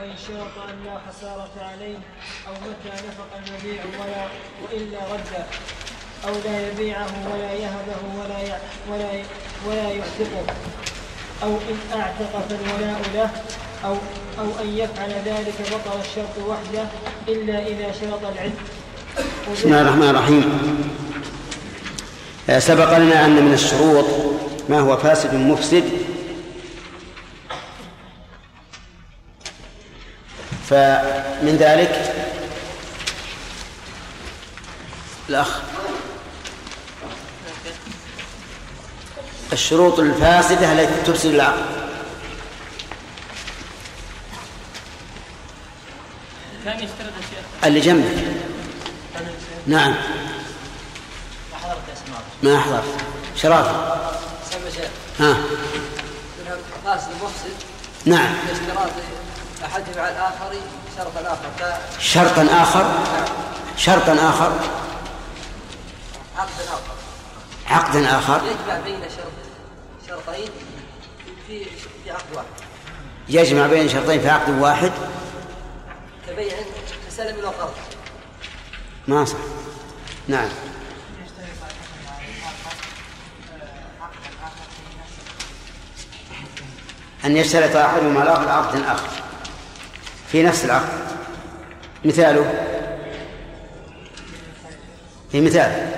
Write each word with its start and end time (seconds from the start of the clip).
وإن 0.00 0.12
شرط 0.28 0.68
أن 0.68 0.84
لا 0.84 0.98
خسارة 1.08 1.50
عليه 1.56 1.96
أو 2.48 2.52
متى 2.52 2.92
نفق 3.08 3.28
المبيع 3.36 3.82
ولا 4.00 4.24
وإلا 4.62 4.98
رد 5.12 5.44
أو 6.28 6.32
لا 6.44 6.68
يبيعه 6.68 7.10
ولا 7.32 7.52
يهبه 7.52 8.00
ولا 8.20 8.58
ولا 8.90 9.22
ولا 9.68 9.90
يعتقه 9.90 10.44
أو 11.42 11.48
إن 11.48 12.00
أعتق 12.00 12.48
فالولاء 12.48 13.00
له 13.14 13.30
أو 13.84 13.96
أو 14.38 14.46
أن 14.62 14.68
يفعل 14.76 15.10
ذلك 15.10 15.54
بطل 15.60 16.00
الشرط 16.00 16.48
وحده 16.48 16.84
إلا 17.28 17.66
إذا 17.66 17.92
شرط 18.00 18.20
العتق 18.22 18.62
بسم 19.52 19.68
الله 19.68 19.80
الرحمن 19.82 20.08
الرحيم. 20.08 20.44
آه، 22.50 22.58
سبق 22.58 22.98
لنا 22.98 23.24
أن 23.24 23.44
من 23.44 23.52
الشروط 23.52 24.06
ما 24.68 24.80
هو 24.80 24.96
فاسد 24.96 25.34
مفسد 25.34 25.84
فمن 30.72 31.56
ذلك 31.60 32.14
الأخ. 35.28 35.60
الشروط 39.52 39.98
الفاسدة 39.98 40.72
التي 40.72 41.12
تفسد 41.12 41.34
كان 46.64 46.76
يشترط 46.76 47.12
اللي 47.64 47.80
جنبك. 47.80 48.24
نعم. 49.66 49.94
ما 51.52 51.58
حضرت 51.62 51.78
ما 52.42 52.60
حضرت 52.60 52.84
شرافة 53.36 53.70
ها. 55.20 55.36
فاسد 56.84 57.08
مفسد 57.22 57.56
نعم. 58.04 58.34
احد 59.72 59.96
مع 59.96 60.08
الآخر 60.08 60.54
شرطا 60.96 61.20
آخر. 61.20 61.78
شرطا 61.98 62.62
آخر؟ 62.62 62.84
شرطا 63.76 64.12
آخر؟ 64.12 64.52
عقدا 66.36 66.64
آخر. 66.64 66.94
عقدا 67.66 68.18
آخر؟ 68.18 68.40
يجمع 68.46 68.80
بين 68.84 69.00
شرط 69.00 69.32
شرطين 70.08 70.50
في 71.46 71.64
في 71.64 72.10
عقد 72.10 72.34
واحد. 72.34 72.46
يجمع 73.28 73.66
بين 73.66 73.88
شرطين 73.88 74.20
في 74.20 74.28
عقد 74.28 74.58
واحد؟ 74.58 74.92
كبيع 76.28 76.52
كسلم 77.08 77.44
وقرض 77.44 77.74
ما 79.08 79.24
صح. 79.24 79.36
نعم. 80.28 80.48
أن 87.24 87.36
يشترط 87.36 87.76
أحدهما 87.76 88.22
الآخر 88.22 88.48
عقد 88.48 88.82
آخر. 88.82 89.31
في 90.32 90.42
نفس 90.42 90.64
العقد. 90.64 90.88
مثاله؟ 92.04 92.52
في 95.32 95.40
مثال. 95.40 95.88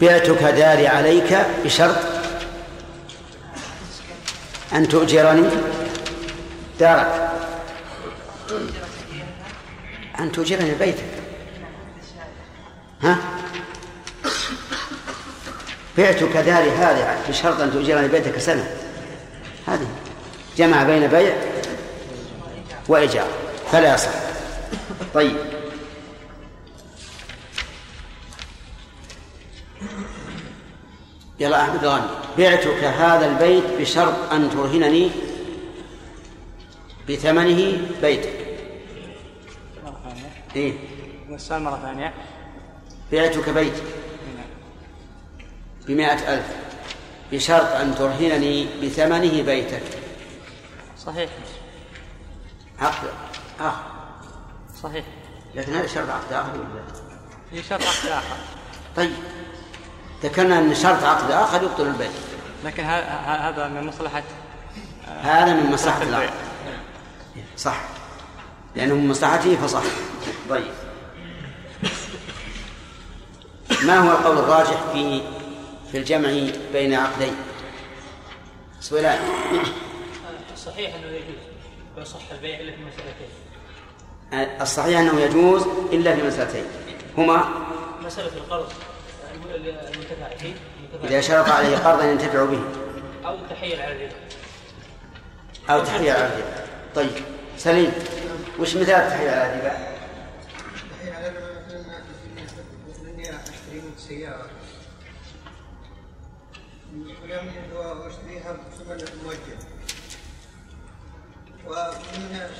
بعتك 0.00 0.42
داري 0.42 0.86
عليك 0.88 1.46
بشرط 1.64 1.96
أن 4.72 4.88
تؤجرني. 4.88 5.48
دارك. 6.80 7.30
أن 10.20 10.32
تؤجرني 10.32 10.74
بيتك. 10.74 11.04
ها؟ 13.02 13.33
بعتك 15.98 16.36
داري 16.36 16.70
هذه 16.70 17.18
بشرط 17.28 17.60
أن 17.60 17.72
تؤجرني 17.72 18.08
بيتك 18.08 18.38
سنة. 18.38 18.70
هذه 19.66 19.86
جمع 20.56 20.82
بين 20.82 21.06
بيع 21.06 21.36
وإيجار. 22.88 23.28
فلا 23.72 23.94
يصح 23.94 24.10
طيب. 25.14 25.36
يلا 31.40 31.62
أحمد 31.62 31.84
غانم. 31.84 32.08
بعتك 32.38 32.84
هذا 32.84 33.26
البيت 33.26 33.64
بشرط 33.80 34.32
أن 34.32 34.50
ترهنني 34.50 35.10
بثمنه 37.08 37.78
بيتك. 38.02 38.32
مرة 39.84 40.00
ثانية. 40.04 40.30
إيه. 40.56 40.72
السؤال 41.30 41.62
مرة 41.62 41.80
ثانية. 41.82 42.14
بعتك 43.12 43.48
بيتك. 43.48 44.03
بمائة 45.86 46.34
ألف 46.34 46.46
بشرط 47.32 47.72
أن 47.72 47.94
ترهنني 47.94 48.68
بثمنه 48.82 49.42
بيتك. 49.42 49.82
صحيح. 51.06 51.30
عقد. 52.78 53.08
آخر. 53.60 53.82
صحيح. 54.82 55.04
لكن 55.54 55.74
هذا 55.74 55.86
شرط 55.86 56.08
عقد 56.08 56.32
آخر 56.32 56.50
ولا 56.58 56.82
في 57.50 57.62
شرط 57.68 57.82
عقد 57.82 58.06
آخر. 58.06 58.36
طيب. 58.96 59.12
ذكرنا 60.22 60.58
أن 60.58 60.74
شرط 60.74 61.04
عقد 61.04 61.30
آخر 61.30 61.62
يبطل 61.62 61.86
البيع 61.86 62.10
لكن 62.64 62.84
هذا 62.84 63.68
من 63.68 63.86
مصلحة 63.86 64.22
هذا 65.22 65.52
من 65.52 65.72
مصلحة 65.72 66.02
العقد. 66.02 66.30
صح. 67.56 67.80
لأنه 68.76 68.94
من 68.94 69.08
مصلحته 69.08 69.56
فصح. 69.56 69.82
طيب. 70.50 70.64
ما 73.82 73.98
هو 73.98 74.10
القول 74.10 74.38
الراجح 74.38 74.82
في 74.92 75.22
في 75.94 76.00
الجمع 76.00 76.28
بين 76.72 76.94
عقدين. 76.94 77.36
سؤال. 78.80 79.18
صحيح 80.56 80.94
أنه 80.94 81.06
يجوز 81.06 81.36
ويصح 81.96 82.30
البيع 82.32 82.60
إلا 82.60 82.72
في 82.72 82.78
مسألتين. 82.82 83.28
الصحيح 84.60 85.00
أنه 85.00 85.20
يجوز 85.20 85.62
إلا 85.92 86.16
في 86.16 86.22
مسألتين. 86.22 86.64
هما؟ 87.18 87.44
مسألة 88.04 88.32
القرض 88.36 88.72
المنتفع 89.54 90.36
فيه 90.38 90.54
إذا 91.04 91.20
شرط 91.20 91.48
عليه 91.48 91.76
قرضا 91.76 92.04
ينتفع 92.04 92.44
به. 92.44 92.62
أو 93.26 93.34
التحيل 93.34 93.80
على 93.80 93.92
الربا. 93.92 94.14
أو 95.70 95.78
التحيل 95.78 96.10
على 96.10 96.26
الربا. 96.26 96.66
طيب 96.94 97.10
سليم. 97.58 97.92
وش 98.58 98.76
مثال 98.76 98.90
التحيل 98.90 99.28
على 99.28 99.52
الربا؟ 99.52 99.76
التحيل 100.92 101.14
على 101.14 101.28
الربا 101.28 101.84
مثلا 102.42 103.10
إني 103.10 103.22
أشتري 103.22 103.80
منك 103.80 103.98
ولم 107.34 107.76
واشتريها 107.76 108.52
بثمن 108.52 109.22
موجه 109.24 109.58
ومن 111.66 112.50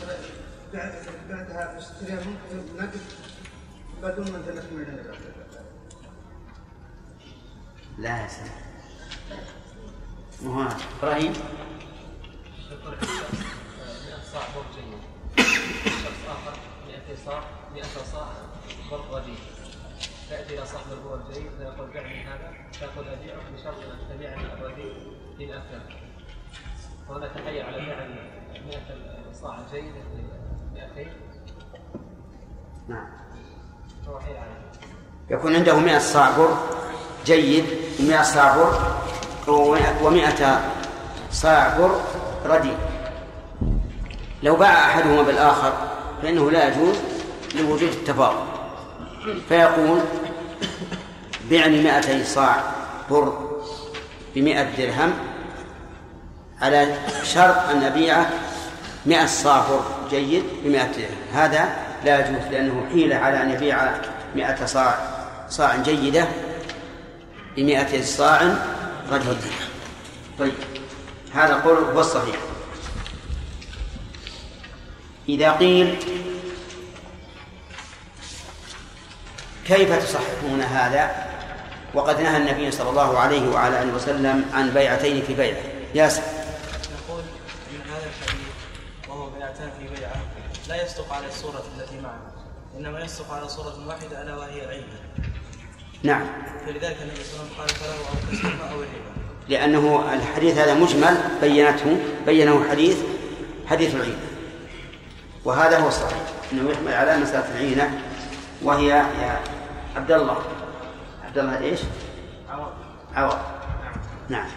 شريتها 0.00 1.12
بعدها 1.28 1.78
اشتريها 1.78 2.20
نقد 2.78 3.00
بدون 4.02 4.30
ما 4.32 4.38
تنكمل 4.38 5.14
لا 7.98 8.22
يا 8.22 8.28
سلام 8.28 8.50
مو 10.42 10.62
هذا 10.62 10.76
إبراهيم 10.98 11.32
صاع 14.32 14.42
بر 14.54 14.64
جيد 14.74 15.00
شخص 15.84 16.22
آخر 16.28 16.58
200 17.08 17.24
صاع 17.26 17.42
100 17.74 17.82
صاع 18.12 18.28
بر 18.90 19.00
رديء 19.10 19.57
تأتي 20.30 20.54
إلى 20.54 20.66
صاحب 20.66 20.84
البر 20.92 21.20
الجيد 21.28 21.50
فيقول 21.58 21.90
بعني 21.94 22.24
هذا 22.24 22.52
فيقول 22.72 23.08
ابيعك 23.08 23.46
بشرط 23.54 23.74
أن 23.74 24.16
تبيعني 24.16 24.42
الرديء 24.52 24.92
الاثر 25.40 25.80
وهنا 27.08 27.28
تحير 27.28 27.66
على 27.66 27.76
بيع 27.76 28.06
100 28.66 29.32
صاع 29.32 29.58
الجيد 29.58 29.94
ب 29.94 30.74
200 30.74 31.10
نعم. 32.88 33.08
يكون 35.30 35.54
عنده 35.54 35.76
100 35.76 35.98
صاع 35.98 36.38
بر 36.38 36.56
جيد 37.26 37.64
و100 37.98 38.22
صاع 38.22 38.56
بر 38.56 38.72
و100 39.46 40.42
صاع 41.30 41.78
بر 41.78 42.00
رديء. 42.44 42.76
لو 44.42 44.56
باع 44.56 44.86
أحدهما 44.86 45.22
بالآخر 45.22 45.72
فإنه 46.22 46.50
لا 46.50 46.68
يجوز 46.68 46.96
لوجود 47.54 47.82
التفاضل 47.82 48.57
فيقول 49.48 50.00
بعني 51.50 51.82
200 51.82 52.24
صاع 52.24 52.62
بر 53.10 53.48
بمئة 54.34 54.62
درهم 54.78 55.12
على 56.60 56.94
شرط 57.24 57.56
أن 57.70 57.82
أبيعه 57.82 58.30
مئة 59.06 59.26
صاع 59.26 59.68
بر 59.68 59.80
جيد 60.10 60.44
بمئة 60.64 60.92
درهم. 60.92 61.16
هذا 61.34 61.68
لا 62.04 62.20
يجوز 62.20 62.46
لأنه 62.50 62.86
حيلة 62.92 63.16
على 63.16 63.42
أن 63.42 63.50
يبيع 63.50 63.78
مئة 64.36 64.66
صاع 64.66 64.98
صاع 65.48 65.76
جيدة 65.76 66.28
بمئة 67.56 68.02
صاع 68.02 68.54
رديء 69.12 69.52
طيب 70.38 70.52
هذا 71.34 71.54
قول 71.54 71.76
هو 71.76 72.00
الصحيح. 72.00 72.36
إذا 75.28 75.52
قيل 75.52 75.96
كيف 79.68 79.92
تصححون 79.92 80.60
هذا؟ 80.60 81.10
وقد 81.94 82.20
نهى 82.20 82.36
النبي 82.36 82.70
صلى 82.70 82.90
الله 82.90 83.18
عليه 83.18 83.48
وعلى 83.48 83.82
آله 83.82 83.94
وسلم 83.94 84.44
عن 84.54 84.70
بيعتين 84.70 85.22
في 85.22 85.34
بيعة. 85.34 85.56
ياسر. 85.94 86.22
نقول 86.22 87.22
من 87.72 87.80
هذا 87.90 88.06
الحديث 88.06 88.48
وهو 89.08 89.30
بيعتان 89.30 89.70
في 89.78 90.00
بيعة 90.00 90.16
لا 90.68 90.84
يصدق 90.84 91.12
على 91.12 91.26
الصورة 91.26 91.62
التي 91.78 91.96
معنا 91.96 92.30
إنما 92.78 93.00
يصدق 93.00 93.32
على 93.32 93.48
صورة 93.48 93.74
واحدة 93.86 94.22
ألا 94.22 94.36
وهي 94.36 94.64
العيبة 94.64 94.86
نعم. 96.02 96.26
فلذلك 96.66 96.96
النبي 97.02 97.24
صلى 97.24 97.40
الله 97.40 97.54
عليه 97.58 97.60
وسلم 97.60 97.60
قال 97.60 97.68
فله 97.68 98.08
أو 98.08 98.32
كسرها 98.32 98.72
أو 98.72 98.76
الربا 98.76 99.18
لأنه 99.48 100.14
الحديث 100.14 100.58
هذا 100.58 100.74
مجمل 100.74 101.18
بينته 101.40 101.96
بينه 102.26 102.64
حديث 102.70 102.96
حديث 103.66 103.94
العينة 103.94 104.28
وهذا 105.44 105.78
هو 105.78 105.88
الصحيح. 105.88 106.22
أنه 106.52 106.70
يحمل 106.70 106.94
على 106.94 107.16
مسألة 107.16 107.44
العينة 107.54 108.00
وهي 108.62 108.88
يا 108.88 109.40
عبد 109.96 110.12
الله 110.12 110.38
عبد 111.24 111.38
الله 111.38 111.58
إيش؟ 111.58 111.80
عوض. 112.48 112.72
عوض. 113.14 113.38
نعم. 114.28 114.48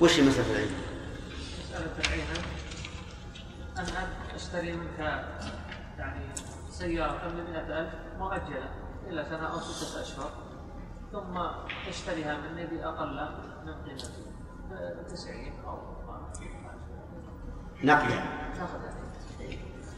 وش 0.00 0.20
مسألة 0.20 0.50
العينة؟ 0.52 0.76
مسألة 1.60 1.92
العينة 2.06 2.40
أن 3.78 3.86
أشتري 4.34 4.72
منك 4.72 4.98
يعني 5.98 6.24
سيارة 6.70 7.28
بمئة 7.28 7.80
ألف 7.80 7.94
مؤجلة 8.18 8.70
إلى 9.08 9.24
سنة 9.30 9.52
أو 9.52 9.60
ستة 9.60 10.02
أشهر 10.02 10.30
ثم 11.12 11.40
تشتريها 11.90 12.36
مني 12.36 12.66
بأقل 12.66 13.28
من 13.66 13.74
قيمتها 13.74 14.30
بتسعين 15.02 15.52
أو 15.66 15.78
نقلا 17.84 18.22
تأخذها. 18.54 18.94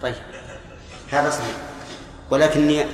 طيب. 0.02 0.14
هذا 1.12 1.30
صحيح. 1.30 1.56
ولكني 2.30 2.84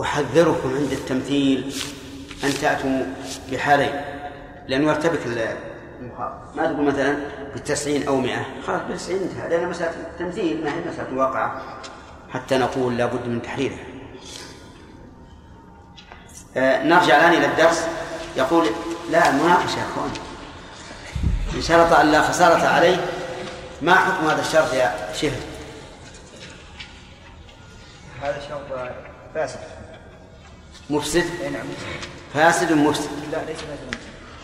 أحذركم 0.00 0.74
عند 0.76 0.92
التمثيل 0.92 1.74
أن 2.44 2.54
تأتوا 2.60 3.02
بحالين. 3.52 4.00
لأنه 4.68 4.88
يرتبك 4.88 5.26
ما 6.54 6.66
تقول 6.66 6.84
مثلا 6.84 7.18
بالتسعين 7.52 8.08
أو 8.08 8.16
مئة. 8.16 8.46
خلاص 8.66 8.80
بالتسعين 8.88 9.22
انتهى 9.22 9.48
لأن 9.48 9.68
مسألة 9.68 9.90
التمثيل 9.90 10.64
ما 10.64 10.70
هي 10.70 10.80
مسألة 10.92 11.18
واقعة. 11.18 11.62
حتى 12.30 12.58
نقول 12.58 12.96
لابد 12.96 13.26
من 13.26 13.42
تحريرها. 13.42 13.84
آه، 16.56 16.84
نرجع 16.84 17.16
الآن 17.16 17.32
إلى 17.32 17.46
الدرس. 17.46 17.86
يقول 18.36 18.66
لا 19.10 19.32
مناقشة 19.32 19.78
يا 19.78 19.84
أخوان 19.92 20.10
إن 21.54 21.62
شرط 21.62 21.92
أن 21.92 22.12
لا 22.12 22.22
خسارة 22.22 22.66
عليه 22.66 22.96
ما 23.82 23.94
حكم 23.94 24.26
هذا 24.26 24.40
الشرط 24.40 24.74
يا 24.74 25.12
شهر 25.14 25.30
هذا 28.22 28.40
شرط 28.48 28.90
فاسد. 29.34 29.75
مفسد؟ 30.90 31.24
أي 31.42 31.50
نعم. 31.50 31.66
فاسد 32.34 32.72
مفسد؟ 32.72 33.10
لا 33.32 33.38
ليس 33.46 33.58
فاسد. 33.58 33.96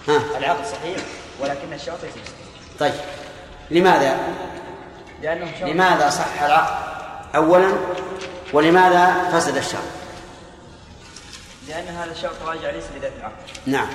ها. 0.09 0.39
العقد 0.39 0.65
صحيح 0.67 0.97
ولكن 1.41 1.73
الشرط 1.73 2.05
ليس 2.05 2.12
فاسد. 2.12 2.79
طيب. 2.79 2.94
لماذا؟ 3.71 4.19
لأنه 5.23 5.47
شرط 5.61 5.69
لماذا 5.69 6.11
صح 6.11 6.43
العقد 6.43 6.93
أولا 7.35 7.73
ولماذا 8.53 9.31
فسد 9.33 9.56
الشرط 9.56 9.83
لأن 11.69 11.89
هذا 11.89 12.12
الشرط 12.12 12.43
راجع 12.47 12.71
ليس 12.71 12.85
لذات 12.97 13.12
العقد 13.19 13.33
نعم. 13.67 13.88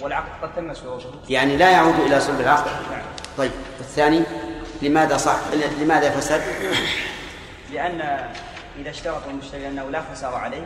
والعقد 0.00 0.28
قد 0.42 0.54
تم 0.54 0.74
شروطه 0.74 1.18
يعني 1.28 1.56
لا 1.56 1.70
يعود 1.70 2.00
إلى 2.00 2.20
صلب 2.20 2.40
العقد 2.40 2.70
نعم. 2.90 3.02
طيب. 3.38 3.50
الثاني 3.80 4.22
لماذا 4.82 5.16
صح؟ 5.16 5.38
لماذا 5.80 6.10
فسد؟ 6.10 6.42
لأن 7.72 8.00
إذا 8.78 8.90
اشترط 8.90 9.22
المشتري 9.28 9.68
أنه 9.68 9.90
لا 9.90 10.02
خسارة 10.12 10.36
عليه 10.36 10.64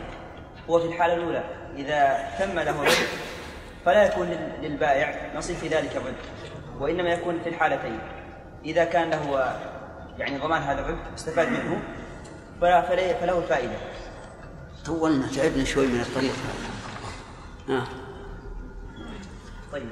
هو 0.69 0.79
في 0.79 0.85
الحالة 0.85 1.13
الأولى 1.13 1.43
إذا 1.77 2.29
تم 2.39 2.59
له 2.59 2.69
الربح 2.71 3.07
فلا 3.85 4.03
يكون 4.05 4.27
لل- 4.27 4.51
للبائع 4.61 5.31
نصيب 5.35 5.55
في 5.57 5.67
ذلك 5.67 5.91
الربح 5.95 6.17
وإنما 6.79 7.09
يكون 7.09 7.39
في 7.43 7.49
الحالتين. 7.49 7.99
إذا 8.65 8.83
كان 8.83 9.09
له 9.09 9.55
يعني 10.19 10.37
ضمان 10.37 10.61
هذا 10.61 10.81
الربح 10.81 10.99
استفاد 11.15 11.47
منه 11.47 11.81
فلا 12.61 12.81
فله 13.21 13.37
الفائده 13.39 13.73
طولنا 14.85 15.27
تعبنا 15.35 15.63
شوي 15.65 15.87
من 15.87 16.01
الطريق. 16.01 16.33
آه. 17.69 17.83
طيب. 19.71 19.89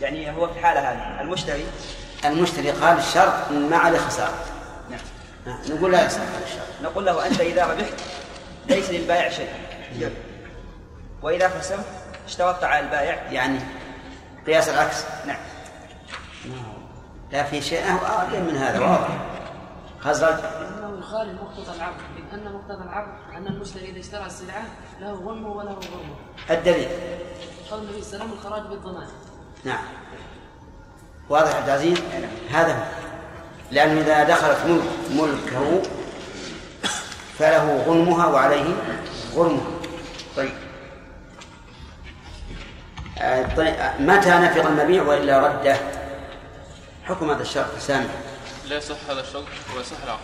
يعني 0.00 0.30
هو 0.36 0.46
في 0.48 0.58
الحالة 0.58 0.80
هذه 0.80 1.20
المشتري؟ 1.20 1.64
المشتري 2.24 2.70
قال 2.70 2.98
الشرط 2.98 3.50
ما 3.50 3.76
عليه 3.76 3.98
خسارة. 3.98 4.34
نعم. 4.90 5.00
آه. 5.46 5.58
نقول 5.70 5.92
لا 5.92 6.06
يصح 6.06 6.20
الشرط. 6.46 6.66
نقول 6.82 7.06
له 7.06 7.26
أنت 7.26 7.40
إذا 7.40 7.66
ربحت 7.66 7.94
ليس 8.68 8.90
للبائع 8.90 9.30
شيء. 9.30 9.48
وإذا 11.22 11.48
خسرت 11.48 11.84
اشترطت 12.26 12.64
على 12.64 12.86
البائع 12.86 13.32
يعني 13.32 13.58
قياس 14.46 14.68
العكس. 14.68 15.04
نعم. 15.26 15.38
لا 17.32 17.42
في 17.42 17.60
شيء 17.60 17.90
أعظم 17.90 18.40
من 18.40 18.56
هذا 18.56 18.80
واضح. 18.80 19.08
خزرج. 20.00 20.32
إنه 20.32 20.98
يخالف 20.98 21.42
مقتضى 21.42 21.76
العقد. 21.76 22.00
لأن 22.32 22.52
مقتضى 22.52 22.84
العقد 22.84 23.36
أن 23.36 23.46
المشتري 23.46 23.90
إذا 23.90 24.00
اشترى 24.00 24.26
السلعة 24.26 24.62
له 25.00 25.12
غنم 25.12 25.46
وله 25.46 25.72
غرمه 25.72 26.16
الدليل. 26.50 26.88
قال 27.70 27.80
النبي 27.80 28.02
صلى 28.02 28.14
الله 28.14 28.24
عليه 28.24 28.32
وسلم 28.32 28.32
الخراج 28.32 28.62
بالضمان. 28.62 29.08
نعم. 29.64 29.84
واضح 31.28 31.56
عبد 31.56 31.68
العزيز؟ 31.68 31.98
هذا 32.50 32.72
هو. 32.72 32.82
لأنه 33.70 34.00
إذا 34.00 34.24
دخلت 34.24 34.58
ملك 34.66 34.82
ملكه 35.10 35.82
فله 37.38 37.84
غنمها 37.86 38.26
وعليه 38.26 38.74
غرمها 39.34 39.66
طيب. 40.36 40.52
آه، 43.18 43.54
طيب 43.56 43.74
آه، 43.74 44.00
متى 44.00 44.30
نفض 44.30 44.66
المبيع 44.66 45.02
وإلا 45.02 45.38
رده؟ 45.38 45.76
حكم 47.04 47.30
هذا 47.30 47.42
الشرط 47.42 47.78
سامي 47.78 48.08
لا 48.68 48.76
يصح 48.76 48.96
هذا 49.08 49.20
الشرط 49.20 49.44
ويصح 49.76 49.96
العقد. 50.04 50.20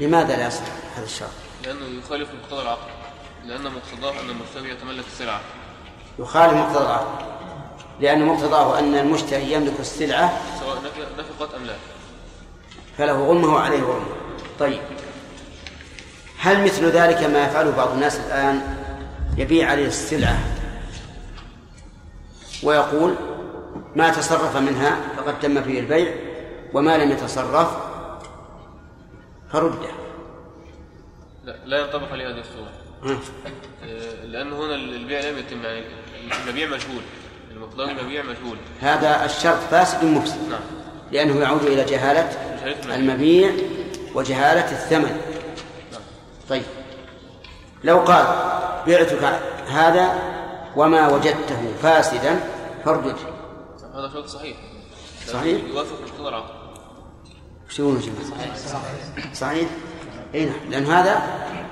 لماذا 0.00 0.36
لا 0.36 0.46
يصح 0.46 0.62
هذا 0.96 1.04
الشرط؟ 1.04 1.30
لأنه 1.64 1.98
يخالف 1.98 2.28
مقتضى 2.42 2.62
العقد. 2.62 2.88
لأن 3.44 3.62
مقتضاه 3.62 4.20
أن 4.20 4.30
المشتري 4.30 4.70
يتملك 4.70 5.04
السلعة. 5.12 5.40
يخالف 6.18 6.54
مقتضى 6.54 6.84
العقد. 6.84 7.24
لأن 8.00 8.24
مقتضاه 8.26 8.78
أن 8.78 8.94
المشتري 8.94 9.52
يملك 9.52 9.80
السلعة. 9.80 10.32
سواء 10.60 10.78
نفقت 11.18 11.54
أم 11.54 11.64
لا. 11.64 11.74
فله 12.98 13.12
غنمه 13.12 13.54
وعليه 13.54 13.82
غرمه 13.82 14.06
طيب. 14.58 14.80
هل 16.40 16.64
مثل 16.64 16.84
ذلك 16.84 17.22
ما 17.22 17.44
يفعله 17.44 17.70
بعض 17.70 17.92
الناس 17.92 18.20
الآن 18.20 18.60
يبيع 19.36 19.70
عليه 19.70 19.86
السلعة؟ 19.86 20.38
ويقول 22.62 23.14
ما 23.96 24.10
تصرف 24.10 24.56
منها 24.56 24.96
فقد 25.16 25.40
تم 25.40 25.62
فيه 25.62 25.80
البيع 25.80 26.14
وما 26.74 26.98
لم 26.98 27.10
يتصرف 27.10 27.68
فرده. 29.52 29.88
لا, 31.44 31.56
لا 31.64 31.78
ينطبق 31.78 32.12
عليه 32.12 32.28
هذه 32.28 32.40
الصورة. 32.40 32.72
آه، 33.84 34.24
لأن 34.24 34.52
هنا 34.52 34.74
البيع 34.74 35.20
لم 35.20 35.38
يتم 35.38 35.62
يعني 35.62 35.84
المبيع 36.46 36.66
مجهول. 36.66 37.02
المقدار 37.50 37.90
المبيع 37.90 38.22
مجهول. 38.22 38.56
هذا 38.80 39.24
الشرط 39.24 39.58
فاسد 39.70 40.04
مفسد 40.04 40.48
نعم. 40.50 40.60
لأنه 41.12 41.40
يعود 41.40 41.62
إلى 41.62 41.84
جهالة 41.84 42.28
المبيع 42.94 43.50
وجهالة 44.14 44.72
الثمن. 44.72 45.29
طيب. 46.50 46.62
لو 47.84 47.98
قال 47.98 48.26
بعتك 48.86 49.24
هذا 49.68 50.18
وما 50.76 51.08
وجدته 51.08 51.72
فاسدا 51.82 52.40
فاردده 52.84 53.16
هذا 53.94 54.10
شرط 54.12 54.26
صحيح. 54.26 54.56
صحيح. 55.26 55.64
يوافق 55.64 56.00
مقتضى 56.02 56.28
يقولون 57.78 57.96
يا 57.96 58.06
جماعة؟ 58.06 58.56
صحيح 58.56 59.34
صحيح. 59.34 59.68
اي 60.34 60.44
نعم. 60.44 60.70
لأن 60.70 60.86
هذا 60.86 61.22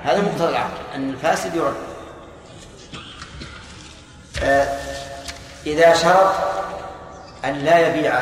هذا 0.03 0.21
مقتضى 0.21 0.49
العقد 0.49 0.95
أن 0.95 1.09
الفاسد 1.09 1.55
يرد. 1.55 1.75
آه 4.43 4.79
إذا 5.65 5.93
شرط 5.93 6.33
أن 7.45 7.53
لا 7.53 7.87
يبيع 7.87 8.19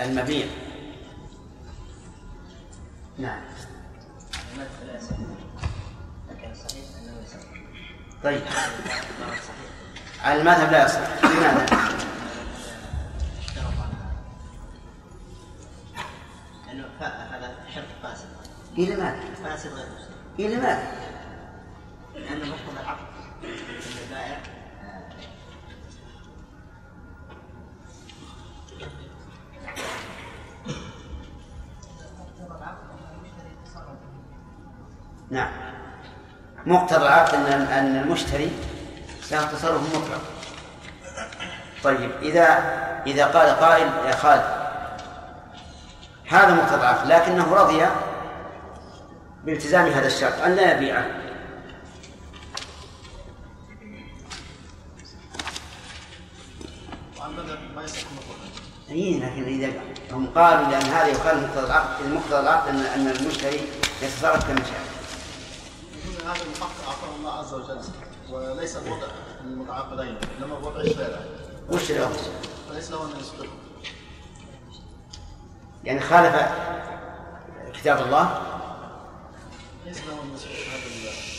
المبيع. 0.00 0.46
نعم. 3.18 3.43
طيب 8.24 8.42
على 10.22 10.40
المذهب 10.40 10.72
لا 10.72 10.84
يصح 10.84 10.98
لماذا؟ 11.24 11.66
لأنه 16.66 16.84
هذا 17.00 17.54
شرط 17.74 17.84
فاسد 18.02 18.28
إيه 18.78 18.94
لماذا؟ 18.94 19.20
فاسد 19.44 19.72
غير 19.72 19.86
مسلم 19.86 20.14
إيه 20.38 20.48
لماذا؟ 20.56 20.92
لأنه 22.14 22.44
مقتضى 22.44 22.80
العقد 22.80 23.06
البائع 24.04 24.38
نعم. 35.30 35.50
مقتضى 36.66 37.02
العقد 37.06 37.34
ان 37.34 37.62
أن 37.62 37.96
المشتري 37.96 38.50
له 39.30 39.44
تصرف 39.44 39.96
مطلق 39.96 40.20
طيب 41.84 42.10
اذا 42.22 42.44
إذا 43.06 43.26
قال 43.26 43.60
قائل 43.60 43.88
يا 44.06 44.16
خالد 44.16 44.44
هذا 46.28 46.54
مقتضى 46.54 46.80
العقد 46.80 47.06
لكنه 47.06 47.54
رضي 47.54 47.86
بالتزام 49.44 49.86
هذا 49.86 50.06
الشرط 50.06 50.42
أن 50.42 50.56
لا 50.56 50.76
يبيعه. 50.76 51.06
اي 58.90 59.18
لكن 59.18 59.44
إذا 59.44 59.72
هم 60.12 60.26
قالوا 60.34 60.68
لأن 60.70 60.82
هذا 60.82 61.06
يخالف 61.06 61.44
مقتضى 61.44 61.66
العقد 61.66 62.06
مقتضى 62.06 62.40
العقد 62.40 62.68
ان 62.68 62.80
أن 62.80 63.06
المشتري 63.06 63.60
يتصرف 64.02 64.48
كما 64.48 64.64
شاء. 64.64 64.93
هذا 66.24 66.42
الحق 66.56 66.88
اعطاه 66.88 67.16
الله 67.18 67.32
عز 67.32 67.54
وجل 67.54 67.80
وليس 68.30 68.76
الوضع 68.76 69.06
للمتعاقدين 69.44 70.16
إنما 70.38 70.58
وضع 70.58 70.80
الشارع. 70.80 71.18
وش 71.70 71.90
الوضع؟ 71.90 72.16
فليس 72.70 72.90
له 72.90 73.04
أن 73.04 73.20
يسقطه 73.20 73.48
يعني 75.84 76.00
خالف 76.00 76.34
كتاب 77.74 78.06
الله؟ 78.06 78.42
ليس 79.86 79.98
له 80.06 80.12
أن 80.22 80.34
يسقط 80.34 80.50
هذا 80.50 80.86
ال- 80.86 81.34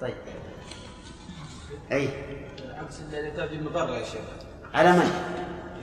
طيب. 0.00 0.14
أي. 1.92 2.08
العكس 2.64 3.00
اللي 3.00 3.30
تاتي 3.30 3.54
المضره 3.54 3.90
يا 3.96 4.04
شيخ. 4.04 4.20
على 4.74 4.92
من؟ 4.92 5.10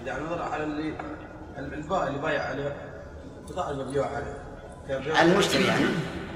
إذا 0.04 0.18
المضره 0.18 0.44
على 0.44 0.64
اللي 0.64 0.94
البائع 1.58 2.08
اللي 2.08 2.20
بايع 2.20 2.44
عليه 2.44 2.76
البضاعه 3.40 3.72
المبيوعه 3.72 4.08
عليه. 4.16 4.44
على 5.14 5.32
المشتري 5.32 5.64
يعني. 5.66 5.86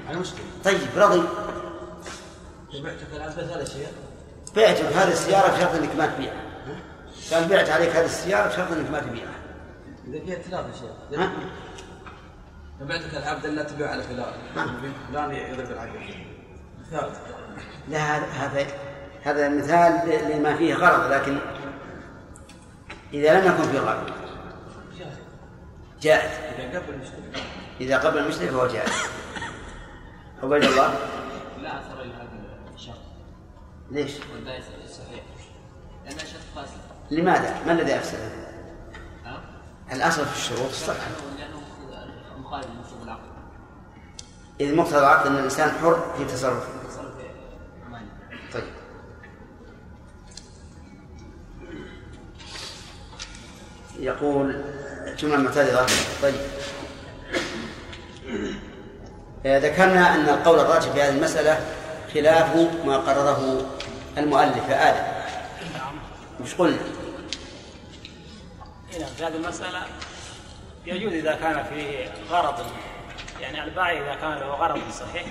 على 0.06 0.16
المشتري 0.16 0.44
طيب 0.64 0.78
رضي. 0.96 1.22
بعتك 2.82 3.06
الآن 3.12 3.30
ثلاث 3.30 3.70
اشياء 3.70 3.92
بعتك 4.56 4.84
هذه 4.84 5.12
السيارة 5.12 5.56
بشرط 5.56 5.74
إنك 5.74 5.96
ما 5.96 6.06
تبيعها. 6.06 6.42
قال 7.32 7.48
بعت 7.48 7.70
عليك 7.70 7.90
هذه 7.90 8.04
السيارة 8.04 8.48
بشرط 8.48 8.72
إنك 8.72 8.90
ما 8.90 9.00
تبيعها. 9.00 9.38
إذا 10.08 10.24
فيها 10.24 10.34
ثلاث 10.34 10.66
اشياء 10.76 10.96
ها؟ 11.16 11.32
بعتك 12.80 13.14
العبد 13.14 13.46
لا 13.46 13.62
تبيع 13.62 13.90
على 13.90 14.02
فلان. 14.02 14.32
فلان 15.12 15.30
يضرب 15.30 15.70
العبد 15.70 15.92
ثالث 16.90 17.18
لا 17.88 17.98
هذا 17.98 18.26
هذا 18.26 18.66
هذا 19.22 19.48
مثال 19.48 19.92
لما 20.30 20.56
فيه 20.56 20.74
غرض 20.74 21.12
لكن 21.12 21.38
إذا 23.12 23.40
لم 23.40 23.46
يكن 23.46 23.62
فيه 23.62 23.78
غرض. 23.78 24.10
جائز. 26.02 26.30
إذا 26.58 26.78
قبل 26.78 26.94
المشتري. 26.94 27.44
إذا 27.80 27.98
قبل 27.98 28.18
المشتري 28.18 28.48
فهو 28.48 28.66
جائز. 28.66 28.92
عبيد 30.42 30.64
الله. 30.64 30.94
لا 31.62 31.80
أثر 31.80 32.02
لهذا 32.02 32.28
الشرط 32.74 32.94
ليش؟ 33.90 34.12
والباقي 34.34 34.62
صحيح. 34.88 35.24
لانها 36.04 36.24
شرط 36.24 36.42
فاسد 36.54 36.80
لماذا؟ 37.10 37.64
ما 37.66 37.72
الذي 37.72 37.96
أفسده؟ 37.96 38.30
الأصل 39.92 40.26
في 40.26 40.36
الشروط؟ 40.36 40.68
الصحة 40.68 41.10
لأنه 41.38 41.62
مخالف 42.38 42.66
لمفهوم 42.66 43.02
العقد 43.02 43.32
إذ 44.60 44.76
مقتضى 44.76 44.98
العقد 44.98 45.26
أن 45.26 45.36
الإنسان 45.36 45.70
حر 45.70 46.14
في 46.18 46.24
تصرفه. 46.24 46.88
تصرف 46.88 47.14
مالي 47.90 48.06
طيب. 48.52 48.72
يقول 53.98 54.64
جملة 55.18 55.36
معترضة. 55.36 55.86
طيب. 56.22 56.40
ذكرنا 59.46 60.14
أن 60.14 60.28
القول 60.28 60.60
الراجح 60.60 60.88
في 60.88 61.02
هذه 61.02 61.08
المسألة 61.08 61.60
خلاف 62.14 62.56
ما 62.84 62.96
قرره 62.96 63.66
المؤلف 64.18 64.70
آدم. 64.70 65.04
مش 66.40 66.54
قلنا؟ 66.54 66.78
نعم 69.00 69.08
في 69.16 69.24
هذه 69.24 69.36
المسألة 69.36 69.80
يجوز 70.86 71.12
إذا 71.12 71.32
كان 71.34 71.64
في 71.64 72.08
غرض 72.30 72.54
يعني 73.40 73.64
البائع 73.64 74.00
إذا 74.00 74.14
كان 74.20 74.30
له 74.30 74.46
غرض 74.46 74.80
صحيح 74.90 75.26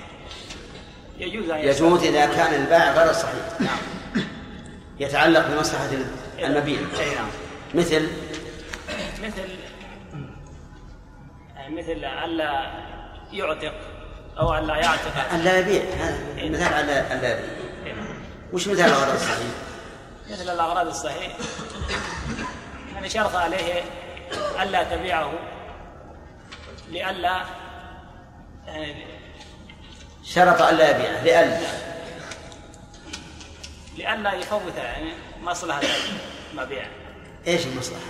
يجوز 1.17 1.49
أن 1.49 1.59
يجوز 1.59 2.03
إذا 2.03 2.25
كان 2.25 2.53
البائع 2.53 2.91
غير 2.91 3.13
صحيح. 3.13 3.59
نعم. 3.59 3.77
يتعلق 4.99 5.47
بمصلحة 5.47 5.89
المبيع. 6.39 6.79
أي 6.99 7.15
نعم. 7.15 7.27
مثل؟ 7.73 8.07
مثل 9.23 9.49
مثل 11.69 12.05
ألا 12.05 12.71
يعتق 13.33 13.73
أو 14.39 14.57
ألا 14.57 14.75
يعتق 14.75 15.33
أن 15.33 15.39
لا 15.39 15.59
يبيع. 15.59 15.83
هذا 15.83 16.49
مثال 16.49 16.73
على 16.73 17.13
أن 17.13 17.21
لا 17.21 17.39
يبيع. 17.39 18.03
وش 18.53 18.67
مثال 18.67 18.85
الغرض 18.85 19.13
الصحيح؟ 19.13 19.47
مثل 20.29 20.53
الأغراض 20.53 20.87
الصحيح. 20.87 21.37
يعني 22.93 23.09
شرط 23.09 23.35
عليه 23.35 23.83
ألا 24.61 24.83
تبيعه. 24.83 25.33
لئلا 26.89 27.45
يعني 28.65 29.05
شرط 30.23 30.61
أن 30.61 30.75
لا 30.75 30.89
يبيعه. 30.89 31.23
لأن 31.23 31.61
لئلا 33.97 34.33
يفوت 34.33 34.75
يعني 34.75 35.13
مصلحة 35.43 35.81
المبيع. 36.53 36.85
إيش 37.47 37.65
المصلحة؟ 37.65 38.01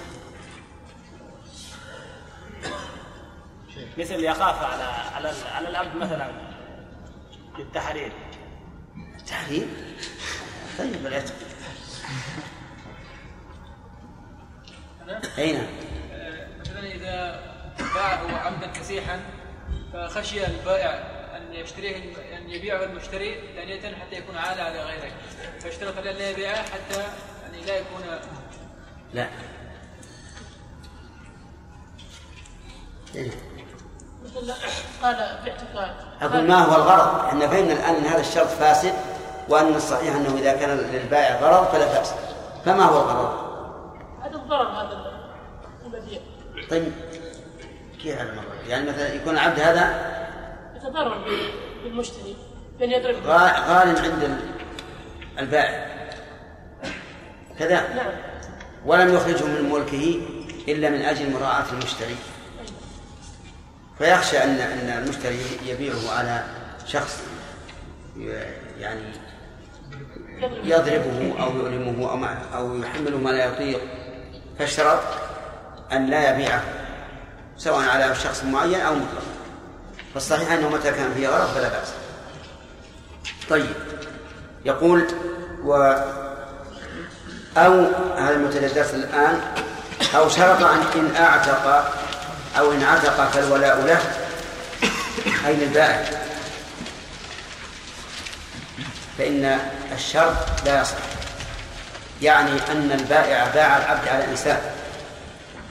مثل 3.97 4.23
يخاف 4.23 4.63
على 4.63 4.83
على 4.83 5.33
على 5.51 5.69
الأب 5.69 5.95
مثلا 5.95 6.31
للتحرير. 7.59 8.11
التحرير 9.19 9.67
طيب 10.77 11.05
العتق 11.05 11.33
أين؟ 15.37 15.67
مثلا 16.59 16.79
إذا 16.79 17.41
باعه 17.95 18.37
عبدا 18.37 18.67
كسيحا 18.67 19.19
فخشي 19.93 20.47
البائع 20.47 20.89
أن 21.37 21.53
يشتريه 21.53 21.95
أن 22.37 22.49
يبيعه 22.49 22.83
المشتري 22.83 23.41
ثانية 23.55 23.95
حتى 23.95 24.15
يكون 24.15 24.37
عالة 24.37 24.63
على 24.63 24.83
غيره. 24.83 25.11
فاشترط 25.59 25.97
أن 25.97 26.03
لا 26.03 26.29
يبيعه 26.29 26.63
حتى 26.63 27.03
يعني 27.43 27.65
لا 27.65 27.77
يكون 27.77 28.01
لا. 29.13 29.27
إيه؟ 33.15 33.31
قال 35.03 35.15
باعتقاد 35.45 35.91
أقول 36.21 36.47
ما 36.47 36.55
هو 36.55 36.75
الغرض؟ 36.75 37.25
إحنا 37.25 37.47
فهمنا 37.47 37.73
الآن 37.73 37.95
أن 37.95 38.05
هذا 38.05 38.19
الشرط 38.21 38.47
فاسد 38.47 38.93
وأن 39.49 39.75
الصحيح 39.75 40.15
أنه 40.15 40.37
إذا 40.37 40.53
كان 40.53 40.77
للبائع 40.77 41.39
غرض 41.39 41.67
فلا 41.67 41.85
بأس. 41.85 42.13
فما 42.65 42.83
هو 42.83 42.97
الغرض؟ 43.01 43.51
هذا 44.23 44.35
الضرر 44.35 44.67
هذا 44.67 45.11
المبيع 45.85 46.19
طيب. 46.69 46.91
كيف 48.03 48.19
على 48.19 48.29
المرة؟ 48.29 48.45
يعني 48.67 48.89
مثلا 48.89 49.13
يكون 49.13 49.33
العبد 49.33 49.59
هذا 49.59 50.11
يتضرر 50.75 51.17
بالمشتري 51.83 52.35
بأن 52.79 52.91
يضرب 52.91 53.15
غا- 53.15 53.59
غال 53.69 53.87
عند 53.97 54.23
ال- 54.23 54.39
البائع. 55.39 55.87
كذا. 57.59 57.93
نعم. 57.95 58.11
ولم 58.85 59.13
يخرجه 59.15 59.45
من 59.45 59.69
ملكه 59.69 60.19
إلا 60.67 60.89
من 60.89 61.01
أجل 61.01 61.31
مراعاة 61.33 61.65
المشتري 61.71 62.15
فيخشى 64.01 64.43
أن 64.43 64.59
أن 64.59 65.03
المشتري 65.03 65.39
يبيعه 65.65 66.11
على 66.17 66.43
شخص 66.87 67.19
يعني 68.79 69.01
يضربه 70.63 71.43
أو 71.43 71.55
يؤلمه 71.55 72.11
أو 72.11 72.17
ما 72.17 72.37
أو 72.55 72.77
يحمله 72.77 73.17
ما 73.17 73.29
لا 73.29 73.45
يطيق 73.45 73.81
فاشترط 74.59 74.99
أن 75.91 76.05
لا 76.05 76.33
يبيعه 76.33 76.63
سواء 77.57 77.89
على 77.89 78.15
شخص 78.15 78.43
معين 78.43 78.81
أو 78.81 78.95
مطلق. 78.95 79.23
فالصحيح 80.13 80.51
أنه 80.51 80.69
متى 80.69 80.91
كان 80.91 81.13
فيه 81.13 81.27
غرض 81.27 81.47
فلا 81.47 81.69
بأس. 81.69 81.93
طيب 83.49 83.75
يقول 84.65 85.05
و 85.63 85.73
أو 87.57 87.85
هذا 88.17 88.35
الدرس 88.35 88.93
الآن 88.93 89.41
أو 90.15 90.29
شرط 90.29 90.63
أن 90.63 90.81
إن 90.95 91.15
أعتق 91.15 91.91
أو 92.57 92.71
إن 92.71 92.83
عتق 92.83 93.29
فالولاء 93.31 93.81
له. 93.85 94.01
أي 95.47 95.53
للبائع 95.55 96.05
فإن 99.17 99.59
الشرط 99.95 100.35
لا 100.65 100.81
يصح. 100.81 100.93
يعني 102.21 102.51
أن 102.71 102.91
البائع 102.91 103.47
باع 103.53 103.77
العبد 103.77 104.07
على 104.07 104.25
إنسان 104.25 104.59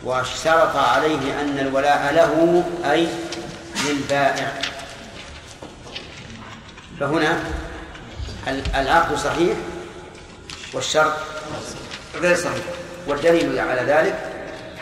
واشترط 0.04 0.76
عليه 0.76 1.40
أن 1.40 1.58
الولاء 1.58 2.12
له 2.14 2.64
أي 2.92 3.08
للبائع. 3.88 4.52
فهنا 7.00 7.38
ال- 8.48 8.74
العقد 8.76 9.16
صحيح 9.18 9.56
والشرط 10.72 11.12
غير 12.20 12.36
صحيح. 12.36 12.64
والدليل 13.06 13.58
على 13.58 13.80
ذلك 13.80 14.18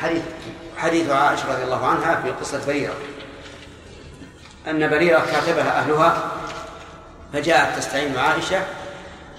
حديث 0.02 0.22
حديث 0.78 1.10
عائشة 1.10 1.52
رضي 1.52 1.64
الله 1.64 1.86
عنها 1.86 2.20
في 2.22 2.30
قصة 2.30 2.66
بريرة. 2.66 2.94
أن 4.70 4.90
بريرة 4.90 5.22
كاتبها 5.32 5.78
أهلها 5.78 6.30
فجاءت 7.32 7.78
تستعين 7.78 8.18
عائشة 8.18 8.60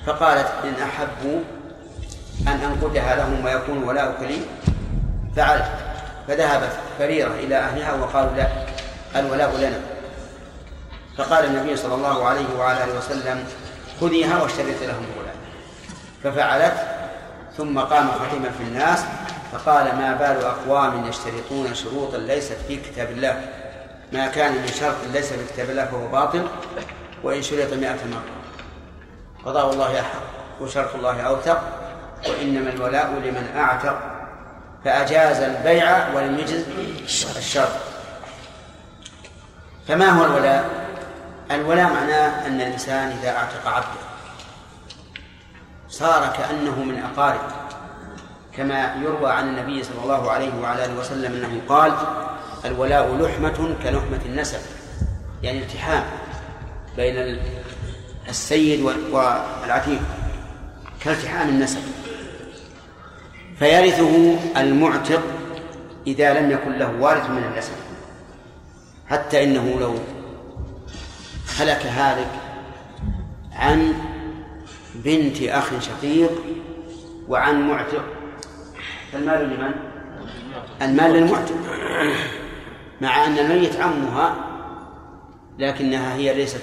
فقالت 0.05 0.47
إن 0.63 0.73
أحبوا 0.83 1.39
أن 2.47 2.59
أنقدها 2.61 3.15
لهم 3.15 3.45
ويكون 3.45 3.83
ولاؤك 3.83 4.21
لي. 4.21 4.41
فعلت 5.35 5.65
فذهبت 6.27 6.71
فريرة 6.99 7.33
إلى 7.33 7.55
أهلها 7.55 7.93
وقالوا 7.93 8.31
لا 8.35 8.47
الولاء 9.15 9.57
لنا. 9.57 9.79
فقال 11.17 11.45
النبي 11.45 11.75
صلى 11.75 11.95
الله 11.95 12.25
عليه 12.27 12.57
وعلى 12.57 12.83
آله 12.83 12.97
وسلم 12.97 13.43
خذيها 14.01 14.41
واشتريت 14.41 14.83
لهم 14.83 15.05
الولاء. 15.13 15.35
ففعلت 16.23 16.73
ثم 17.57 17.79
قام 17.79 18.11
خطيبا 18.11 18.49
في 18.57 18.63
الناس 18.63 18.99
فقال 19.51 19.95
ما 19.95 20.13
بال 20.13 20.45
أقوام 20.45 21.09
يشترطون 21.09 21.75
شروطا 21.75 22.17
ليست 22.17 22.57
في 22.67 22.77
كتاب 22.77 23.11
الله؟ 23.11 23.49
ما 24.13 24.27
كان 24.27 24.51
من 24.51 24.67
شرط 24.79 24.95
ليس 25.13 25.33
في 25.33 25.53
كتاب 25.53 25.69
الله 25.69 25.85
فهو 25.85 26.07
باطل 26.07 26.47
وإن 27.23 27.41
شرط 27.41 27.73
مئة 27.73 28.05
مرة. 28.11 28.23
قضاء 29.45 29.73
الله 29.73 29.99
أحق 29.99 30.21
وشرط 30.61 30.95
الله 30.95 31.21
أوثق 31.21 31.61
وإنما 32.27 32.69
الولاء 32.69 33.07
لمن 33.07 33.53
أعتق. 33.57 34.19
فأجاز 34.85 35.37
البيع 35.37 36.13
ولم 36.13 36.39
يجز 36.39 36.65
الشرط 37.37 37.71
فما 39.87 40.09
هو 40.09 40.25
الولاء؟ 40.25 40.69
الولاء 41.51 41.93
معناه 41.93 42.47
أن 42.47 42.61
الإنسان 42.61 43.07
إذا 43.11 43.29
أعتق 43.29 43.67
عبده 43.67 43.99
صار 45.87 46.33
كأنه 46.37 46.83
من 46.83 47.03
أقارب 47.03 47.41
كما 48.57 48.95
يروى 49.03 49.31
عن 49.31 49.47
النبي 49.47 49.83
صلى 49.83 50.03
الله 50.03 50.31
عليه 50.31 50.51
وعلى 50.61 50.85
آله 50.85 50.99
وسلم 50.99 51.33
أنه 51.33 51.61
قال 51.69 51.93
الولاء 52.65 53.15
لحمة 53.15 53.75
كلحمة 53.83 54.19
النسب 54.25 54.59
يعني 55.43 55.59
التحام 55.59 56.03
بين 56.97 57.39
السيد 58.29 58.81
والعتيق 59.11 60.01
كالتحام 61.01 61.49
النسب. 61.49 61.81
فيرثه 63.59 64.37
المعتق 64.57 65.21
إذا 66.07 66.39
لم 66.39 66.51
يكن 66.51 66.71
له 66.71 66.91
وارث 66.99 67.29
من 67.29 67.43
النسب 67.43 67.73
حتى 69.09 69.43
إنه 69.43 69.79
لو 69.79 69.95
هلك 71.59 71.85
هالك 71.85 72.31
عن 73.53 73.93
بنت 74.95 75.41
أخ 75.41 75.79
شقيق 75.79 76.31
وعن 77.27 77.67
معتق 77.67 78.18
فالمال 79.11 79.49
لمن؟ 79.49 79.71
المال 80.81 81.11
للمعتق 81.11 81.55
مع 83.01 83.25
أن 83.25 83.39
الميت 83.39 83.75
عمها 83.75 84.35
لكنها 85.59 86.13
هي 86.13 86.33
ليست 86.33 86.61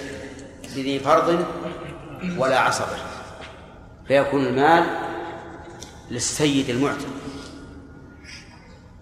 بذي 0.77 0.99
فرض 0.99 1.45
ولا 2.39 2.59
عصبة 2.61 2.97
فيكون 4.09 4.47
المال 4.47 4.85
للسيد 6.11 6.71
المعتق 6.71 7.07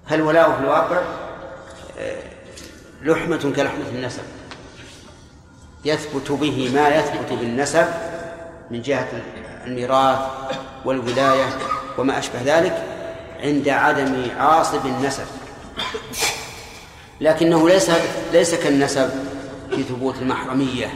فالولاء 0.07 0.53
في 0.53 0.61
الواقع؟ 0.61 1.03
آه، 1.99 2.23
لحمة 3.03 3.53
كلحمة 3.57 3.89
النسب. 3.95 4.23
يثبت 5.85 6.33
به 6.33 6.71
ما 6.75 6.89
يثبت 6.89 7.33
بالنسب 7.33 7.87
من 8.71 8.83
جهة 8.83 9.09
الميراث 9.67 10.19
والولاية 10.85 11.49
وما 11.99 12.19
أشبه 12.19 12.43
ذلك. 12.45 12.94
عند 13.45 13.69
عدم 13.69 14.27
عاصب 14.39 14.87
النسب. 14.87 15.27
لكنه 17.21 17.69
ليس 17.69 17.91
ليس 18.33 18.55
كالنسب 18.55 19.11
في 19.71 19.83
ثبوت 19.83 20.15
المحرمية. 20.23 20.95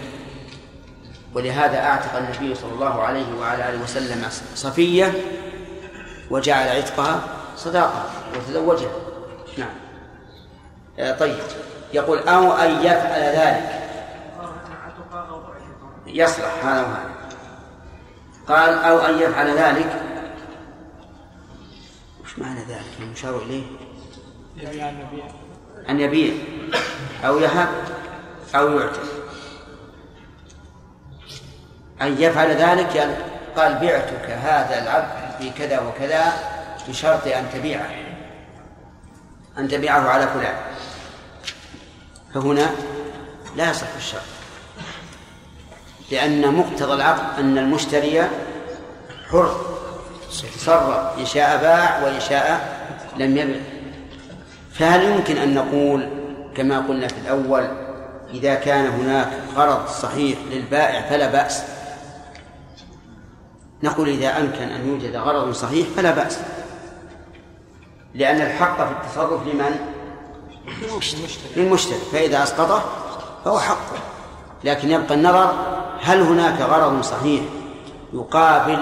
ولهذا 1.35 1.79
أعتق 1.79 2.17
النبي 2.17 2.55
صلى 2.55 2.73
الله 2.73 3.03
عليه 3.03 3.39
وعلى 3.41 3.69
آله 3.69 3.83
وسلم 3.83 4.29
صفية 4.55 5.13
وجعل 6.31 6.69
عتقها 6.69 7.21
صداقة 7.57 8.05
وتزوجها. 8.37 8.91
نعم. 9.59 9.75
آه، 10.99 11.13
طيب. 11.13 11.39
يقول 11.95 12.19
أو 12.19 12.53
أن 12.53 12.71
يفعل 12.71 13.21
ذلك. 13.21 13.79
يصلح 16.07 16.65
هذا 16.65 16.83
وهذا 16.83 17.19
قال 18.49 18.79
أو 18.79 18.99
أن 18.99 19.19
يفعل 19.19 19.59
ذلك 19.59 19.88
المشار 23.03 23.43
إليه 23.43 23.65
أن 25.89 26.01
يبيع. 26.01 26.35
أو 27.25 27.39
يهب. 27.39 27.69
أو 28.55 28.79
يعتق. 28.79 29.03
أن 32.03 32.23
يفعل 32.23 32.51
ذلك؟ 32.51 32.95
يعني 32.95 33.15
قال 33.57 33.75
بعتك 33.75 34.31
هذا 34.31 34.83
العبد 34.83 35.39
في 35.39 35.51
كذا 35.51 35.81
وكذا 35.81 36.33
بشرط 36.89 37.27
أن 37.27 37.47
تبيعه. 37.53 37.91
أن 39.59 39.69
تبيعه 39.69 40.09
على 40.09 40.27
فلان. 40.27 40.57
فهنا 42.35 42.71
لا 43.57 43.71
يصح 43.71 43.95
الشرط. 43.97 44.23
لأن 46.11 46.55
مقتضى 46.55 46.95
العقد 46.95 47.39
أن 47.39 47.59
المشتري 47.59 48.29
حر. 49.31 49.79
تصرف 50.31 51.19
إن 51.19 51.27
شاء 51.27 51.57
باع 51.57 52.03
وإن 52.05 52.21
شاء 52.21 52.78
لم 53.19 53.37
يبع 53.37 53.61
فهل 54.73 55.03
يمكن 55.03 55.37
أن 55.37 55.55
نقول 55.55 56.09
كما 56.57 56.79
قلنا 56.79 57.09
في 57.09 57.19
الأول 57.19 57.69
إذا 58.35 58.55
كان 58.55 58.87
هناك 58.87 59.29
غرض 59.57 59.87
صحيح 59.89 60.39
للبائع 60.51 61.03
فلا 61.09 61.31
بأس؟ 61.33 61.63
نقول 63.83 64.09
إذا 64.09 64.41
أمكن 64.41 64.63
أن 64.63 64.89
يوجد 64.89 65.17
غرض 65.17 65.53
صحيح 65.53 65.87
فلا 65.97 66.11
بأس. 66.11 66.39
لأن 68.15 68.37
الحق 68.41 68.77
في 68.77 68.91
التصرف 68.93 69.47
لمن؟ 69.47 69.77
للمشتري. 71.57 71.99
فإذا 72.13 72.43
أسقطه 72.43 72.85
فهو 73.45 73.59
حقه 73.59 73.99
لكن 74.65 74.91
يبقى 74.91 75.15
النظر 75.15 75.53
هل 76.03 76.21
هناك 76.21 76.61
غرض 76.61 77.03
صحيح 77.03 77.43
يقابل 78.13 78.79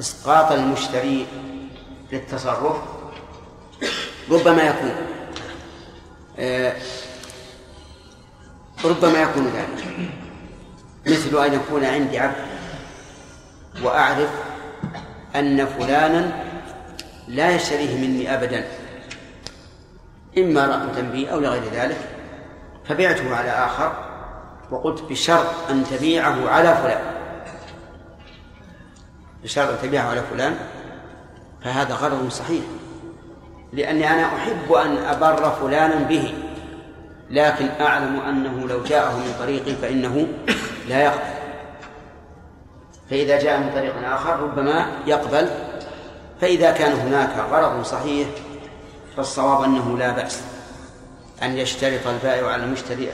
إسقاط 0.00 0.52
المشتري 0.52 1.26
للتصرف 2.12 2.76
ربما 4.30 4.62
يكون. 4.62 4.92
آه، 6.38 6.76
ربما 8.84 9.22
يكون 9.22 9.46
ذلك. 9.46 10.10
مثل 11.06 11.44
أن 11.44 11.54
يكون 11.54 11.84
عندي 11.84 12.18
عبد 12.18 12.34
وأعرف 13.82 14.30
أن 15.36 15.66
فلانا 15.66 16.44
لا 17.28 17.50
يشتريه 17.50 17.98
مني 17.98 18.34
أبدا 18.34 18.64
إما 20.38 20.66
رغبة 20.66 21.00
بي 21.00 21.32
أو 21.32 21.40
لغير 21.40 21.62
ذلك 21.72 21.98
فبعته 22.88 23.36
على 23.36 23.50
آخر 23.50 23.92
وقلت 24.70 25.02
بشرط 25.02 25.70
أن 25.70 25.84
تبيعه 25.90 26.48
على 26.48 26.74
فلان. 26.74 27.02
بشرط 29.42 29.68
أن 29.68 29.78
تبيعه 29.82 30.10
على 30.10 30.22
فلان 30.22 30.56
فهذا 31.64 31.94
غرض 31.94 32.28
صحيح. 32.28 32.62
لأني 33.72 34.10
أنا 34.10 34.26
أحب 34.26 34.72
أن 34.72 34.96
أبر 34.96 35.50
فلانا 35.50 35.94
به 35.94 36.34
لكن 37.30 37.68
أعلم 37.80 38.20
أنه 38.20 38.68
لو 38.68 38.82
جاءه 38.82 39.16
من 39.16 39.34
طريقي 39.38 39.74
فإنه 39.74 40.26
لا 40.88 41.02
يقبل. 41.02 41.40
فإذا 43.10 43.38
جاء 43.38 43.58
من 43.58 43.70
طريق 43.74 43.94
آخر 44.08 44.40
ربما 44.40 44.86
يقبل. 45.06 45.48
فإذا 46.40 46.70
كان 46.70 46.92
هناك 46.92 47.30
غرض 47.50 47.84
صحيح 47.84 48.28
فالصواب 49.16 49.62
أنه 49.62 49.98
لا 49.98 50.10
بأس 50.10 50.42
أن 51.42 51.58
يشترط 51.58 52.06
البائع 52.06 52.48
على 52.48 52.64
المشتري 52.64 53.08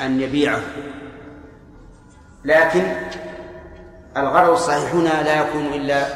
أن 0.00 0.20
يبيعه. 0.20 0.60
لكن 2.44 2.82
الغرض 4.16 4.50
الصحيح 4.50 4.94
هنا 4.94 5.22
لا 5.22 5.40
يكون 5.40 5.66
إلا 5.66 6.06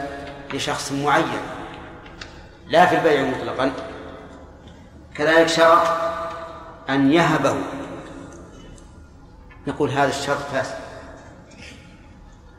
لشخص 0.54 0.92
معين. 0.92 1.55
لا 2.66 2.86
في 2.86 2.96
البيع 2.96 3.22
مطلقا. 3.22 3.72
كذلك 5.14 5.48
شرط 5.48 5.82
أن 6.90 7.12
يهبه. 7.12 7.56
نقول 9.66 9.90
هذا 9.90 10.08
الشرط 10.08 10.38
فاسد. 10.52 10.74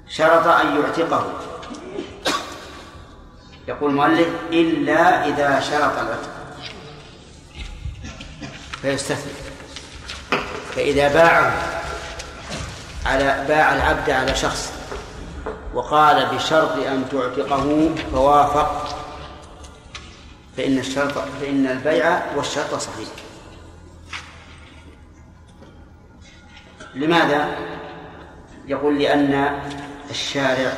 شرط 0.07 0.47
أن 0.47 0.81
يعتقه. 0.81 1.33
يقول 3.67 3.91
المؤلف 3.91 4.27
إلا 4.51 5.27
إذا 5.27 5.59
شرط 5.59 5.97
العتق. 5.97 6.29
فيستثني. 8.81 9.31
فإذا 10.75 11.13
باعه 11.13 11.53
على 13.05 13.45
باع 13.47 13.75
العبد 13.75 14.09
على 14.09 14.35
شخص 14.35 14.73
وقال 15.73 16.25
بشرط 16.35 16.71
أن 16.71 17.09
تعتقه 17.11 17.89
فوافق 18.11 18.87
فإن 20.57 20.77
الشرط 20.77 21.17
فإن 21.17 21.67
البيع 21.67 22.35
والشرط 22.35 22.75
صحيح 22.75 23.07
لماذا؟ 26.95 27.57
يقول 28.67 28.99
لأن 28.99 29.61
الشارع 30.09 30.73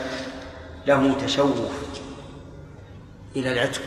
له 0.87 1.13
تشوف 1.25 1.71
إلى 3.35 3.51
العتق 3.53 3.81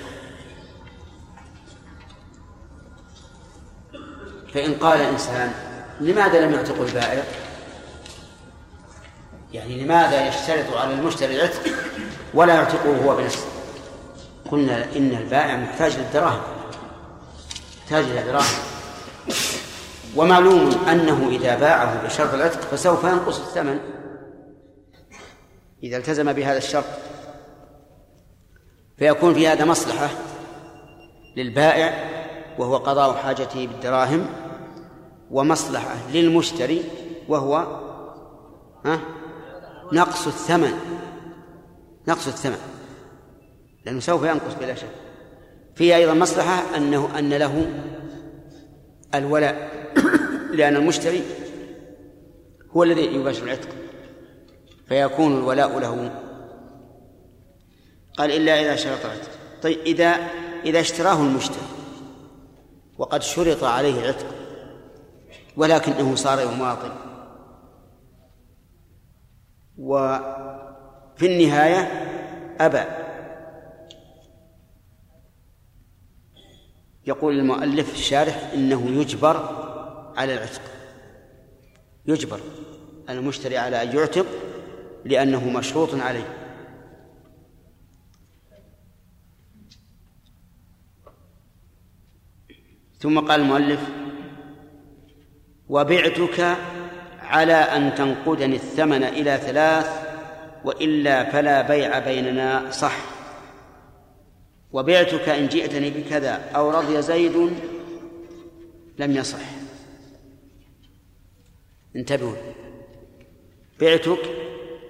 فإن 4.54 4.74
قال 4.74 5.00
إنسان 5.00 5.52
لماذا 6.00 6.46
لم 6.46 6.54
يعتق 6.54 6.80
البائع؟ 6.80 7.24
يعني 9.52 9.84
لماذا 9.84 10.28
يشترط 10.28 10.76
على 10.76 10.94
المشتري 10.94 11.36
العتق 11.36 11.62
ولا 12.34 12.54
يعتقه 12.54 13.04
هو 13.04 13.16
بنفسه؟ 13.16 13.51
قلنا 14.52 14.96
إن 14.96 15.10
البائع 15.10 15.56
محتاج 15.56 15.96
للدراهم 15.98 16.42
محتاج 17.82 18.04
إلى 18.04 18.22
دراهم. 18.22 18.58
ومعلوم 20.16 20.70
أنه 20.88 21.28
إذا 21.28 21.58
باعه 21.58 22.06
بشرط 22.06 22.34
العتق 22.34 22.60
فسوف 22.60 23.04
ينقص 23.04 23.38
الثمن. 23.38 23.80
إذا 25.82 25.96
التزم 25.96 26.32
بهذا 26.32 26.58
الشرط 26.58 26.84
فيكون 28.98 29.34
في 29.34 29.48
هذا 29.48 29.64
مصلحة 29.64 30.08
للبائع 31.36 32.10
وهو 32.58 32.76
قضاء 32.76 33.16
حاجته 33.16 33.66
بالدراهم 33.66 34.26
ومصلحة 35.30 35.94
للمشتري 36.12 36.84
وهو 37.28 37.54
ها 38.84 39.00
نقص 39.92 40.26
الثمن 40.26 40.72
نقص 42.08 42.26
الثمن. 42.26 42.71
لأنه 43.86 44.00
سوف 44.00 44.22
ينقص 44.22 44.54
بلا 44.54 44.74
شك. 44.74 44.88
فيه 45.74 45.96
أيضا 45.96 46.14
مصلحة 46.14 46.76
أنه 46.76 47.18
أن 47.18 47.34
له 47.34 47.66
الولاء 49.14 49.70
لأن 50.52 50.76
المشتري 50.76 51.22
هو 52.70 52.82
الذي 52.82 53.00
يباشر 53.00 53.44
العتق 53.44 53.68
فيكون 54.88 55.36
الولاء 55.36 55.78
له. 55.78 56.10
قال 58.18 58.30
إلا 58.30 58.60
إذا 58.60 58.76
شرط 58.76 59.04
العتق. 59.04 59.30
طيب 59.62 59.78
إذا 59.78 60.16
إذا 60.64 60.80
اشتراه 60.80 61.20
المشتري 61.20 61.66
وقد 62.98 63.22
شرط 63.22 63.64
عليه 63.64 64.00
العتق 64.00 64.26
ولكنه 65.56 66.14
صار 66.14 66.40
يماطل. 66.40 66.92
وفي 69.78 71.26
النهاية 71.26 71.78
أبى 72.60 73.01
يقول 77.06 77.38
المؤلف 77.38 77.94
الشارح 77.94 78.50
إنه 78.54 78.90
يجبر 78.90 79.36
على 80.16 80.34
العتق. 80.34 80.62
يجبر 82.06 82.40
المشتري 83.10 83.58
على 83.58 83.82
أن 83.82 83.96
يعتق 83.96 84.26
لأنه 85.04 85.50
مشروط 85.50 85.94
عليه. 85.94 86.38
ثم 92.98 93.18
قال 93.18 93.40
المؤلف 93.40 93.80
وبعتك 95.68 96.56
على 97.20 97.54
أن 97.54 97.94
تنقدني 97.94 98.56
الثمن 98.56 99.04
إلى 99.04 99.36
ثلاث 99.36 100.02
وإلا 100.64 101.30
فلا 101.30 101.62
بيع 101.62 101.98
بيننا 101.98 102.70
صح. 102.70 103.21
وبعتك 104.72 105.28
إن 105.28 105.48
جئتني 105.48 105.90
بكذا 105.90 106.50
أو 106.50 106.70
رضي 106.70 107.02
زيد 107.02 107.50
لم 108.98 109.16
يصح. 109.16 109.38
انتبهوا. 111.96 112.36
بعتك 113.80 114.18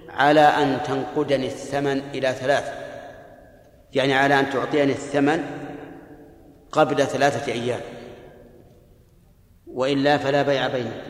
على 0.09 0.39
أن 0.39 0.83
تنقدني 0.83 1.45
الثمن 1.45 1.99
إلى 1.99 2.33
ثلاث 2.33 2.83
يعني 3.93 4.13
على 4.13 4.39
أن 4.39 4.49
تعطيني 4.49 4.91
الثمن 4.91 5.43
قبل 6.71 7.07
ثلاثة 7.07 7.51
أيام. 7.51 7.81
وإلا 9.67 10.17
فلا 10.17 10.41
بيع 10.43 10.67
بيننا 10.67 11.03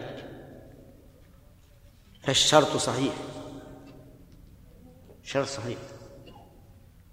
فالشرط 2.22 2.78
صحيح. 2.78 3.14
شرط 5.24 5.48
صحيح. 5.48 5.78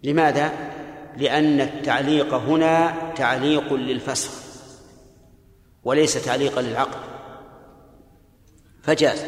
لماذا؟ 0.03 0.80
لأن 1.17 1.61
التعليق 1.61 2.35
هنا 2.35 2.95
تعليق 3.17 3.73
للفسخ 3.73 4.31
وليس 5.85 6.25
تعليقا 6.25 6.63
للعقد. 6.63 6.99
فجاز. 8.83 9.25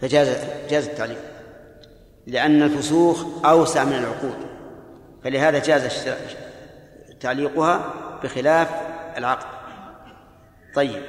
فجاز 0.00 0.36
جاز 0.70 0.88
التعليق. 0.88 1.22
لأن 2.26 2.62
الفسوخ 2.62 3.44
أوسع 3.44 3.84
من 3.84 3.92
العقود. 3.92 4.46
فلهذا 5.24 5.58
جاز 5.58 6.08
تعليقها 7.20 7.94
بخلاف 8.22 8.68
العقد. 9.16 9.46
طيب. 10.74 11.02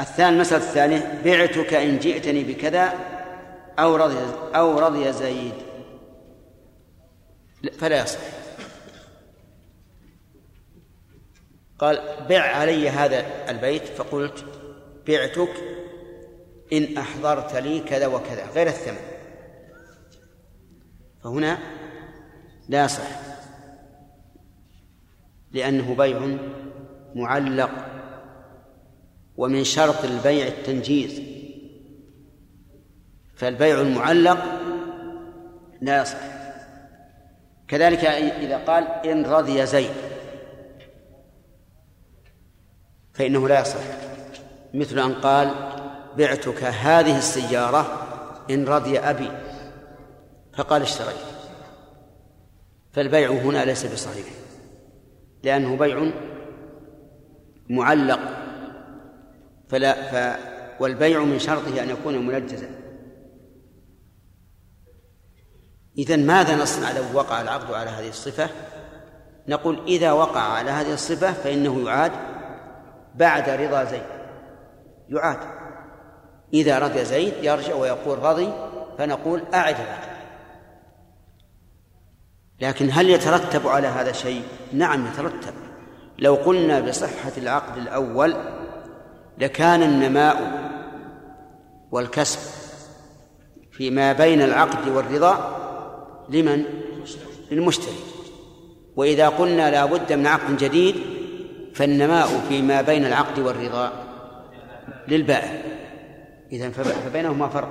الثاني 0.00 0.36
المسألة 0.36 0.62
الثانية 0.64 1.20
بعتك 1.24 1.74
إن 1.74 1.98
جئتني 1.98 2.44
بكذا 2.44 2.92
أو 3.78 3.96
رضي 3.96 4.16
أو 4.54 4.78
رضي 4.78 5.12
زيد. 5.12 5.54
فلا 7.72 8.02
يصح. 8.02 8.20
قال 11.78 12.26
بع 12.28 12.40
علي 12.40 12.88
هذا 12.88 13.50
البيت 13.50 13.84
فقلت 13.84 14.44
بعتك 15.06 15.50
إن 16.72 16.96
أحضرت 16.96 17.56
لي 17.56 17.80
كذا 17.80 18.06
وكذا 18.06 18.46
غير 18.54 18.66
الثمن. 18.66 19.14
فهنا 21.24 21.58
لا 22.68 22.84
يصح 22.84 23.08
لأنه 25.52 25.94
بيع 25.94 26.38
معلق 27.14 27.70
ومن 29.36 29.64
شرط 29.64 30.04
البيع 30.04 30.46
التنجيز. 30.46 31.33
فالبيع 33.36 33.80
المعلق 33.80 34.38
لا 35.80 36.02
يصح. 36.02 36.18
كذلك 37.68 38.04
إذا 38.04 38.56
قال 38.56 38.84
إن 38.84 39.26
رضي 39.26 39.66
زيد 39.66 39.90
فإنه 43.12 43.48
لا 43.48 43.60
يصح. 43.60 43.80
مثل 44.74 44.98
أن 44.98 45.14
قال 45.14 45.50
بعتك 46.16 46.64
هذه 46.64 47.18
السيارة 47.18 48.06
إن 48.50 48.64
رضي 48.64 48.98
أبي 48.98 49.30
فقال 50.52 50.82
اشتريت. 50.82 51.16
فالبيع 52.92 53.30
هنا 53.30 53.64
ليس 53.64 53.86
بصحيح 53.86 54.26
لأنه 55.42 55.76
بيع 55.76 56.10
معلق 57.68 58.20
فلا 59.68 59.92
ف 59.92 60.38
والبيع 60.80 61.24
من 61.24 61.38
شرطه 61.38 61.82
أن 61.82 61.90
يكون 61.90 62.26
منجزا. 62.26 62.83
إذا 65.98 66.16
ماذا 66.16 66.56
نصنع 66.56 66.90
لو 66.92 67.04
وقع 67.14 67.40
العقد 67.40 67.74
على 67.74 67.90
هذه 67.90 68.08
الصفة؟ 68.08 68.48
نقول 69.48 69.82
إذا 69.86 70.12
وقع 70.12 70.40
على 70.40 70.70
هذه 70.70 70.92
الصفة 70.94 71.32
فإنه 71.32 71.84
يعاد 71.86 72.12
بعد 73.14 73.48
رضا 73.48 73.84
زيد. 73.84 74.02
يعاد. 75.08 75.38
إذا 76.54 76.78
رضي 76.78 77.04
زيد 77.04 77.34
يرجع 77.42 77.74
ويقول 77.74 78.18
رضي 78.18 78.52
فنقول 78.98 79.42
أعد 79.54 79.74
العقد 79.74 80.14
لكن 82.60 82.90
هل 82.92 83.10
يترتب 83.10 83.68
على 83.68 83.88
هذا 83.88 84.12
شيء؟ 84.12 84.42
نعم 84.72 85.06
يترتب. 85.06 85.54
لو 86.18 86.34
قلنا 86.34 86.80
بصحة 86.80 87.32
العقد 87.36 87.76
الأول 87.76 88.34
لكان 89.38 89.82
النماء 89.82 90.64
والكسب 91.90 92.38
فيما 93.72 94.12
بين 94.12 94.42
العقد 94.42 94.88
والرضا 94.88 95.63
لمن؟ 96.28 96.64
للمشتري. 97.50 97.96
وإذا 98.96 99.28
قلنا 99.28 99.70
لا 99.70 99.84
بد 99.84 100.12
من 100.12 100.26
عقد 100.26 100.56
جديد 100.56 100.94
فالنماء 101.74 102.28
فيما 102.48 102.82
بين 102.82 103.06
العقد 103.06 103.38
والرضا 103.38 103.92
للبائع. 105.08 105.62
إذا 106.52 106.70
فبينهما 106.70 107.48
فرق. 107.48 107.68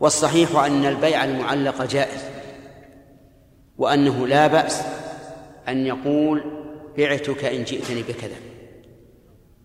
والصحيح 0.00 0.56
أن 0.56 0.86
البيع 0.86 1.24
المعلق 1.24 1.82
جائز 1.82 2.24
وأنه 3.78 4.26
لا 4.26 4.46
بأس 4.46 4.82
أن 5.68 5.86
يقول 5.86 6.44
بعتك 6.98 7.44
إن 7.44 7.64
جئتني 7.64 8.02
بكذا. 8.02 8.36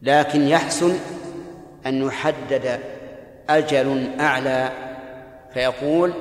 لكن 0.01 0.41
يحسن 0.41 0.95
أن 1.85 2.03
يحدد 2.03 2.79
أجل 3.49 4.09
أعلى 4.19 4.71
فيقول 5.53 6.13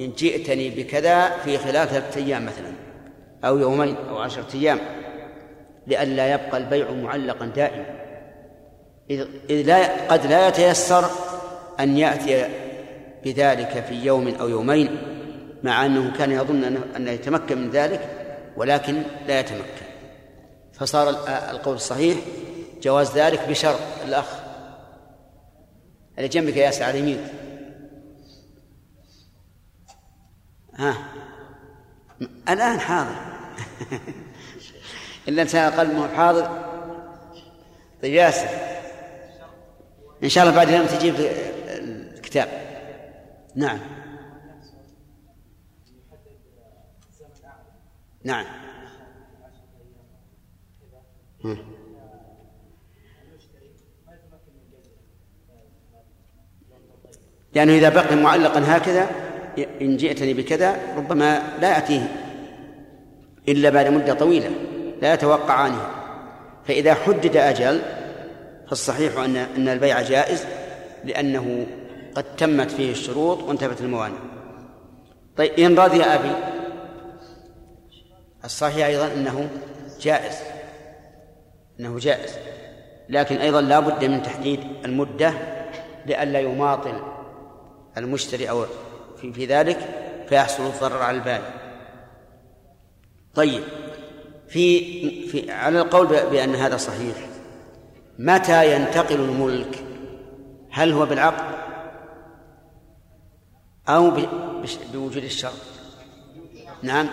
إن 0.00 0.12
جئتني 0.12 0.70
بكذا 0.70 1.30
في 1.30 1.58
خلال 1.58 1.88
ثلاثة 1.88 2.20
أيام 2.20 2.46
مثلا 2.46 2.72
أو 3.44 3.58
يومين 3.58 3.96
أو 3.96 4.18
عشرة 4.18 4.46
أيام 4.54 4.78
لئلا 5.86 6.34
يبقى 6.34 6.56
البيع 6.56 6.90
معلقا 6.90 7.46
دائما. 7.46 7.84
إذ 9.10 9.26
لا 9.50 10.06
قد 10.08 10.26
لا 10.26 10.48
يتيسر 10.48 11.04
أن 11.80 11.96
يأتي 11.96 12.48
بذلك 13.24 13.84
في 13.88 13.94
يوم 13.94 14.28
أو 14.28 14.48
يومين 14.48 14.96
مع 15.62 15.86
أنه 15.86 16.18
كان 16.18 16.32
يظن 16.32 16.76
أنه- 16.96 17.10
يتمكن 17.10 17.58
من 17.58 17.70
ذلك 17.70 18.00
ولكن 18.56 19.02
لا 19.28 19.40
يتمكن. 19.40 19.86
فصار 20.72 21.10
ال- 21.10 21.28
القول 21.28 21.74
الصحيح 21.74 22.18
جواز 22.82 23.18
ذلك 23.18 23.48
بشرط 23.48 23.78
الأخ. 24.08 24.26
اللي 26.18 26.28
جنبك 26.28 26.56
يا 26.56 26.84
على 26.84 26.90
اليمين. 26.90 27.28
ها. 30.78 30.94
الآن 32.48 32.80
حاضر. 32.80 33.16
إلا 35.28 35.42
إنسان 35.42 35.96
هو 35.96 36.08
حاضر 36.08 36.68
طيب 38.02 38.14
ياسر. 38.14 38.48
إن 40.24 40.28
شاء 40.28 40.44
الله 40.44 40.56
بعد 40.56 40.68
اليوم 40.68 40.86
تجيب 40.86 41.14
الكتاب. 41.18 42.48
نعم. 43.56 43.78
نعم. 48.24 48.46
لأنه 57.54 57.72
إذا 57.72 57.88
بقي 57.88 58.16
معلقا 58.16 58.76
هكذا 58.76 59.31
إن 59.58 59.96
جئتني 59.96 60.34
بكذا 60.34 60.76
ربما 60.96 61.42
لا 61.60 61.70
يأتيه 61.70 62.08
إلا 63.48 63.70
بعد 63.70 63.88
مدة 63.88 64.14
طويلة 64.14 64.50
لا 65.02 65.14
يتوقعانه. 65.14 65.90
فإذا 66.64 66.94
حدد 66.94 67.36
أجل 67.36 67.82
فالصحيح 68.68 69.18
أن 69.18 69.36
أن 69.36 69.68
البيع 69.68 70.02
جائز 70.02 70.46
لأنه 71.04 71.66
قد 72.14 72.24
تمت 72.36 72.70
فيه 72.70 72.90
الشروط 72.90 73.42
وانتفت 73.42 73.80
الموانع. 73.80 74.18
طيب 75.36 75.52
إن 75.52 75.78
رضي 75.78 76.02
أبي 76.02 76.32
الصحيح 78.44 78.86
أيضا 78.86 79.12
أنه 79.12 79.48
جائز 80.00 80.34
أنه 81.80 81.98
جائز. 81.98 82.30
لكن 83.08 83.36
أيضا 83.36 83.60
لا 83.60 83.80
بد 83.80 84.04
من 84.04 84.22
تحديد 84.22 84.60
المدة 84.84 85.34
لئلا 86.06 86.40
يماطل 86.40 87.02
المشتري 87.96 88.50
أو 88.50 88.64
في, 89.22 89.32
في 89.32 89.46
ذلك 89.46 89.78
فيحصل 90.28 90.66
الضرر 90.66 91.02
على 91.02 91.16
البائع. 91.16 91.54
طيب 93.34 93.62
في, 94.48 95.28
في 95.28 95.50
على 95.50 95.80
القول 95.80 96.06
بأن 96.06 96.54
هذا 96.54 96.76
صحيح 96.76 97.16
متى 98.18 98.76
ينتقل 98.76 99.20
الملك؟ 99.20 99.84
هل 100.70 100.92
هو 100.92 101.06
بالعقد 101.06 101.54
أو 103.88 104.12
بوجود 104.92 105.24
الشرط؟ 105.24 105.52
نعم 106.82 107.08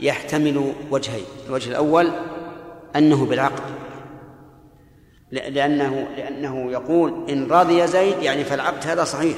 يحتمل 0.00 0.74
وجهين 0.90 1.24
الوجه 1.46 1.70
الأول 1.70 2.10
أنه 2.96 3.26
بالعقد. 3.26 3.62
لأنه 5.32 6.08
لأنه 6.16 6.72
يقول 6.72 7.30
إن 7.30 7.46
رضي 7.46 7.86
زيد 7.86 8.22
يعني 8.22 8.44
فالعقد 8.44 8.86
هذا 8.86 9.04
صحيح. 9.04 9.36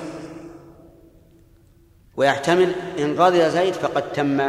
ويحتمل 2.17 2.73
إن 2.99 3.17
رضي 3.19 3.51
زيد 3.51 3.75
فقد 3.75 4.13
تم 4.13 4.41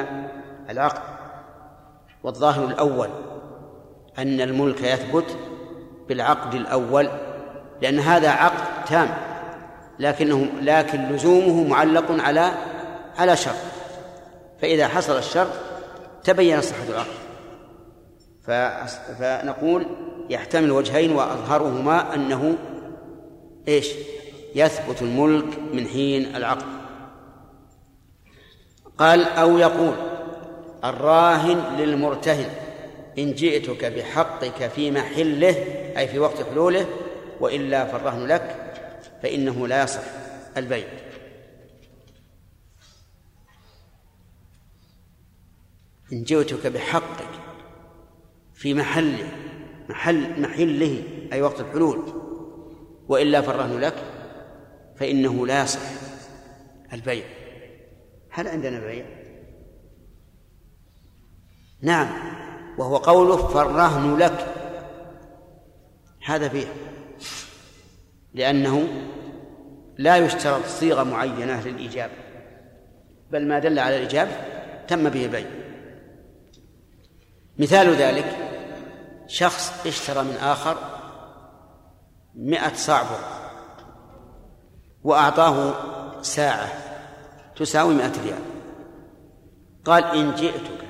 العقد. 0.69 1.01
والظاهر 2.23 2.65
الأول 2.65 3.09
أن 4.19 4.41
الملك 4.41 4.81
يثبت 4.81 5.37
بالعقد 6.07 6.53
الأول 6.53 7.09
لأن 7.81 7.99
هذا 7.99 8.29
عقد 8.29 8.85
تام 8.85 9.09
لكنه 9.99 10.47
لكن 10.61 11.07
لزومه 11.07 11.67
معلق 11.67 12.05
على 12.11 12.51
على 13.17 13.35
شرط. 13.35 13.55
فإذا 14.61 14.87
حصل 14.87 15.17
الشرط 15.17 15.51
تبين 16.23 16.61
صحة 16.61 16.83
العقد. 16.89 17.17
فنقول 19.19 19.85
يحتمل 20.29 20.71
وجهين 20.71 21.11
وأظهرهما 21.15 22.15
أنه 22.15 22.55
إيش؟ 23.67 23.91
يثبت 24.55 25.01
الملك 25.01 25.59
من 25.73 25.87
حين 25.87 26.35
العقد. 26.35 26.76
قال 28.97 29.23
أو 29.23 29.57
يقول 29.57 29.93
الراهن 30.83 31.77
للمرتهن 31.77 32.49
إن 33.17 33.33
جئتك 33.33 33.85
بحقك 33.85 34.67
في 34.67 34.91
محله 34.91 35.55
أي 35.97 36.07
في 36.07 36.19
وقت 36.19 36.43
حلوله 36.51 36.87
وإلا 37.39 37.85
فالرهن 37.85 38.25
لك 38.27 38.73
فإنه 39.23 39.67
لا 39.67 39.83
يصح 39.83 40.01
البيع 40.57 40.87
إن 46.13 46.23
جئتك 46.23 46.67
بحقك 46.67 47.29
في 48.53 48.73
محله 48.73 49.31
محل 49.89 50.41
محله 50.41 51.03
أي 51.33 51.41
وقت 51.41 51.59
الحلول 51.59 52.03
وإلا 53.07 53.41
فالرهن 53.41 53.79
لك 53.79 53.95
فإنه 54.95 55.47
لا 55.47 55.63
يصح 55.63 55.79
البيع 56.93 57.36
هل 58.37 58.47
عندنا 58.47 58.79
بيع؟ 58.79 59.05
نعم 61.81 62.07
وهو 62.77 62.97
قوله 62.97 63.37
فالرهن 63.37 64.17
لك 64.17 64.53
هذا 66.25 66.47
بيع 66.47 66.67
لأنه 68.33 68.87
لا 69.97 70.17
يشترط 70.17 70.65
صيغة 70.65 71.03
معينة 71.03 71.67
للإيجاب 71.67 72.11
بل 73.31 73.47
ما 73.47 73.59
دل 73.59 73.79
على 73.79 73.95
الإيجاب 73.95 74.27
تم 74.87 75.09
به 75.09 75.25
البيع 75.25 75.47
مثال 77.57 77.95
ذلك 77.95 78.37
شخص 79.27 79.87
اشترى 79.87 80.23
من 80.23 80.37
آخر 80.41 80.77
مئة 82.35 82.73
صاع 82.73 83.01
بر 83.01 83.19
وأعطاه 85.03 85.73
ساعة 86.21 86.86
تساوي 87.57 87.93
مئة 87.93 88.11
ريال. 88.23 88.39
قال 89.85 90.03
إن 90.03 90.35
جئتك 90.35 90.87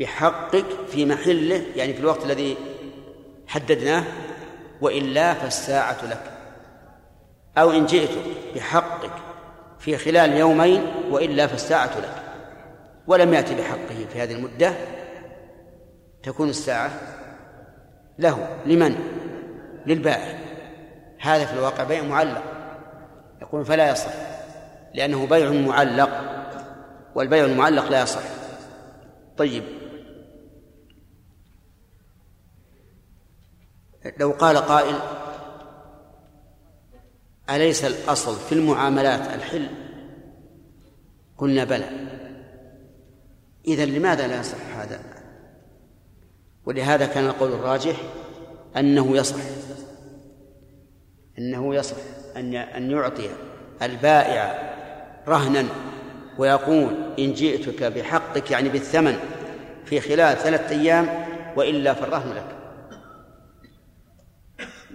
بحقك 0.00 0.66
في 0.88 1.06
محله 1.06 1.64
يعني 1.76 1.94
في 1.94 2.00
الوقت 2.00 2.24
الذي 2.24 2.56
حددناه 3.46 4.04
وإلا 4.80 5.34
فالساعة 5.34 6.06
لك. 6.06 6.22
أو 7.58 7.70
إن 7.70 7.86
جئتك 7.86 8.22
بحقك 8.54 9.12
في 9.78 9.96
خلال 9.96 10.32
يومين 10.32 10.86
وإلا 11.10 11.46
فالساعة 11.46 11.98
لك. 11.98 12.22
ولم 13.06 13.34
يأتي 13.34 13.54
بحقه 13.54 14.06
في 14.12 14.22
هذه 14.22 14.32
المدة 14.32 14.72
تكون 16.22 16.48
الساعة 16.48 16.90
له. 18.18 18.48
لمن؟ 18.66 18.96
للبائع. 19.86 20.38
هذا 21.20 21.44
في 21.44 21.52
الواقع 21.52 21.84
بيع 21.84 22.02
معلق. 22.02 22.42
يقول 23.42 23.64
فلا 23.64 23.90
يصح. 23.90 24.37
لأنه 24.94 25.26
بيع 25.26 25.50
معلق 25.50 26.10
والبيع 27.14 27.44
المعلق 27.44 27.88
لا 27.90 28.02
يصح. 28.02 28.22
طيب. 29.36 29.64
لو 34.20 34.30
قال 34.30 34.56
قائل 34.56 34.94
أليس 37.50 37.84
الأصل 37.84 38.36
في 38.36 38.52
المعاملات 38.52 39.34
الحل؟ 39.34 39.66
قلنا 41.38 41.64
بلى. 41.64 41.90
إذا 43.66 43.84
لماذا 43.84 44.26
لا 44.26 44.40
يصح 44.40 44.76
هذا؟ 44.76 45.00
ولهذا 46.66 47.06
كان 47.06 47.26
القول 47.26 47.52
الراجح 47.52 47.96
أنه 48.76 49.16
يصح. 49.16 49.42
أنه 51.38 51.74
يصح 51.74 51.96
أن 52.36 52.54
أن 52.54 52.90
يعطي 52.90 53.30
البائع 53.82 54.77
رهنا 55.28 55.64
ويقول 56.38 56.94
إن 57.18 57.32
جئتك 57.32 57.82
بحقك 57.82 58.50
يعني 58.50 58.68
بالثمن 58.68 59.18
في 59.84 60.00
خلال 60.00 60.36
ثلاثة 60.36 60.70
أيام 60.80 61.26
وإلا 61.56 61.94
فالرهن 61.94 62.32
لك. 62.32 62.56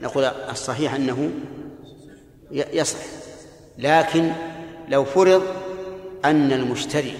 نقول 0.02 0.24
الصحيح 0.24 0.94
أنه 0.94 1.32
يصح. 2.52 3.00
لكن 3.78 4.32
لو 4.90 5.04
فرض 5.04 5.44
أن 6.26 6.52
المشتري 6.52 7.18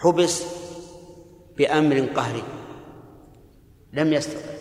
حبس 0.00 0.44
بأمر 1.58 2.00
قهري 2.00 2.42
لم 3.92 4.12
يستطع 4.12 4.54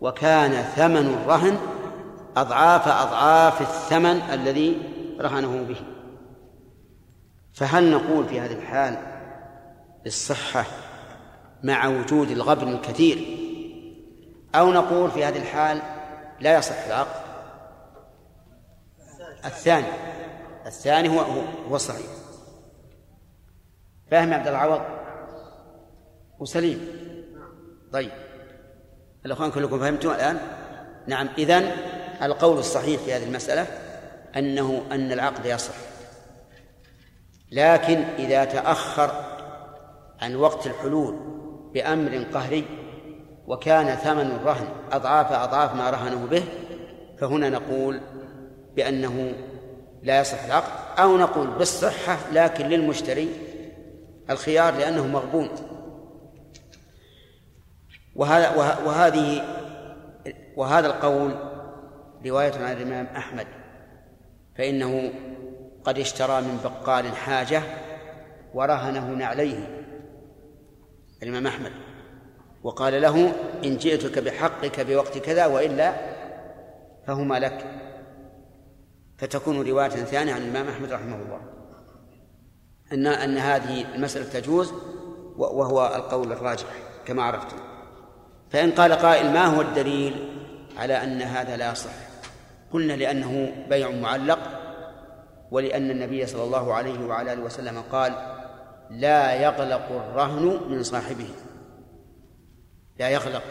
وكان 0.00 0.52
ثمن 0.62 1.18
الرهن 1.22 1.56
أضعاف 2.36 2.88
أضعاف 2.88 3.60
الثمن 3.60 4.20
الذي 4.32 4.76
رهنه 5.20 5.64
به. 5.68 5.99
فهل 7.60 7.90
نقول 7.90 8.28
في 8.28 8.40
هذه 8.40 8.52
الحال 8.52 8.96
بالصحة 10.04 10.64
مع 11.62 11.88
وجود 11.88 12.30
الغبن 12.30 12.68
الكثير؟ 12.68 13.38
أو 14.54 14.72
نقول 14.72 15.10
في 15.10 15.24
هذه 15.24 15.36
الحال 15.38 15.82
لا 16.40 16.58
يصح 16.58 16.86
العقد؟ 16.86 17.20
الثاني 19.44 19.86
الثاني 20.66 21.08
هو 21.08 21.20
هو, 21.68 21.76
الصحيح 21.76 22.06
فاهم 24.10 24.32
يا 24.32 24.36
عبد 24.36 24.48
العوض؟ 24.48 24.82
وسليم. 26.38 26.88
طيب. 27.92 28.10
الأخوان 29.26 29.50
كلكم 29.50 29.78
فهمتم 29.78 30.10
الآن؟ 30.10 30.38
نعم 31.06 31.28
إذن 31.38 31.72
القول 32.22 32.58
الصحيح 32.58 33.00
في 33.00 33.12
هذه 33.12 33.24
المسألة 33.24 33.66
أنه 34.36 34.82
أن 34.92 35.12
العقد 35.12 35.46
يصح. 35.46 35.89
لكن 37.50 38.04
إذا 38.18 38.44
تأخر 38.44 39.10
عن 40.20 40.34
وقت 40.34 40.66
الحلول 40.66 41.16
بأمر 41.74 42.24
قهري 42.34 42.64
وكان 43.46 43.96
ثمن 43.96 44.30
الرهن 44.30 44.68
أضعاف 44.92 45.32
أضعاف 45.32 45.74
ما 45.74 45.90
رهنه 45.90 46.26
به 46.26 46.42
فهنا 47.18 47.48
نقول 47.48 48.00
بأنه 48.76 49.32
لا 50.02 50.20
يصح 50.20 50.44
العقد 50.44 50.98
أو 50.98 51.16
نقول 51.16 51.46
بالصحة 51.46 52.16
لكن 52.32 52.66
للمشتري 52.66 53.28
الخيار 54.30 54.74
لأنه 54.74 55.06
مغبون. 55.06 55.48
وهذا 58.16 58.56
وهذه 58.86 59.44
وهذا 60.56 60.86
القول 60.86 61.34
رواية 62.26 62.52
عن 62.52 62.72
الإمام 62.72 63.06
أحمد 63.16 63.46
فإنه 64.58 65.12
قد 65.84 65.98
اشترى 65.98 66.40
من 66.40 66.60
بقال 66.64 67.16
حاجة 67.16 67.62
ورهنه 68.54 69.10
نعليه 69.10 69.86
الإمام 71.22 71.46
أحمد. 71.46 71.72
وقال 72.62 73.02
له 73.02 73.32
إن 73.64 73.76
جئتك 73.76 74.18
بحقك 74.18 74.80
بوقت 74.80 75.18
كذا 75.18 75.46
وإلا 75.46 75.94
فهما 77.06 77.38
لك. 77.38 77.64
فتكون 79.18 79.68
رواية 79.68 79.88
ثانية 79.88 80.34
عن 80.34 80.42
الإمام 80.42 80.68
أحمد 80.68 80.92
رحمه 80.92 81.16
الله. 81.16 81.40
أن 82.92 83.06
أن 83.06 83.38
هذه 83.38 83.94
المسألة 83.94 84.40
تجوز 84.40 84.72
وهو 85.36 85.86
القول 85.96 86.32
الراجح 86.32 86.66
كما 87.06 87.22
عرفتم 87.22 87.56
فإن 88.50 88.70
قال 88.70 88.92
قائل 88.92 89.32
ما 89.32 89.44
هو 89.44 89.60
الدليل 89.60 90.42
على 90.78 91.04
أن 91.04 91.22
هذا 91.22 91.56
لا 91.56 91.72
يصح 91.72 91.90
قلنا 92.72 92.92
لأنه 92.92 93.52
بيع 93.68 93.90
معلق 93.90 94.59
ولأن 95.50 95.90
النبي 95.90 96.26
صلى 96.26 96.42
الله 96.42 96.74
عليه 96.74 97.06
وعلى 97.06 97.32
آله 97.32 97.42
وسلم 97.42 97.82
قال 97.92 98.12
لا 98.90 99.34
يغلق 99.34 99.90
الرهن 99.90 100.60
من 100.68 100.82
صاحبه 100.82 101.28
لا 102.98 103.08
يغلق 103.08 103.42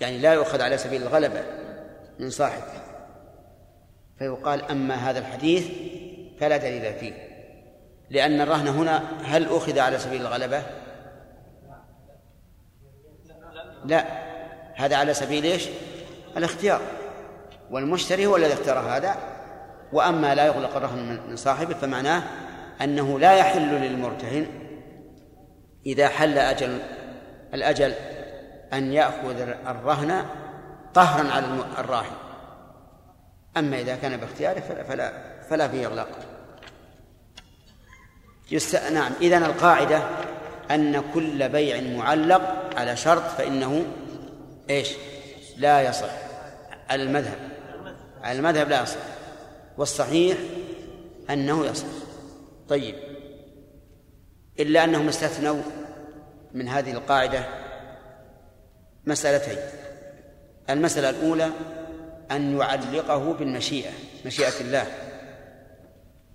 يعني 0.00 0.18
لا 0.18 0.32
يؤخذ 0.32 0.62
على 0.62 0.78
سبيل 0.78 1.02
الغلبة 1.02 1.42
من 2.18 2.30
صاحبه 2.30 2.82
فيقال 4.18 4.64
أما 4.70 4.94
هذا 4.94 5.18
الحديث 5.18 5.66
فلا 6.40 6.56
دليل 6.56 6.94
فيه 6.94 7.28
لأن 8.10 8.40
الرهن 8.40 8.68
هنا 8.68 9.02
هل 9.24 9.48
أخذ 9.48 9.78
على 9.78 9.98
سبيل 9.98 10.20
الغلبة؟ 10.20 10.62
لا 13.84 14.06
هذا 14.74 14.96
على 14.96 15.14
سبيل 15.14 15.44
إيش؟ 15.44 15.68
الاختيار 16.36 16.80
والمشتري 17.70 18.26
هو 18.26 18.36
الذي 18.36 18.52
اختار 18.52 18.78
هذا 18.78 19.31
وأما 19.92 20.34
لا 20.34 20.46
يغلق 20.46 20.76
الرهن 20.76 21.20
من 21.28 21.36
صاحبه 21.36 21.74
فمعناه 21.74 22.22
أنه 22.82 23.18
لا 23.18 23.32
يحل 23.32 23.74
للمرتهن 23.74 24.46
إذا 25.86 26.08
حل 26.08 26.38
أجل 26.38 26.78
الأجل 27.54 27.94
أن 28.72 28.92
يأخذ 28.92 29.40
الرهن 29.66 30.24
قهرا 30.94 31.30
على 31.30 31.46
الراهن. 31.78 32.12
أما 33.56 33.80
إذا 33.80 33.96
كان 33.96 34.16
باختياره 34.16 34.60
فلا 34.60 34.82
فلا, 34.82 35.12
فلا 35.50 35.68
فيه 35.68 35.86
إغلاق. 35.86 36.08
يست... 38.50 38.76
نعم 38.76 39.12
اذا 39.20 39.38
القاعدة 39.38 40.02
أن 40.70 41.02
كل 41.14 41.48
بيع 41.48 41.96
معلق 41.96 42.70
على 42.76 42.96
شرط 42.96 43.22
فإنه 43.22 43.84
إيش؟ 44.70 44.92
لا 45.56 45.80
يصح. 45.80 46.10
على 46.90 47.02
المذهب. 47.02 47.38
على 48.22 48.38
المذهب 48.38 48.68
لا 48.68 48.82
يصح. 48.82 49.11
والصحيح 49.78 50.38
أنه 51.30 51.66
يصح. 51.66 51.86
طيب. 52.68 52.94
إلا 54.60 54.84
أنهم 54.84 55.08
استثنوا 55.08 55.62
من 56.54 56.68
هذه 56.68 56.92
القاعدة 56.92 57.44
مسألتين. 59.06 59.58
المسألة 60.70 61.10
الأولى 61.10 61.50
أن 62.30 62.58
يعلقه 62.58 63.32
بالمشيئة 63.32 63.90
مشيئة 64.26 64.60
الله. 64.60 64.86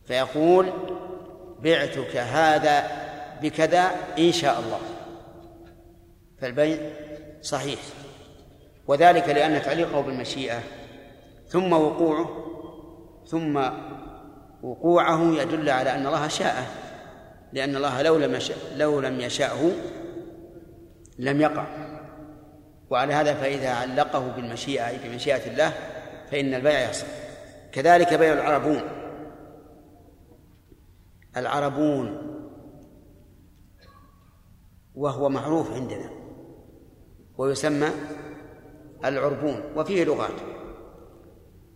فيقول 0.05 0.73
بعتك 1.59 2.17
هذا 2.17 2.87
بكذا 3.41 3.91
إن 4.17 4.31
شاء 4.31 4.59
الله. 4.59 4.79
فالبيع 6.41 6.77
صحيح. 7.41 7.79
وذلك 8.87 9.29
لأن 9.29 9.61
تعليقه 9.61 10.01
بالمشيئة 10.01 10.63
ثم 11.47 11.73
وقوعه 11.73 12.46
ثم 13.27 13.69
وقوعه 14.63 15.33
يدل 15.33 15.69
على 15.69 15.95
أن 15.95 16.07
الله 16.07 16.27
شاءه 16.27 16.65
لأن 17.53 17.75
الله 17.75 18.01
لو 18.01 18.17
لم 18.17 18.35
يشاء 18.35 18.57
لو 18.75 18.99
لم 18.99 19.21
يشاءه 19.21 19.71
لم 21.19 21.41
يقع. 21.41 21.65
وعلى 22.89 23.13
هذا 23.13 23.33
فإذا 23.33 23.69
علقه 23.69 24.27
بالمشيئة 24.35 24.87
أي 24.87 24.97
بمشيئة 25.03 25.51
الله 25.51 25.73
فإن 26.31 26.53
البيع 26.53 26.89
يصح 26.89 27.07
كذلك 27.71 28.13
بيع 28.13 28.33
العربون. 28.33 28.81
العربون 31.37 32.17
وهو 34.95 35.29
معروف 35.29 35.71
عندنا 35.73 36.09
ويسمى 37.37 37.89
العربون 39.05 39.63
وفيه 39.75 40.03
لغات. 40.03 40.56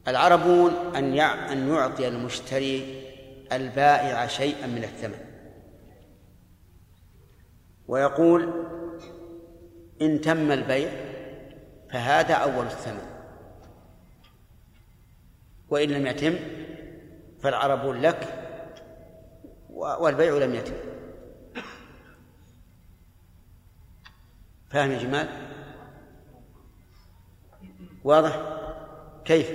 العربون 0.08 0.96
أن 0.96 1.20
أن 1.20 1.74
يعطي 1.74 2.08
المشتري 2.08 3.04
البائع 3.52 4.28
شيئا 4.28 4.68
من 4.68 4.84
الثمن. 4.84 5.20
ويقول 7.88 8.68
إن 10.02 10.22
تم 10.22 10.52
البيع 10.52 10.92
فهذا 11.92 12.34
أول 12.34 12.66
الثمن. 12.66 13.06
وإن 15.70 15.90
لم 15.90 16.08
يتم 16.08 16.36
فالعربون 17.42 18.02
لك 18.02 18.48
والبيع 19.70 20.38
لم 20.38 20.56
يتم. 20.56 20.74
فاهم 24.70 24.92
يا 24.92 24.98
جمال؟ 24.98 25.28
واضح؟ 28.04 28.42
كيف؟ 29.26 29.52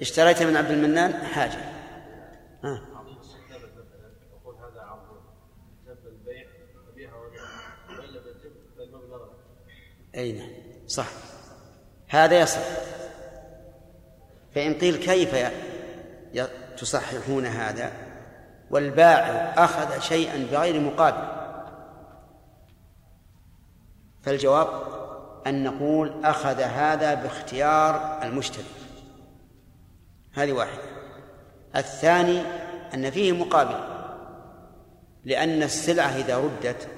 اشتريت 0.00 0.42
من 0.42 0.56
عبد 0.56 0.70
المنان 0.70 1.12
حاجة. 1.12 1.58
ها. 2.64 2.82
أي 10.14 10.32
نعم 10.32 10.50
صح. 10.86 11.06
هذا 12.08 12.40
يصح. 12.40 12.60
فإن 14.54 14.74
قيل 14.74 14.96
كيف 14.96 15.34
تصححون 16.78 17.46
هذا؟ 17.46 17.92
والبائع 18.70 19.64
أخذ 19.64 20.00
شيئا 20.00 20.46
بغير 20.52 20.80
مقابل. 20.80 21.40
فالجواب 24.22 24.68
أن 25.46 25.64
نقول 25.64 26.24
أخذ 26.24 26.60
هذا 26.60 27.14
باختيار 27.14 28.22
المشتري. 28.22 28.79
هذه 30.32 30.52
واحدة. 30.52 30.82
الثاني 31.76 32.42
أن 32.94 33.10
فيه 33.10 33.32
مقابل 33.32 34.00
لأن 35.24 35.62
السلعة 35.62 36.16
إذا 36.16 36.38
ردت 36.38 36.88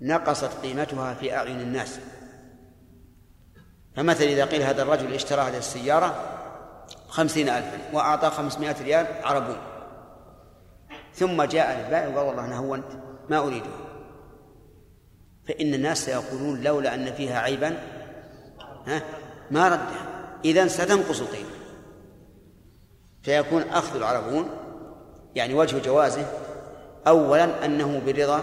نقصت 0.00 0.50
قيمتها 0.62 1.14
في 1.14 1.36
أعين 1.36 1.60
الناس. 1.60 2.00
فمثلا 3.96 4.28
إذا 4.28 4.44
قيل 4.44 4.62
هذا 4.62 4.82
الرجل 4.82 5.14
اشترى 5.14 5.40
هذه 5.40 5.58
السيارة 5.58 6.14
خمسين 7.08 7.48
ألفا 7.48 7.78
وأعطى 7.92 8.30
خمسمائة 8.30 8.82
ريال 8.82 9.06
عربون. 9.24 9.58
ثم 11.14 11.42
جاء 11.42 11.86
البائع 11.86 12.08
وقال 12.08 12.26
والله 12.26 12.44
أنا 12.44 12.58
هونت 12.58 13.02
ما 13.30 13.38
أريده. 13.38 13.70
فإن 15.48 15.74
الناس 15.74 16.04
سيقولون 16.04 16.60
لولا 16.60 16.94
أن 16.94 17.12
فيها 17.12 17.38
عيبا 17.38 17.78
ها 18.86 19.02
ما 19.50 19.68
ردها. 19.68 20.06
إذا 20.44 20.68
ستنقص 20.68 21.20
القيمة. 21.20 21.49
فيكون 23.22 23.62
أخذ 23.62 23.96
العربون 23.96 24.48
يعني 25.34 25.54
وجه 25.54 25.78
جوازه 25.78 26.26
أولا 27.06 27.64
أنه 27.64 28.02
برضا 28.06 28.42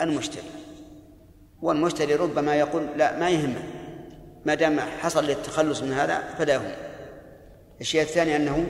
المشتري. 0.00 0.42
والمشتري 1.62 2.14
ربما 2.14 2.54
يقول 2.54 2.86
لا 2.96 3.18
ما 3.18 3.30
يهمه. 3.30 3.62
ما 4.44 4.54
دام 4.54 4.80
حصل 4.80 5.24
للتخلص 5.24 5.82
من 5.82 5.92
هذا 5.92 6.34
فلا 6.38 6.54
يهم. 6.54 6.72
الشيء 7.80 8.02
الثاني 8.02 8.36
أنه 8.36 8.66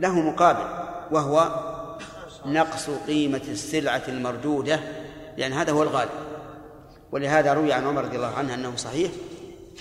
له 0.00 0.20
مقابل 0.20 0.90
وهو 1.10 1.48
نقص 2.46 2.90
قيمة 3.06 3.42
السلعة 3.48 4.02
المردودة 4.08 4.80
لأن 5.36 5.52
هذا 5.52 5.72
هو 5.72 5.82
الغالب. 5.82 6.10
ولهذا 7.12 7.52
روي 7.52 7.72
عن 7.72 7.86
عمر 7.86 8.04
رضي 8.04 8.16
الله 8.16 8.34
عنه 8.34 8.54
أنه 8.54 8.76
صحيح 8.76 9.10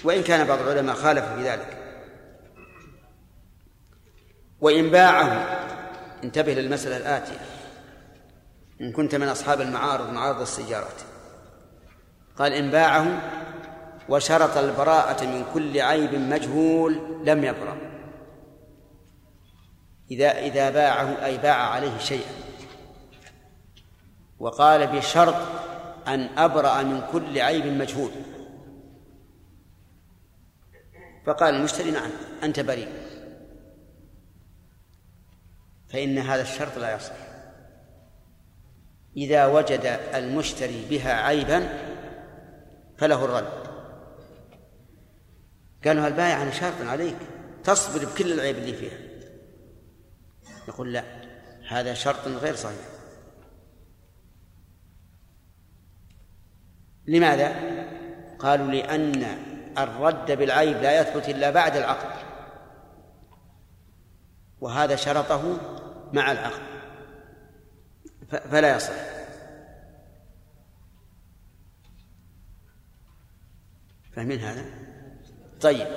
وإن 0.03 0.23
كان 0.23 0.47
بعض 0.47 0.59
العلماء 0.59 0.95
خالف 0.95 1.25
في 1.25 1.43
ذلك. 1.43 1.78
وإن 4.61 4.89
باعه 4.89 5.59
انتبه 6.23 6.53
للمسألة 6.53 6.97
الآتية. 6.97 7.39
إن 8.81 8.91
كنت 8.91 9.15
من 9.15 9.27
أصحاب 9.27 9.61
المعارض 9.61 10.09
معارض 10.09 10.41
السيارات. 10.41 11.01
قال 12.37 12.53
إن 12.53 12.71
باعه 12.71 13.21
وشرط 14.09 14.57
البراءة 14.57 15.25
من 15.25 15.45
كل 15.53 15.81
عيب 15.81 16.13
مجهول 16.13 17.21
لم 17.25 17.43
يبرأ. 17.43 17.77
إذا 20.11 20.39
إذا 20.39 20.69
باعه 20.69 21.25
أي 21.25 21.37
باع 21.37 21.55
عليه 21.55 21.97
شيئا. 21.97 22.31
وقال 24.39 24.87
بشرط 24.87 25.35
أن 26.07 26.29
أبرأ 26.37 26.83
من 26.83 27.01
كل 27.11 27.39
عيب 27.39 27.65
مجهول. 27.65 28.11
فقال 31.25 31.55
المشتري 31.55 31.91
نعم 31.91 32.11
أنت 32.43 32.59
بريء. 32.59 33.08
فإن 35.89 36.17
هذا 36.17 36.41
الشرط 36.41 36.77
لا 36.77 36.95
يصح. 36.95 37.15
إذا 39.17 39.45
وجد 39.45 39.99
المشتري 40.13 40.85
بها 40.89 41.13
عيبا 41.13 41.69
فله 42.97 43.25
الرد. 43.25 43.69
قالوا 45.85 46.07
البائع 46.07 46.41
أنا 46.41 46.51
شرط 46.51 46.81
عليك. 46.81 47.17
تصبر 47.63 48.05
بكل 48.05 48.31
العيب 48.31 48.57
اللي 48.57 48.73
فيها. 48.73 48.97
يقول 50.67 50.93
لا 50.93 51.03
هذا 51.69 51.93
شرط 51.93 52.27
غير 52.27 52.55
صحيح. 52.55 52.85
لماذا؟ 57.07 57.55
قالوا 58.39 58.67
لأن 58.67 59.23
الرد 59.77 60.31
بالعيب 60.31 60.77
لا 60.77 61.01
يثبت 61.01 61.29
إلا 61.29 61.49
بعد 61.49 61.75
العقد. 61.75 62.29
وهذا 64.61 64.95
شرطه 64.95 65.57
مع 66.13 66.31
العقد 66.31 66.69
فلا 68.51 68.75
يصح. 68.75 68.93
فاهمين 74.15 74.39
هذا؟ 74.39 74.65
طيب. 75.61 75.87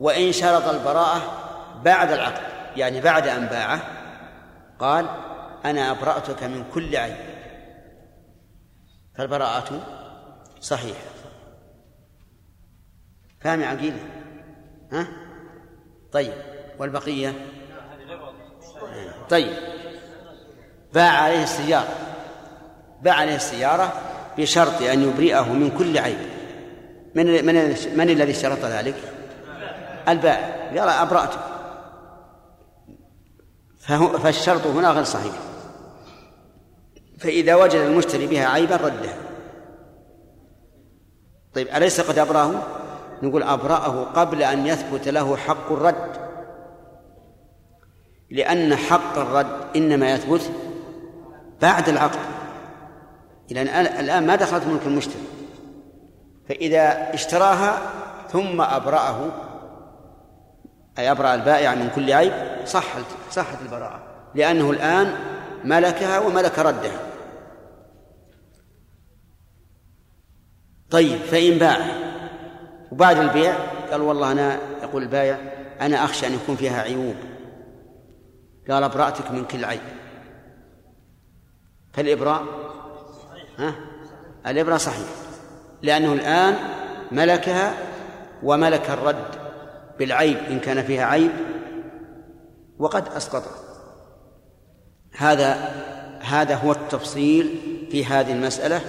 وإن 0.00 0.32
شرط 0.32 0.62
البراءة 0.62 1.20
بعد 1.84 2.10
العقد 2.10 2.42
يعني 2.76 3.00
بعد 3.00 3.28
أن 3.28 3.46
باعه 3.46 3.82
قال 4.78 5.08
أنا 5.64 5.90
أبرأتك 5.90 6.42
من 6.42 6.64
كل 6.74 6.96
عيب. 6.96 7.16
فالبراءة 9.14 9.86
صحيحة. 10.60 11.10
فاهم 13.40 13.62
عقيل 13.62 13.96
ها؟ 14.92 15.06
طيب. 16.12 16.32
والبقية؟ 16.78 17.59
طيب. 19.30 19.52
باع 20.94 21.10
عليه 21.10 21.42
السيارة. 21.42 21.88
باع 23.02 23.14
عليه 23.14 23.36
السيارة 23.36 23.92
بشرط 24.38 24.82
أن 24.82 25.02
يبرئه 25.02 25.52
من 25.52 25.70
كل 25.78 25.98
عيب. 25.98 26.18
من 27.14 27.46
من 27.46 27.76
من 27.96 28.10
الذي 28.10 28.30
اشترط 28.30 28.64
ذلك؟ 28.64 28.94
البائع. 30.08 30.60
قال 30.68 30.88
أبرأته 30.88 31.38
فالشرط 34.18 34.66
هنا 34.66 34.90
غير 34.90 35.04
صحيح. 35.04 35.32
فإذا 37.18 37.54
وجد 37.54 37.80
المشتري 37.80 38.26
بها 38.26 38.46
عيبا 38.46 38.76
ردها 38.76 39.14
طيب 41.54 41.68
أليس 41.68 42.00
قد 42.00 42.18
أبرأه؟ 42.18 42.62
نقول 43.22 43.42
أبرأه 43.42 44.04
قبل 44.04 44.42
أن 44.42 44.66
يثبت 44.66 45.08
له 45.08 45.36
حق 45.36 45.72
الرد. 45.72 46.29
لأن 48.30 48.76
حق 48.76 49.18
الرد 49.18 49.76
إنما 49.76 50.12
يثبت 50.12 50.50
بعد 51.62 51.88
العقد. 51.88 52.18
إلى 53.50 53.62
الآن 53.62 54.26
ما 54.26 54.36
دخلت 54.36 54.66
ملك 54.66 54.86
المشتري. 54.86 55.22
فإذا 56.48 57.14
اشتراها 57.14 57.78
ثم 58.32 58.60
أبرأه 58.60 59.30
أي 60.98 61.10
أبرأ 61.10 61.34
البائع 61.34 61.74
من 61.74 61.90
كل 61.94 62.12
عيب 62.12 62.32
صحت 62.64 63.04
صحت 63.30 63.62
البراءة. 63.62 64.02
لأنه 64.34 64.70
الآن 64.70 65.14
ملكها 65.64 66.18
وملك 66.18 66.58
ردها. 66.58 67.00
طيب 70.90 71.18
فإن 71.18 71.58
باع 71.58 71.78
وبعد 72.92 73.18
البيع 73.18 73.54
قال 73.90 74.00
والله 74.00 74.32
أنا 74.32 74.58
يقول 74.82 75.02
البائع 75.02 75.38
أنا 75.80 76.04
أخشى 76.04 76.26
أن 76.26 76.34
يكون 76.34 76.56
فيها 76.56 76.82
عيوب. 76.82 77.14
قال 78.70 78.84
أبرأتك 78.84 79.30
من 79.30 79.44
كل 79.44 79.64
عيب. 79.64 79.80
فالإبراء 81.92 82.44
ها؟ 83.58 83.74
الإبراء 84.46 84.78
صحيح. 84.78 85.06
لأنه 85.82 86.12
الآن 86.12 86.56
ملكها 87.12 87.74
وملك 88.42 88.90
الرد 88.90 89.24
بالعيب 89.98 90.36
إن 90.36 90.60
كان 90.60 90.82
فيها 90.82 91.04
عيب 91.04 91.30
وقد 92.78 93.08
أسقطه 93.08 93.50
هذا 95.16 95.54
هذا 96.20 96.54
هو 96.54 96.72
التفصيل 96.72 97.60
في 97.90 98.04
هذه 98.04 98.32
المسألة 98.32 98.80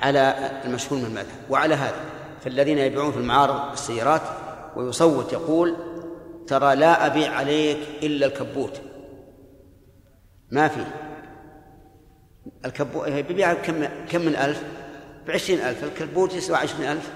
على 0.00 0.50
المشهور 0.64 1.00
من 1.00 1.06
المذهب. 1.06 1.50
وعلى 1.50 1.74
هذا 1.74 2.00
فالذين 2.44 2.78
يبيعون 2.78 3.12
في 3.12 3.18
المعارض 3.18 3.72
السيارات 3.72 4.22
ويصوت 4.76 5.32
يقول 5.32 5.76
ترى 6.46 6.74
لا 6.74 7.06
أبيع 7.06 7.32
عليك 7.32 7.78
إلا 8.02 8.26
الكبوت. 8.26 8.80
ما 10.50 10.68
في. 10.68 10.86
الكبوت 12.64 13.08
بيبيع 13.08 13.54
كم 13.54 13.84
كم 13.84 14.20
من 14.20 14.36
ألف؟ 14.36 14.64
بعشرين 15.26 15.60
ألف. 15.60 15.84
الكبوت 15.84 16.34
يسوى 16.34 16.56
عشرين 16.56 16.90
ألف. 16.90 17.12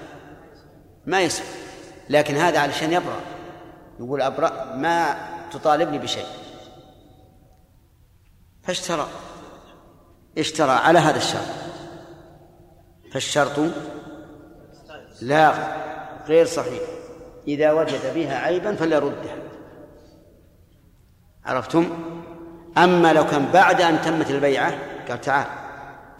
ما 1.05 1.21
يسوى 1.21 1.45
لكن 2.09 2.35
هذا 2.35 2.59
علشان 2.59 2.93
يبرأ. 2.93 3.21
يقول 3.99 4.21
أبرأ 4.21 4.75
ما 4.75 5.17
تطالبني 5.51 5.99
بشيء. 5.99 6.25
فاشترى. 8.63 9.07
اشترى 10.37 10.71
على 10.71 10.99
هذا 10.99 11.17
الشرط. 11.17 11.47
فالشرط 13.11 13.59
لا 15.21 15.53
غير 16.27 16.45
صحيح. 16.45 16.81
إذا 17.47 17.71
وجد 17.71 18.13
بها 18.15 18.37
عيبا 18.37 18.75
فليردها 18.75 19.35
عرفتم؟ 21.45 21.99
أما 22.83 23.13
لو 23.13 23.25
كان 23.25 23.45
بعد 23.53 23.81
أن 23.81 24.01
تمت 24.01 24.29
البيعة 24.29 24.73
قال 25.09 25.21
تعال 25.21 25.45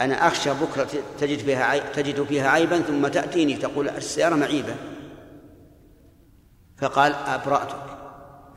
أنا 0.02 0.28
أخشى 0.28 0.50
بكرة 0.50 0.88
تجد 1.20 1.40
فيها 1.40 1.64
عيب 1.64 1.84
تجد 1.94 2.24
فيها 2.24 2.50
عيبا 2.50 2.82
ثم 2.82 3.08
تأتيني 3.08 3.54
تقول 3.54 3.90
السيارة 3.90 4.36
معيبة. 4.36 4.76
فقال 6.78 7.14
أبرأتك. 7.14 7.84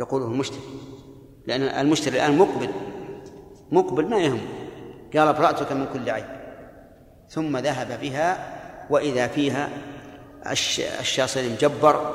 يقوله 0.01 0.27
المشتري 0.27 0.61
لأن 1.47 1.63
المشتري 1.63 2.17
الآن 2.17 2.39
مقبل. 2.39 2.69
مقبل 3.73 4.09
ما 4.09 4.19
يهم. 4.19 4.41
قال 5.17 5.29
أبرأتك 5.29 5.73
من 5.73 5.87
كل 5.93 6.11
عيب. 6.11 6.27
ثم 7.29 7.57
ذهب 7.57 8.01
بها 8.01 8.59
وإذا 8.91 9.27
فيها 9.27 9.69
الشاصل 11.01 11.53
مجبر 11.53 12.15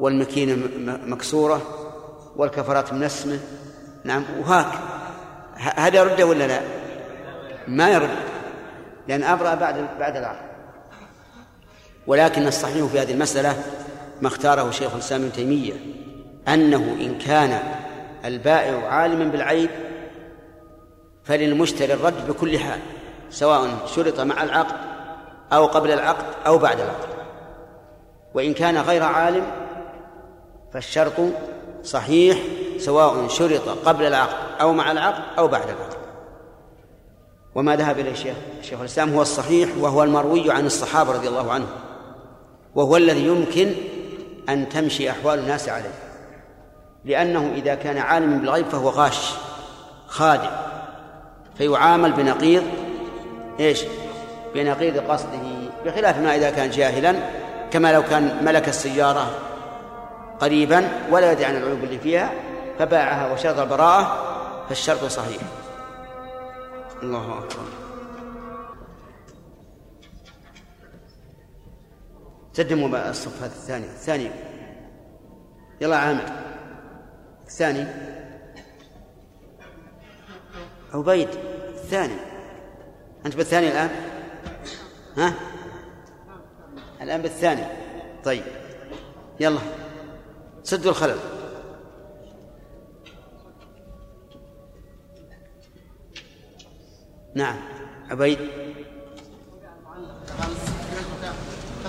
والمكينة 0.00 0.68
مكسورة 1.06 1.62
والكفرات 2.36 2.92
منسمة. 2.92 3.40
نعم 4.04 4.24
وهاك 4.40 4.97
هذا 5.58 5.98
يرده 5.98 6.26
ولا 6.26 6.46
لا؟ 6.46 6.60
ما 7.68 7.90
يرد 7.90 8.16
لأن 9.08 9.22
أبرأ 9.22 9.54
بعد 9.54 9.86
بعد 9.98 10.16
العقد 10.16 10.48
ولكن 12.06 12.46
الصحيح 12.46 12.86
في 12.86 13.00
هذه 13.00 13.12
المسألة 13.12 13.56
ما 14.22 14.28
اختاره 14.28 14.70
شيخ 14.70 14.92
الإسلام 14.92 15.22
ابن 15.22 15.32
تيمية 15.32 15.72
أنه 16.48 16.96
إن 17.00 17.18
كان 17.18 17.58
البائع 18.24 18.88
عالما 18.88 19.24
بالعيب 19.24 19.70
فللمشتري 21.24 21.92
الرد 21.92 22.28
بكل 22.28 22.58
حال 22.58 22.80
سواء 23.30 23.86
شرط 23.86 24.20
مع 24.20 24.42
العقد 24.42 24.76
أو 25.52 25.66
قبل 25.66 25.90
العقد 25.90 26.24
أو 26.46 26.58
بعد 26.58 26.80
العقد 26.80 27.08
وإن 28.34 28.54
كان 28.54 28.78
غير 28.78 29.02
عالم 29.02 29.44
فالشرط 30.72 31.14
صحيح 31.82 32.38
سواء 32.78 33.28
شرط 33.28 33.68
قبل 33.68 34.06
العقد 34.06 34.36
أو 34.60 34.72
مع 34.72 34.92
العقد 34.92 35.22
أو 35.38 35.48
بعد 35.48 35.62
العقد. 35.62 35.98
وما 37.54 37.76
ذهب 37.76 37.98
إليه 37.98 38.14
شيخ 38.14 38.36
شيخ 38.62 38.80
الإسلام 38.80 39.14
هو 39.14 39.22
الصحيح 39.22 39.68
وهو 39.80 40.02
المروي 40.02 40.50
عن 40.50 40.66
الصحابة 40.66 41.12
رضي 41.12 41.28
الله 41.28 41.52
عنهم. 41.52 41.68
وهو 42.74 42.96
الذي 42.96 43.26
يمكن 43.26 43.72
أن 44.48 44.68
تمشي 44.68 45.10
أحوال 45.10 45.38
الناس 45.38 45.68
عليه. 45.68 45.94
لأنه 47.04 47.52
إذا 47.54 47.74
كان 47.74 47.98
عالما 47.98 48.36
بالغيب 48.36 48.66
فهو 48.66 48.88
غاش 48.88 49.32
خادع. 50.06 50.50
فيعامل 51.58 52.12
بنقيض 52.12 52.62
إيش؟ 53.60 53.84
بنقيض 54.54 54.98
قصده 54.98 55.40
بخلاف 55.84 56.18
ما 56.18 56.36
إذا 56.36 56.50
كان 56.50 56.70
جاهلا 56.70 57.14
كما 57.70 57.92
لو 57.92 58.02
كان 58.02 58.44
ملك 58.44 58.68
السيارة 58.68 59.30
قريبا 60.40 60.88
ولا 61.10 61.32
يدري 61.32 61.44
عن 61.44 61.56
العيوب 61.56 61.84
اللي 61.84 61.98
فيها 61.98 62.30
فباعها 62.78 63.32
وشرط 63.32 63.58
البراءة 63.58 64.28
فالشرط 64.68 65.04
صحيح. 65.04 65.42
الله 67.02 67.38
أكبر. 67.38 67.62
سدموا 72.52 73.10
الصف 73.10 73.42
هذا 73.42 73.46
الثاني. 73.46 73.84
الثاني. 73.84 74.30
يلا 75.80 75.96
عامر. 75.96 76.24
الثاني. 77.46 77.86
عبيد. 80.94 81.28
الثاني. 81.68 82.16
أنت 83.26 83.36
بالثاني 83.36 83.68
الآن؟ 83.68 83.90
ها؟ 85.16 85.34
الآن 87.00 87.22
بالثاني. 87.22 87.64
طيب. 88.24 88.44
يلا. 89.40 89.60
سدوا 90.62 90.90
الخلل. 90.90 91.37
نعم. 97.38 97.56
عبيد. 98.10 98.38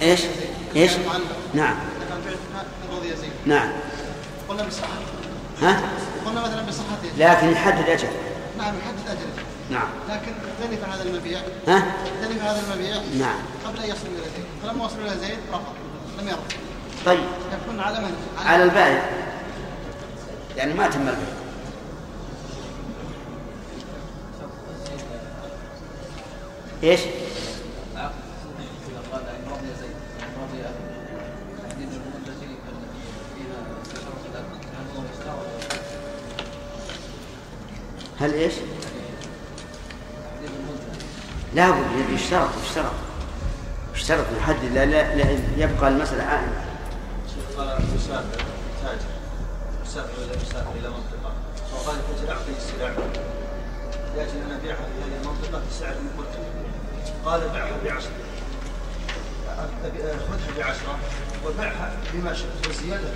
إيش؟ 0.02 0.22
إيش؟ 0.76 0.92
نعم. 1.54 1.76
نعم. 3.46 3.70
قلنا 4.50 4.64
بصحته 4.64 4.90
ها؟ 5.62 5.82
قلنا 6.26 6.42
مثلا 6.42 6.62
بصحته 6.62 7.10
لكن 7.18 7.50
يحدد 7.50 7.90
أجل. 7.90 8.08
نعم 8.58 8.74
يحدد 8.78 9.08
اجله 9.08 9.46
نعم. 9.70 9.88
لكن 10.10 10.32
تلف 10.62 10.90
هذا 10.90 11.04
المبيع. 11.04 11.40
ها؟ 11.68 11.84
تلف 12.22 12.44
هذا 12.44 12.62
المبيع 12.68 12.96
نعم. 13.20 13.40
قبل 13.66 13.80
أن 13.80 13.90
يصل 13.90 14.08
إلى 14.08 14.22
زيد. 14.22 14.46
فلما 14.64 14.86
وصل 14.86 15.00
إلى 15.00 15.20
زيد 15.20 15.38
رفض. 15.54 15.74
لم 16.20 16.28
يرضى 16.28 16.56
طيب. 17.06 17.24
يكون 17.54 17.80
على 17.80 18.00
من؟ 18.00 18.16
على 18.46 18.64
البائع. 18.64 19.10
يعني 20.58 20.74
ما 20.74 20.88
تم 20.88 21.02
البيع. 21.02 21.39
الأكل 26.84 27.00
هل 38.20 38.34
إيش؟ 38.34 38.54
لا 41.56 41.70
بد 41.72 42.10
يشترط 42.14 42.50
يشترط 42.64 42.92
يشترط 43.96 44.26
يحدد 44.38 44.64
لا, 44.74 44.86
لا, 44.86 45.16
لا 45.16 45.40
يبقى 45.58 45.88
المسألة 45.90 46.24
عائمة. 46.24 46.66
قال 47.58 47.80
مسافر 47.96 48.44
تاجر 48.84 49.00
مسافر 49.86 50.24
إلى 50.24 50.42
مسافر 50.42 50.72
إلى 50.80 50.90
منطقه 50.90 51.34
وقال 51.74 51.96
التاجر 52.00 52.32
اعطني 52.32 52.58
السلع 52.58 52.90
يأتي 54.18 54.32
أنا 54.48 54.56
ابيعها 54.56 54.76
في 54.76 54.82
هذه 55.02 55.22
المنطقة 55.22 55.62
بسعر 55.70 55.96
مرتفع 56.18 56.49
قال 57.30 57.42
ابيعها 57.44 57.78
بعشرة. 57.86 58.12
أبي- 59.84 60.32
خذها 60.32 60.58
بعشرة 60.58 61.00
وبيعها 61.46 61.92
بما 62.14 62.34
شئت 62.34 62.68
وزيادة. 62.70 63.10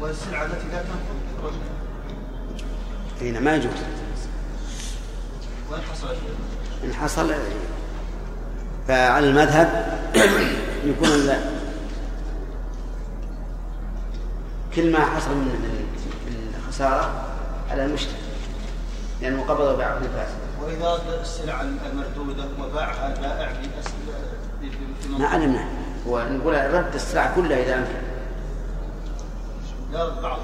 والسلعه 0.00 0.44
التي 0.44 0.66
لا 0.72 0.82
تنقض 0.82 1.54
هنا 3.20 3.40
ما 3.40 3.54
يجوز. 3.56 3.72
وين 5.72 5.82
حصل؟ 5.92 6.14
إن 6.84 6.94
حصل 6.94 7.34
فعلى 8.88 9.28
المذهب 9.28 9.98
يكون 10.90 11.08
كل 14.76 14.92
ما 14.92 15.00
حصل 15.00 15.30
من 15.30 15.44
من 16.26 16.54
الخسارة 16.58 17.24
على 17.70 17.84
المشتري. 17.84 18.16
لأنه 19.22 19.42
قبض 19.42 19.78
بعقد 19.78 20.02
فاسد 20.02 20.45
السلع 21.22 21.60
المردودة 21.60 22.44
وباعها 22.60 23.14
البائع 23.16 23.48
بأس- 23.52 23.88
في- 24.60 24.70
في- 24.70 24.76
في 25.02 25.08
ما 25.08 25.18
منطقة 25.18 25.28
علمنا 25.34 25.64
ونقول 26.06 26.74
رد 26.74 26.94
السلع 26.94 27.34
كلها 27.34 27.62
إذا 27.62 27.74
أمكن 27.74 27.92
لا 29.92 30.04
رد 30.04 30.22
بعض. 30.22 30.38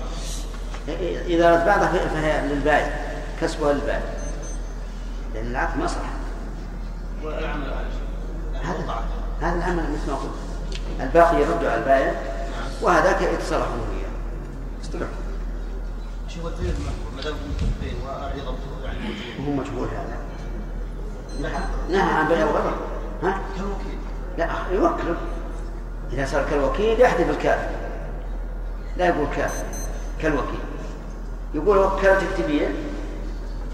إذا 1.27 1.55
رد 1.55 1.67
بعضها 1.67 2.09
فهي- 2.09 2.49
للبائع 2.49 3.15
كسبها 3.41 3.73
للبائع. 3.73 4.03
لأن 5.35 5.47
العقد 5.47 5.79
مصلحة 5.79 6.13
والعمل 7.25 7.65
شيء 7.65 8.63
هذا 8.63 9.05
هذا 9.41 9.57
العمل 9.57 9.83
مثل 9.93 10.11
ما 10.11 10.17
قلت. 10.17 10.31
الباقي 11.01 11.37
يرد 11.41 11.65
على 11.65 11.75
البائع 11.75 12.15
وهذاك 12.83 13.23
يتصرف 13.23 13.69
هو 13.69 13.75
وياه. 13.75 14.11
يصطلح 14.83 15.07
شو 16.29 16.41
هو 16.41 16.49
الدليل 16.49 16.75
ما 17.17 17.23
دام 17.23 17.35
يعني 17.83 18.43
موجود 18.43 18.72
وهو 19.39 19.53
مجهول 19.53 19.89
هذا. 19.89 20.17
نهى 21.89 22.13
عن 22.13 22.29
بيع 22.29 22.39
الغرض 22.39 22.77
ها؟ 23.23 23.41
كالوكيل. 23.57 23.99
لا 24.39 24.49
يوكله 24.73 25.17
إذا 26.13 26.27
صار 26.27 26.45
كالوكيل 26.51 27.01
يحذف 27.01 27.31
الكاف. 27.31 27.71
لا 28.97 29.07
يقول 29.07 29.27
كاف 29.37 29.65
كالوكيل. 30.21 30.61
يقول 31.55 31.79
وكلتك 31.79 32.29
تبيع 32.39 32.69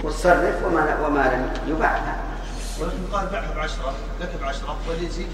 وتصرف 0.05 0.65
وما 0.65 1.07
وما 1.07 1.21
لم 1.21 1.75
يباع 1.75 2.17
ولكن 2.81 2.97
قال 3.13 3.27
بعها 3.27 3.55
بعشرة 3.55 3.95
لك 4.21 4.31
بعشرة 4.43 4.77
واللي 4.89 5.07
يزيد. 5.07 5.29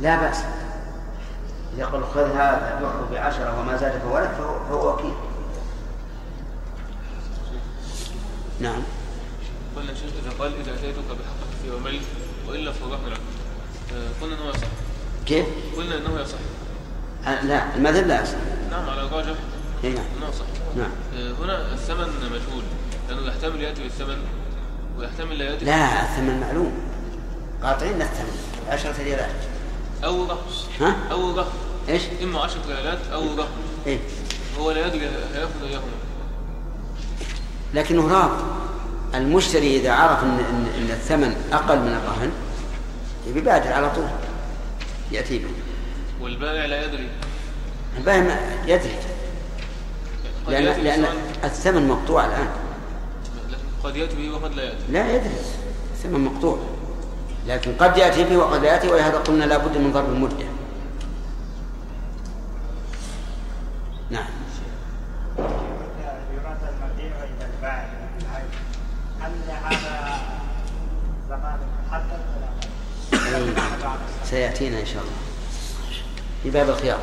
لا 0.00 0.16
بأس. 0.20 0.44
إذا 1.76 1.86
قال 1.86 2.04
خذ 2.14 2.36
هذا 2.36 2.78
بعه 2.82 3.12
بعشرة 3.12 3.60
وما 3.60 3.76
زاد 3.76 3.92
فهو 3.92 4.18
لك 4.18 4.30
فهو, 4.38 4.58
فهو 4.68 4.94
وكيل. 4.94 5.14
نعم. 8.60 8.82
قلنا 9.76 9.90
يا 9.90 9.94
شيخ 9.94 10.10
إذا 10.22 10.32
قال 10.38 10.52
إذا 10.60 10.74
أتيتك 10.74 11.04
بحق 11.08 11.62
في 11.62 11.68
يومين 11.68 12.00
وإلا 12.48 12.70
لك. 12.70 13.20
آه، 13.94 14.08
قلنا 14.22 14.34
أنه 14.34 14.48
يصح. 14.48 14.66
كيف؟ 15.26 15.46
قلنا 15.76 15.96
أنه 15.96 16.20
يصح. 16.20 16.38
آه، 17.26 17.44
لا 17.44 17.76
المذهب 17.76 18.06
لا 18.06 18.22
يصح. 18.22 18.36
نعم 18.70 18.90
على 18.90 19.02
الراجح. 19.02 19.36
إيه 19.84 19.94
نعم. 19.94 20.04
أنه 20.18 20.28
يصح. 20.28 20.44
نعم. 20.76 20.90
آه، 21.16 21.44
هنا 21.44 21.72
الثمن 21.72 22.08
مجهول. 22.26 22.62
لأنه 23.08 23.28
يحتمل 23.28 23.62
يأتي 23.62 23.82
بالثمن 23.82 24.18
ويحتمل 24.98 25.38
لا 25.38 25.44
يأتي 25.44 25.64
لا 25.64 26.02
الثمن 26.02 26.40
معلوم. 26.40 26.72
قاطعين 27.62 28.02
الثمن 28.02 28.38
عشرة 28.68 29.02
ريالات. 29.02 29.34
أو 30.04 30.24
رهن 30.24 30.38
ها؟ 30.80 30.96
أو 31.10 31.36
رهن 31.36 31.52
إيش؟ 31.88 32.02
إما 32.22 32.40
عشرة 32.40 32.60
ريالات 32.68 32.98
أو 33.12 33.22
رهن 33.22 33.48
إيه. 33.86 33.98
هو 34.58 34.70
لا 34.70 34.86
يدري 34.86 35.08
هيأخذ 35.34 35.64
إياهما 35.64 35.86
لكنه 37.74 38.08
راب 38.08 38.30
المشتري 39.14 39.76
إذا 39.80 39.92
عرف 39.92 40.22
إن, 40.22 40.28
إن, 40.28 40.66
إن 40.78 40.90
الثمن 40.90 41.36
أقل 41.52 41.78
من 41.78 41.88
الرهن 41.88 42.30
بيبادر 43.34 43.72
على 43.72 43.90
طول. 43.90 44.08
يأتي 45.12 45.38
به. 45.38 45.48
والبائع 46.20 46.66
لا 46.66 46.84
يدري. 46.84 47.08
البائع 47.98 48.20
ما 48.20 48.36
يدري. 48.66 48.96
لأن, 50.48 50.64
لأن 50.64 51.04
الثمن 51.44 51.88
مقطوع 51.88 52.26
الآن. 52.26 52.48
قد 53.84 53.96
يأتي 53.96 54.16
به 54.16 54.34
وقد 54.34 54.54
لا 54.54 54.62
يأتي. 54.62 54.92
لا 54.92 55.14
يدري. 55.14 55.36
الثمن 55.94 56.20
مقطوع. 56.20 56.58
لكن 57.46 57.74
قد 57.74 57.96
يأتي 57.96 58.24
به 58.24 58.36
وقد 58.36 58.62
لا 58.62 58.72
يأتي 58.72 58.88
ولهذا 58.88 59.18
قلنا 59.18 59.44
لا 59.44 59.56
بد 59.56 59.76
من 59.78 59.92
ضرب 59.92 60.08
المدة. 60.08 60.46
نعم 64.10 64.26
يراد 65.38 66.58
المبيع 66.68 67.16
إلى 67.24 67.46
البائع 67.54 67.88
هل 69.20 69.32
هذا 69.48 70.18
زمان 71.28 71.58
محدد 71.86 72.20
ولا 72.36 73.36
أي 73.36 73.54
سيأتينا 74.34 74.80
إن 74.80 74.86
شاء 74.86 75.02
الله. 75.02 75.12
في 76.42 76.50
باب 76.50 76.70
الخيار. 76.70 77.00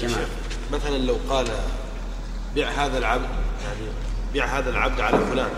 جماعة. 0.00 0.26
مثلا 0.72 0.98
لو 0.98 1.16
قال 1.30 1.46
بيع 2.54 2.70
هذا 2.70 2.98
العبد 2.98 3.28
يعني 3.64 3.90
بيع 4.32 4.58
هذا 4.58 4.70
العبد 4.70 5.00
على 5.00 5.18
فلان 5.18 5.50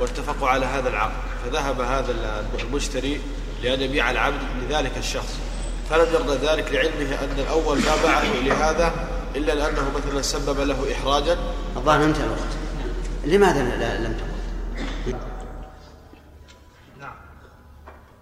واتفقوا 0.00 0.48
على 0.48 0.66
هذا 0.66 0.88
العقد 0.88 1.12
فذهب 1.44 1.80
هذا 1.80 2.14
المشتري 2.62 3.20
لأن 3.62 3.80
يبيع 3.80 4.10
العبد 4.10 4.40
لذلك 4.62 4.92
الشخص. 4.98 5.34
فلم 5.90 6.06
يرضى 6.14 6.46
ذلك 6.46 6.72
لعلمه 6.72 7.14
أن 7.24 7.38
الأول 7.38 7.78
ما 7.78 7.96
باعه 8.02 8.34
لهذا 8.44 8.94
إلا 9.36 9.52
لأنه 9.52 9.90
مثلا 9.96 10.22
سبب 10.22 10.60
له 10.60 10.92
إحراجا. 10.92 11.38
الظاهر 11.76 12.04
انتهى 12.04 12.24
الوقت 12.24 12.54
لماذا 13.24 13.62
لم 13.98 14.12
تقل؟ 14.12 14.33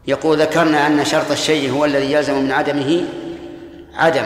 يقول 0.07 0.41
ذكرنا 0.41 0.87
أن 0.87 1.05
شرط 1.05 1.31
الشيء 1.31 1.71
هو 1.71 1.85
الذي 1.85 2.13
يلزم 2.13 2.43
من 2.43 2.53
عدمه 2.53 3.05
عدم 3.95 4.25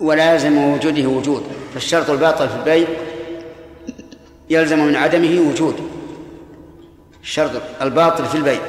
ولا 0.00 0.32
يلزم 0.32 0.52
من 0.52 0.74
وجوده 0.74 1.06
وجود 1.06 1.42
فالشرط 1.74 2.10
الباطل 2.10 2.48
في 2.48 2.56
البيع 2.56 2.88
يلزم 4.50 4.78
من 4.78 4.96
عدمه 4.96 5.50
وجود 5.50 5.90
الشرط 7.22 7.50
الباطل 7.82 8.26
في 8.26 8.34
البيع 8.34 8.60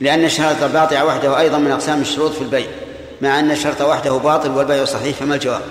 لأن 0.00 0.24
الشرط 0.24 0.62
الباطل 0.62 1.02
وحده 1.02 1.40
أيضا 1.40 1.58
من 1.58 1.70
أقسام 1.70 2.00
الشروط 2.00 2.32
في 2.32 2.42
البيع 2.42 2.66
مع 3.22 3.40
أن 3.40 3.50
الشرط 3.50 3.80
وحده 3.80 4.16
باطل 4.16 4.50
والبيع 4.50 4.84
صحيح 4.84 5.16
فما 5.16 5.34
الجواب؟ 5.34 5.62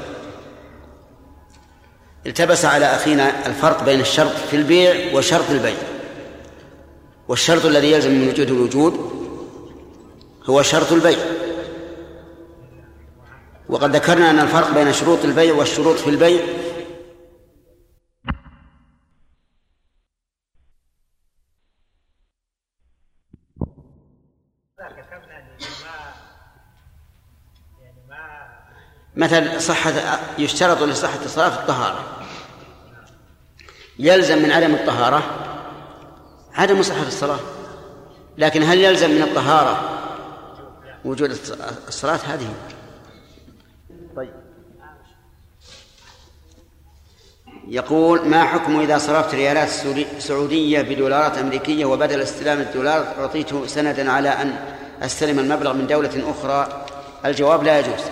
التبس 2.25 2.65
على 2.65 2.85
أخينا 2.85 3.47
الفرق 3.47 3.83
بين 3.83 3.99
الشرط 3.99 4.31
في 4.49 4.55
البيع 4.55 5.15
وشرط 5.15 5.49
البيع. 5.49 5.75
والشرط 7.27 7.65
الذي 7.65 7.91
يلزم 7.91 8.11
من 8.11 8.27
وجود 8.27 8.51
الوجود 8.51 8.93
هو 10.43 10.61
شرط 10.61 10.91
البيع. 10.91 11.19
وقد 13.69 13.95
ذكرنا 13.95 14.29
أن 14.29 14.39
الفرق 14.39 14.73
بين 14.73 14.93
شروط 14.93 15.25
البيع 15.25 15.53
والشروط 15.55 15.95
في 15.95 16.09
البيع. 16.09 16.45
مثل 29.15 29.61
صحة 29.61 30.19
يشترط 30.37 30.81
لصحة 30.81 31.25
الصلاة 31.25 31.61
الطهارة. 31.61 32.21
يلزم 33.99 34.43
من 34.43 34.51
عدم 34.51 34.73
الطهارة 34.75 35.54
عدم 36.55 36.83
صحة 36.83 37.07
الصلاة. 37.07 37.39
لكن 38.37 38.63
هل 38.63 38.79
يلزم 38.79 39.11
من 39.11 39.21
الطهارة 39.21 39.99
وجود 41.05 41.37
الصلاة؟ 41.87 42.19
هذه. 42.27 42.53
طيب. 44.15 44.33
يقول 47.67 48.27
ما 48.27 48.43
حكم 48.43 48.79
إذا 48.79 48.97
صرفت 48.97 49.35
ريالات 49.35 49.69
سعودية 50.19 50.81
بدولارات 50.81 51.37
أمريكية 51.37 51.85
وبدل 51.85 52.21
استلام 52.21 52.59
الدولار 52.61 53.05
أعطيته 53.19 53.67
سندا 53.67 54.11
على 54.11 54.29
أن 54.29 54.55
أستلم 55.01 55.39
المبلغ 55.39 55.73
من 55.73 55.87
دولة 55.87 56.31
أخرى؟ 56.31 56.85
الجواب 57.25 57.63
لا 57.63 57.79
يجوز. 57.79 58.03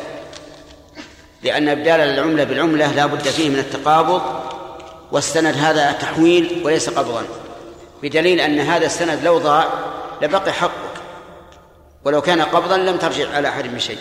لأن 1.44 1.70
إبدال 1.70 2.00
العملة 2.00 2.44
بالعملة 2.44 2.91
لا 2.91 3.06
بد 3.06 3.22
فيه 3.22 3.50
من 3.50 3.60
التقابض 3.60 4.22
والسند 5.12 5.56
هذا 5.56 5.91
تحويل 5.91 6.62
وليس 6.66 6.89
قبضا. 6.89 7.43
بدليل 8.04 8.39
أن 8.39 8.60
هذا 8.60 8.86
السند 8.86 9.24
لو 9.24 9.38
ضاع 9.38 9.68
لبقي 10.22 10.54
حقك 10.54 10.93
ولو 12.06 12.22
كان 12.22 12.41
قبضا 12.41 12.78
لم 12.78 12.97
ترجع 12.97 13.36
على 13.36 13.49
أحد 13.49 13.66
من 13.66 13.80
شيء. 13.80 13.97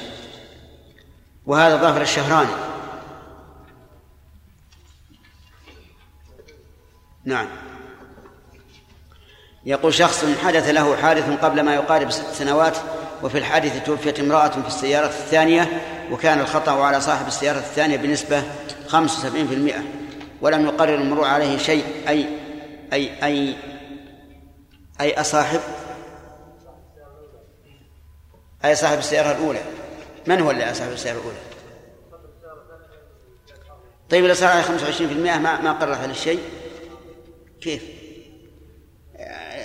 وهذا 1.47 1.77
ظاهر 1.77 2.03
الشهراني 2.03 2.51
نعم. 7.25 7.47
يقول 9.67 9.95
شخص 9.95 10.25
حدث 10.45 10.69
له 10.69 10.97
حادث 10.97 11.45
قبل 11.45 11.61
ما 11.61 11.75
يقارب 11.75 12.11
ست 12.11 12.33
سنوات 12.33 12.77
وفي 13.23 13.39
الحادث 13.39 13.85
توفيت 13.87 14.21
امرأة 14.21 14.49
في 14.49 14.67
السيارة 14.67 15.07
الثانية 15.07 15.83
وكان 16.11 16.41
الخطأ 16.41 16.83
على 16.85 17.01
صاحب 17.01 17.27
السيارة 17.27 17.59
الثانية 17.59 17.97
بنسبة 17.97 18.43
75% 18.89 18.95
ولم 20.41 20.67
يقرر 20.67 20.95
المرور 20.95 21.25
عليه 21.25 21.59
شيء 21.59 21.85
أي 22.09 22.27
أي 22.93 23.11
أي 23.25 23.55
أي 25.03 25.21
أصاحب؟ 25.21 25.61
أي 28.65 28.75
صاحب 28.75 28.99
السيارة 28.99 29.33
الأولى؟ 29.33 29.63
من 30.27 30.41
هو 30.41 30.51
اللي 30.51 30.75
صاحب 30.75 30.93
السيارة 30.93 31.19
الأولى؟ 31.19 31.39
طيب 34.11 34.25
إذا 34.25 34.35
صار 34.35 34.49
عليه 34.49 34.63
25% 34.63 35.39
ما 35.39 35.61
ما 35.61 35.73
قرر 35.73 35.95
عليه 35.95 36.15
شيء 36.15 36.41
كيف؟ 37.61 37.83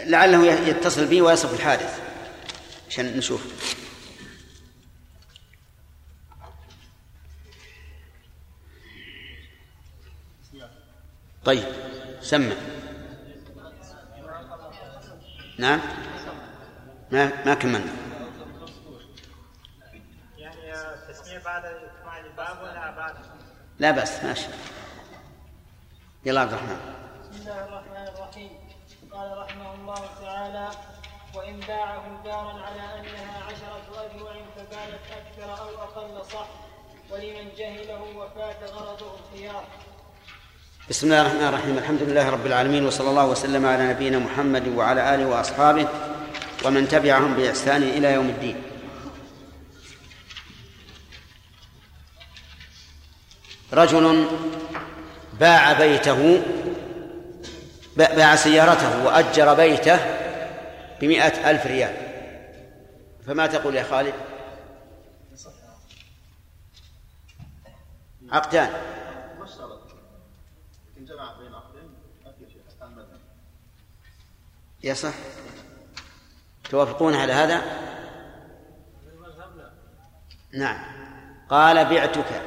لعله 0.05 0.45
يتصل 0.45 1.07
به 1.07 1.21
ويصف 1.21 1.53
الحادث 1.53 1.99
عشان 2.89 3.17
نشوف. 3.17 3.41
طيب 11.45 11.63
سمع. 12.21 12.55
نعم. 15.59 15.81
ما 17.11 17.45
ما 17.45 17.53
كملنا. 17.53 17.91
يعني 20.37 20.73
التسمية 20.73 21.37
بعد 21.37 21.65
إكمال 21.65 22.25
الباب 22.25 22.61
ولا 22.61 22.91
بعد؟ 22.91 23.15
لا 23.79 23.91
بأس 23.91 24.23
ماشي. 24.23 24.47
يلا 26.25 26.41
عبد 26.41 26.53
الرحمن. 26.53 26.79
بسم 27.31 27.41
الله 27.41 27.65
الرحمن 27.65 28.07
الرحيم. 28.07 28.49
قال 29.11 29.37
رحمه 29.37 29.73
الله 29.73 30.09
تعالى 30.21 30.69
وإن 31.35 31.59
باعه 31.59 32.23
دارا 32.23 32.53
على 32.65 32.99
أنها 32.99 33.43
عشرة 33.43 34.05
أذرع 34.05 34.35
فكانت 34.55 35.03
أكثر 35.11 35.59
أو 35.61 35.69
أقل 35.69 36.25
صح 36.25 36.47
ولمن 37.11 37.49
جهله 37.57 38.01
وفات 38.17 38.63
غرضه 38.63 39.15
الخيار. 39.15 39.63
بسم 40.89 41.07
الله 41.07 41.21
الرحمن 41.21 41.43
الرحيم. 41.43 41.77
الحمد 41.77 42.01
لله 42.01 42.29
رب 42.29 42.45
العالمين 42.45 42.85
وصلى 42.85 43.09
الله 43.09 43.25
وسلم 43.27 43.65
على 43.65 43.87
نبينا 43.87 44.19
محمد 44.19 44.67
وعلى 44.67 45.15
آله 45.15 45.25
وأصحابه 45.25 45.87
ومن 46.65 46.87
تبعهم 46.87 47.33
بإحسان 47.33 47.83
إلى 47.83 48.13
يوم 48.13 48.29
الدين. 48.29 48.61
رجل 53.73 54.27
باع 55.39 55.73
بيته 55.73 56.43
باع 57.97 58.35
سيارته 58.35 59.05
وأجر 59.05 59.53
بيته 59.53 59.99
بمئة 61.01 61.49
ألف 61.51 61.65
ريال. 61.65 61.95
فما 63.27 63.47
تقول 63.47 63.75
يا 63.75 63.83
خالد؟ 63.83 64.13
عقدان. 68.31 68.96
يصح 74.83 75.13
توافقون 76.69 77.15
على 77.15 77.33
هذا؟ 77.33 77.61
نعم. 80.53 80.97
قال 81.49 81.85
بعتك 81.85 82.41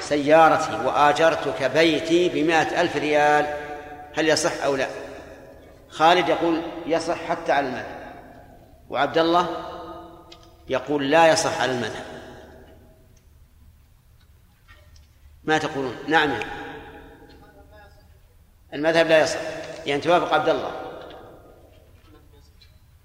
سيارتي 0.00 0.86
وآجرتك 0.86 1.62
بيتي 1.62 2.28
بمائة 2.28 2.80
ألف 2.80 2.96
ريال. 2.96 3.46
هل 4.14 4.28
يصح 4.28 4.64
أو 4.64 4.76
لا؟ 4.76 4.88
خالد 5.88 6.28
يقول 6.28 6.62
يصح 6.86 7.24
حتى 7.24 7.52
على 7.52 7.66
المذهب 7.66 8.14
وعبد 8.90 9.18
الله 9.18 9.48
يقول 10.68 11.10
لا 11.10 11.28
يصح 11.28 11.60
على 11.60 11.72
المذهب 11.72 12.04
ما 15.44 15.58
تقولون؟ 15.58 15.96
نعم 16.08 16.40
المذهب 18.74 19.06
لا 19.06 19.20
يصح. 19.20 19.40
يعني 19.86 20.00
توافق 20.00 20.34
عبد 20.34 20.48
الله 20.48 20.81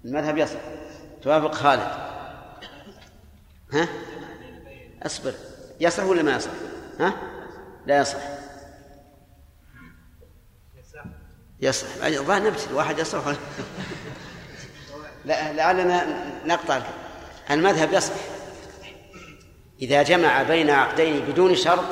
المذهب 0.04 0.38
يصح. 0.38 0.58
توافق 1.22 1.54
خالد. 1.54 1.88
ها؟ 3.72 3.88
أصبر. 5.02 5.32
يصح 5.80 6.04
ولا 6.04 6.22
ما 6.22 6.36
يصح؟ 6.36 6.50
ها؟ 7.00 7.14
لا 7.86 7.98
يصح. 7.98 8.18
يصح. 11.60 12.04
الظاهر 12.04 12.42
نبتل 12.42 12.74
واحد 12.74 12.98
يصح. 12.98 13.22
لا 15.24 15.52
لعلنا 15.52 16.24
نقطع. 16.46 16.82
المذهب 17.50 17.92
يصح. 17.92 18.14
إذا 19.82 20.02
جمع 20.02 20.42
بين 20.42 20.70
عقدين 20.70 21.20
بدون 21.20 21.54
شرط 21.54 21.84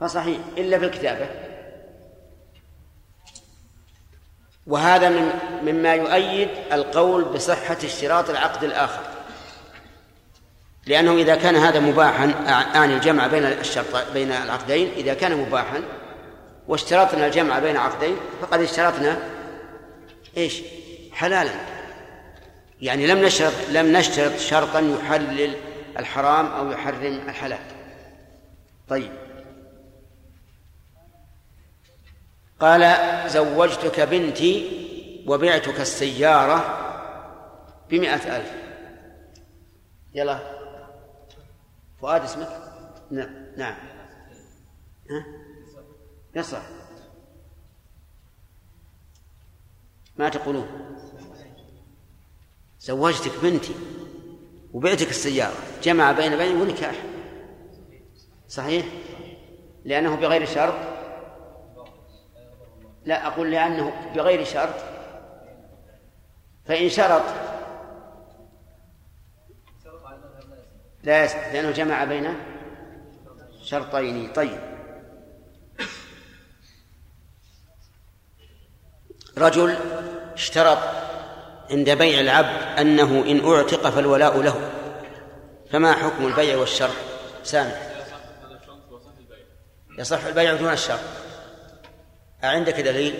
فصحيح. 0.00 0.38
إلا 0.56 0.78
في 0.78 0.84
الكتابة. 0.84 1.45
وهذا 4.66 5.08
من 5.08 5.30
مما 5.62 5.94
يؤيد 5.94 6.48
القول 6.72 7.24
بصحة 7.24 7.76
اشتراط 7.84 8.30
العقد 8.30 8.64
الآخر. 8.64 9.02
لأنه 10.86 11.14
إذا 11.14 11.36
كان 11.36 11.56
هذا 11.56 11.80
مباحا 11.80 12.34
أعني 12.74 12.94
الجمع 12.94 13.26
بين 13.26 13.44
الشرط 13.44 14.12
بين 14.14 14.32
العقدين 14.32 14.90
إذا 14.96 15.14
كان 15.14 15.36
مباحا 15.36 15.82
واشترطنا 16.68 17.26
الجمع 17.26 17.58
بين 17.58 17.76
عقدين 17.76 18.16
فقد 18.42 18.60
اشترطنا 18.60 19.18
إيش؟ 20.36 20.62
حلالا. 21.12 21.50
يعني 22.80 23.06
لم 23.06 23.18
نشترط 23.24 23.52
لم 23.70 23.96
نشترط 23.96 24.38
شرطا 24.38 24.80
يحلل 24.80 25.54
الحرام 25.98 26.46
أو 26.46 26.70
يحرم 26.70 27.20
الحلال. 27.28 27.58
طيب. 28.88 29.12
قال 32.60 32.96
زوجتك 33.30 34.00
بنتي 34.00 34.86
وبعتك 35.26 35.80
السيارة 35.80 36.82
بمئة 37.90 38.36
ألف. 38.36 38.52
يلا. 40.14 40.40
فؤاد 42.00 42.22
اسمك؟ 42.22 42.48
نعم. 43.10 43.46
نعم. 43.56 43.74
ها؟ 45.10 45.26
يصح. 46.34 46.62
ما 50.16 50.28
تقولون؟ 50.28 50.68
زوجتك 52.80 53.32
بنتي 53.42 53.74
وبعتك 54.72 55.10
السيارة. 55.10 55.56
جمع 55.82 56.12
بين 56.12 56.36
بين 56.36 56.56
ونكاح 56.56 57.02
صحيح؟ 58.48 58.86
لأنه 59.84 60.16
بغير 60.16 60.46
شرط؟ 60.46 60.95
لا 63.06 63.26
أقول 63.26 63.50
لأنه 63.50 64.12
بغير 64.14 64.44
شرط. 64.44 64.74
فإن 66.64 66.88
شرط 66.88 67.22
لا 71.02 71.24
يصح 71.24 71.52
لأنه 71.52 71.70
جمع 71.70 72.04
بين 72.04 72.34
شرطين. 73.62 74.32
طيب. 74.32 74.60
رجل 79.38 79.76
اشترط 80.34 80.78
عند 81.70 81.90
بيع 81.90 82.20
العبد 82.20 82.78
أنه 82.78 83.24
إن 83.30 83.52
أعتق 83.52 83.90
فالولاء 83.90 84.42
له. 84.42 84.70
فما 85.70 85.92
حكم 85.92 86.26
البيع 86.26 86.56
والشرط؟ 86.56 86.94
سامح. 87.42 87.90
يصح 89.98 90.24
البيع 90.24 90.54
دون 90.54 90.72
الشرط. 90.72 91.25
أعندك 92.44 92.80
دليل؟ 92.80 93.14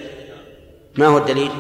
ما 0.99 1.07
هو 1.07 1.19
الدليل؟ 1.19 1.51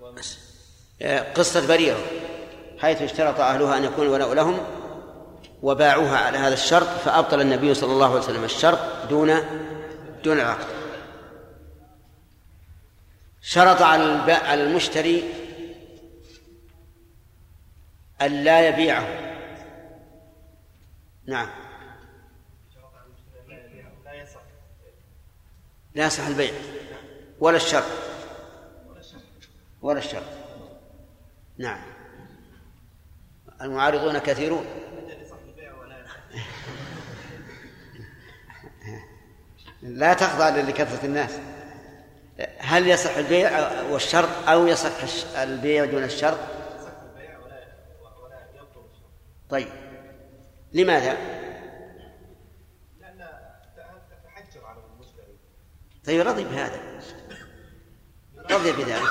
اقوام 0.00 0.14
قصة 1.34 1.68
بريرة 1.68 1.98
حيث 2.78 3.02
اشترط 3.02 3.40
أهلها 3.40 3.76
أن 3.76 3.84
يكون 3.84 4.06
الولاء 4.06 4.34
لهم 4.34 4.58
وباعوها 5.62 6.18
على 6.18 6.38
هذا 6.38 6.54
الشرط 6.54 6.86
فأبطل 6.86 7.40
النبي 7.40 7.74
صلى 7.74 7.92
الله 7.92 8.10
عليه 8.10 8.18
وسلم 8.18 8.44
الشرط 8.44 8.78
دون 9.10 9.34
دون 10.24 10.36
العقد 10.36 10.79
شرط 13.42 13.82
على 13.82 14.32
على 14.32 14.62
المشتري 14.62 15.24
أن 18.22 18.44
لا 18.44 18.68
يبيعه. 18.68 19.08
نعم. 21.26 21.48
لا 25.94 26.06
يصح 26.06 26.26
البيع. 26.26 26.52
ولا 27.40 27.56
الشرط. 27.56 27.84
ولا 29.82 29.98
الشرط. 29.98 30.22
نعم. 31.58 31.80
المعارضون 33.60 34.18
كثيرون. 34.18 34.66
لا 39.82 40.14
تخضع 40.14 40.48
لكثرة 40.48 41.06
الناس. 41.06 41.38
هل 42.58 42.88
يصح 42.88 43.16
البيع 43.16 43.82
والشرط 43.82 44.48
أو 44.48 44.66
يصح 44.66 44.90
البيع 45.38 45.84
دون 45.84 46.04
الشرط؟ 46.04 46.38
طيب 49.50 49.68
لماذا؟ 50.72 51.16
لأن 53.00 53.28
تحجر 54.24 54.66
على 54.66 54.78
المشتري 54.94 55.38
طيب 56.06 56.26
رضي 56.26 56.44
بهذا. 56.44 56.80
رضي 58.50 58.72
بذلك. 58.72 59.10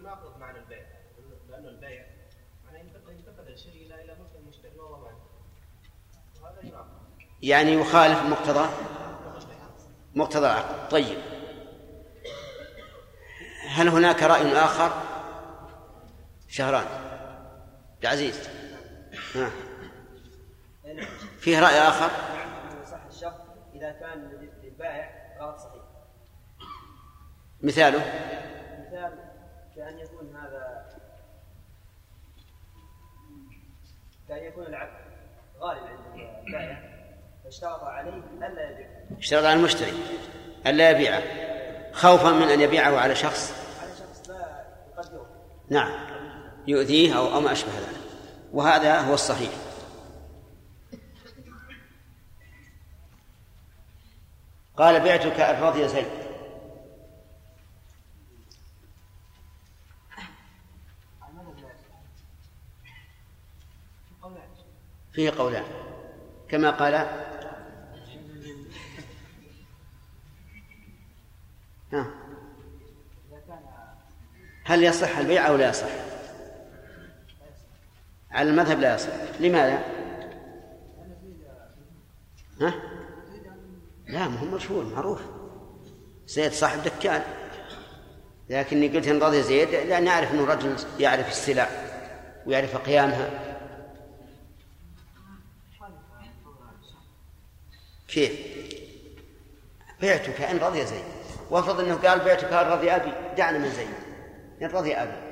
يناقض 0.00 0.38
معنى 0.40 0.58
البيع؟ 0.58 0.86
البيع 1.54 2.06
معناه 2.64 2.80
ينتقل 2.80 3.52
الشيء 3.52 3.94
إلى 3.94 4.14
ملك 4.20 4.42
المشتري 4.42 4.78
وهو 4.78 5.10
وهذا 6.42 6.60
يناقض 6.62 6.88
يعني 7.42 7.72
يخالف 7.72 8.22
مقتضى 8.22 8.68
مقتضى 10.14 10.46
العقد 10.46 10.88
طيب. 10.88 11.37
هل 13.68 13.88
هناك 13.88 14.22
رأي 14.22 14.56
آخر؟ 14.56 15.02
شهران. 16.48 16.86
عبد 17.94 18.02
العزيز 18.02 18.48
ها. 19.34 19.50
فيه 21.38 21.60
رأي 21.60 21.78
آخر؟ 21.78 22.10
يصح 22.82 23.04
الشرط 23.10 23.40
إذا 23.74 23.92
كان 23.92 24.48
للبائع 24.62 25.10
غلط 25.40 25.56
صحيح 25.58 25.82
مثاله 27.62 27.98
مثال 28.86 29.18
كأن 29.76 29.98
يكون 29.98 30.36
هذا 30.36 30.86
كأن 34.28 34.44
يكون 34.44 34.66
العبد 34.66 34.98
غالب 35.60 35.82
عند 35.82 36.20
البائع 36.46 36.82
فاشترط 37.44 37.82
عليه 37.82 38.12
ألا 38.12 38.70
يبيع 38.70 38.88
اشترط 39.18 39.44
على 39.44 39.52
المشتري 39.52 39.92
ألا 40.66 40.90
يبيعه. 40.90 41.22
خوفا 41.98 42.30
من 42.30 42.48
أن 42.48 42.60
يبيعه 42.60 42.96
على 42.96 43.14
شخص؟ 43.14 43.52
على 43.82 43.90
شخص 43.90 44.28
لا 44.28 44.64
يقدره 44.96 45.26
نعم. 45.68 46.06
يؤذيه 46.66 47.18
أو 47.18 47.34
أو 47.34 47.40
ما 47.40 47.52
أشبه 47.52 47.72
ذلك. 47.72 47.98
وهذا 48.52 49.00
هو 49.00 49.14
الصحيح. 49.14 49.50
قال 54.76 55.00
بعتك 55.00 55.40
الرضي 55.40 55.80
يا 55.80 55.86
زيد. 55.86 56.06
فيه 65.12 65.30
قولان. 65.30 65.64
كما 66.48 66.70
قال 66.70 66.94
ها. 71.92 72.06
هل 74.64 74.84
يصح 74.84 75.18
البيع 75.18 75.48
أو 75.48 75.56
لا 75.56 75.68
يصح؟ 75.68 75.88
على 78.30 78.50
المذهب 78.50 78.80
لا 78.80 78.94
يصح. 78.94 79.12
لماذا؟ 79.40 79.84
ها؟ 82.60 82.74
لا 84.06 84.28
ما 84.28 84.38
هو 84.38 84.46
مشهور 84.46 84.84
معروف. 84.84 85.20
زيد 86.26 86.52
صاحب 86.52 86.82
دكان. 86.82 87.22
لكني 88.50 88.88
قلت 88.88 89.08
إن 89.08 89.22
رضي 89.22 89.42
زيد 89.42 89.68
لاني 89.68 90.10
اعرف 90.10 90.32
إنه 90.32 90.44
رجل 90.44 90.76
يعرف 90.98 91.28
السلع 91.28 91.68
ويعرف 92.46 92.76
قيامها 92.76 93.30
كيف؟ 98.08 98.32
بعتك 100.02 100.40
إن 100.40 100.58
رضي 100.58 100.86
زيد. 100.86 101.17
وافرض 101.50 101.80
إنه 101.80 101.94
قال 101.94 102.18
بعتك 102.18 102.52
رضي 102.52 102.90
أبي 102.90 103.12
دعنا 103.36 103.58
من 103.58 103.70
زيد. 103.70 103.94
ان 104.62 104.70
رضي 104.70 104.94
أبي. 104.94 105.28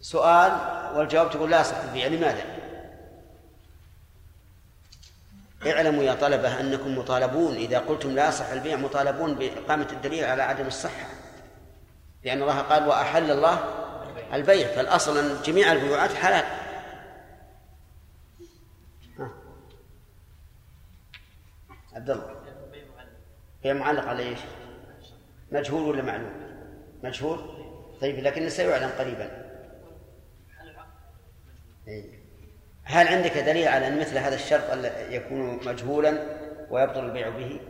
سؤال 0.00 0.52
والجواب 0.96 1.30
تقول 1.30 1.50
لا 1.50 1.60
يصح 1.60 1.76
البيع 1.76 2.06
لماذا؟ 2.06 2.44
اعلموا 5.66 6.02
يا 6.02 6.14
طلبة 6.14 6.60
أنكم 6.60 6.98
مطالبون 6.98 7.54
إذا 7.54 7.78
قلتم 7.78 8.10
لا 8.10 8.28
يصح 8.28 8.50
البيع 8.50 8.76
مطالبون 8.76 9.34
بإقامة 9.34 9.88
الدليل 9.92 10.24
على 10.24 10.42
عدم 10.42 10.66
الصحة. 10.66 11.06
لأن 12.24 12.42
الله 12.42 12.60
قال 12.60 12.88
وأحل 12.88 13.30
الله 13.30 13.58
البيع 14.32 14.68
فالأصل 14.68 15.18
أن 15.18 15.42
جميع 15.44 15.72
البيوعات 15.72 16.12
حلال. 16.12 16.63
عبد 21.94 22.10
الله 22.10 22.36
بيع 23.62 23.72
معلق 23.72 24.04
على 24.04 24.22
إيش؟ 24.22 24.38
مجهول 25.52 25.82
ولا 25.82 26.02
معلوم؟ 26.02 26.32
مجهول؟ 27.02 27.64
طيب 28.00 28.18
لكن 28.18 28.48
سيعلم 28.48 28.90
قريبا 28.98 29.44
إيه. 31.88 32.24
هل 32.84 33.08
عندك 33.08 33.38
دليل 33.38 33.68
على 33.68 33.88
أن 33.88 34.00
مثل 34.00 34.18
هذا 34.18 34.34
الشرط 34.34 34.62
يكون 35.10 35.66
مجهولا 35.66 36.26
ويبطل 36.70 37.04
البيع 37.04 37.28
به؟ 37.28 37.60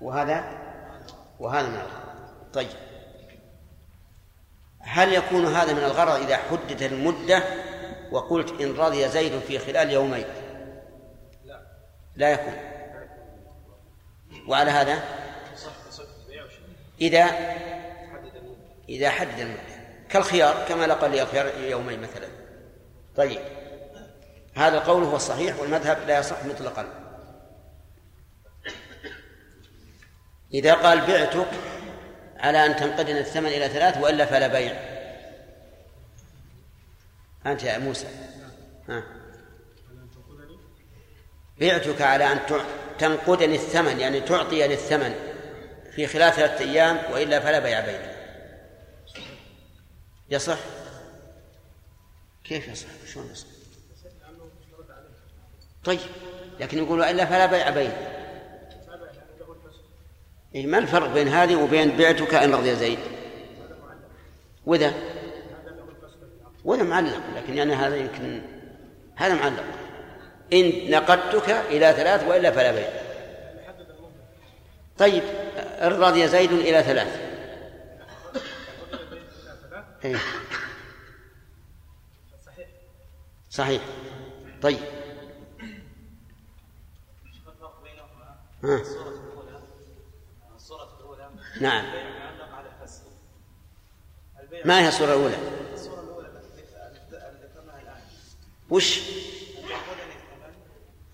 وهذا 0.00 0.44
وهذا 1.40 1.68
من 1.68 1.74
الغرض 1.74 2.52
طيب 2.52 2.91
هل 4.92 5.12
يكون 5.12 5.46
هذا 5.46 5.72
من 5.72 5.84
الغرض 5.84 6.22
إذا 6.22 6.36
حددت 6.36 6.82
المدة 6.82 7.42
وقلت 8.10 8.60
إن 8.60 8.76
رضي 8.76 9.08
زيد 9.08 9.38
في 9.38 9.58
خلال 9.58 9.90
يومين؟ 9.90 10.24
لا. 12.16 12.32
يكون. 12.32 12.54
وعلى 14.48 14.70
هذا؟ 14.70 15.02
إذا 17.00 17.24
إذا 18.88 19.10
حدد 19.10 19.38
المدة. 19.38 19.82
كالخيار 20.08 20.64
كما 20.68 20.84
لقى 20.84 21.08
لي 21.08 21.22
الخيار 21.22 21.60
يومين 21.60 22.00
مثلا. 22.00 22.28
طيب. 23.16 23.40
هذا 24.54 24.78
القول 24.78 25.04
هو 25.04 25.16
الصحيح 25.16 25.60
والمذهب 25.60 25.98
لا 26.06 26.18
يصح 26.18 26.44
مطلقا. 26.44 26.86
إذا 30.54 30.74
قال 30.74 31.00
بعتك 31.00 31.48
على 32.42 32.66
أن 32.66 32.76
تنقدن 32.76 33.16
الثمن 33.16 33.46
إلى 33.46 33.68
ثلاث 33.68 33.98
وإلا 33.98 34.26
فلا 34.26 34.46
بيع. 34.46 34.72
أنت 37.46 37.62
يا 37.62 37.78
موسى. 37.78 38.06
ها. 38.88 39.02
بعتك 41.60 42.02
على 42.02 42.32
أن 42.32 42.38
تنقدني 42.98 43.54
الثمن 43.54 44.00
يعني 44.00 44.20
تعطي 44.20 44.68
للثمن 44.68 45.14
في 45.94 46.06
خلال 46.06 46.32
ثلاثة 46.32 46.64
أيام 46.64 47.12
وإلا 47.12 47.40
فلا 47.40 47.58
بيع 47.58 47.80
بينك 47.80 48.16
يصح؟ 50.30 50.58
كيف 52.44 52.68
يصح؟ 52.68 52.88
شلون 53.12 53.30
يصح؟ 53.30 53.46
طيب 55.84 56.00
لكن 56.60 56.78
يقول 56.78 57.00
وإلا 57.00 57.24
فلا 57.24 57.46
بيع 57.46 57.70
بينك 57.70 58.11
إيه 60.54 60.66
ما 60.66 60.78
الفرق 60.78 61.14
بين 61.14 61.28
هذه 61.28 61.56
وبين 61.56 61.96
بعتك 61.96 62.34
إن 62.34 62.54
رضي 62.54 62.74
زيد؟ 62.74 62.98
وذا؟ 64.66 64.92
وذا 66.64 66.82
معلق 66.82 67.22
لكن 67.36 67.54
يعني 67.54 67.74
هذا 67.74 67.96
يمكن 67.96 68.42
هذا 69.16 69.34
معلق. 69.34 69.64
إن 70.52 70.90
نقدتك 70.90 71.50
إلى 71.50 71.92
ثلاث 71.92 72.24
وإلا 72.28 72.50
فلا 72.50 72.72
بيع. 72.72 72.88
طيب 74.98 75.22
رضي 75.80 76.28
زيد 76.28 76.52
إلى 76.52 76.82
ثلاث. 76.82 77.20
إيه. 80.04 80.16
صحيح. 83.50 83.82
طيب. 84.62 84.78
ها. 88.64 88.82
نعم. 91.60 91.84
ما 94.64 94.80
هي 94.80 94.88
الصورة 94.88 95.08
الأولى؟ 95.08 95.36
الصورة 95.74 96.00
الأولى 96.00 96.28
التي 96.28 96.62
ذكرناها 97.42 97.82
الآن. 97.82 98.00
وش؟ 98.70 99.00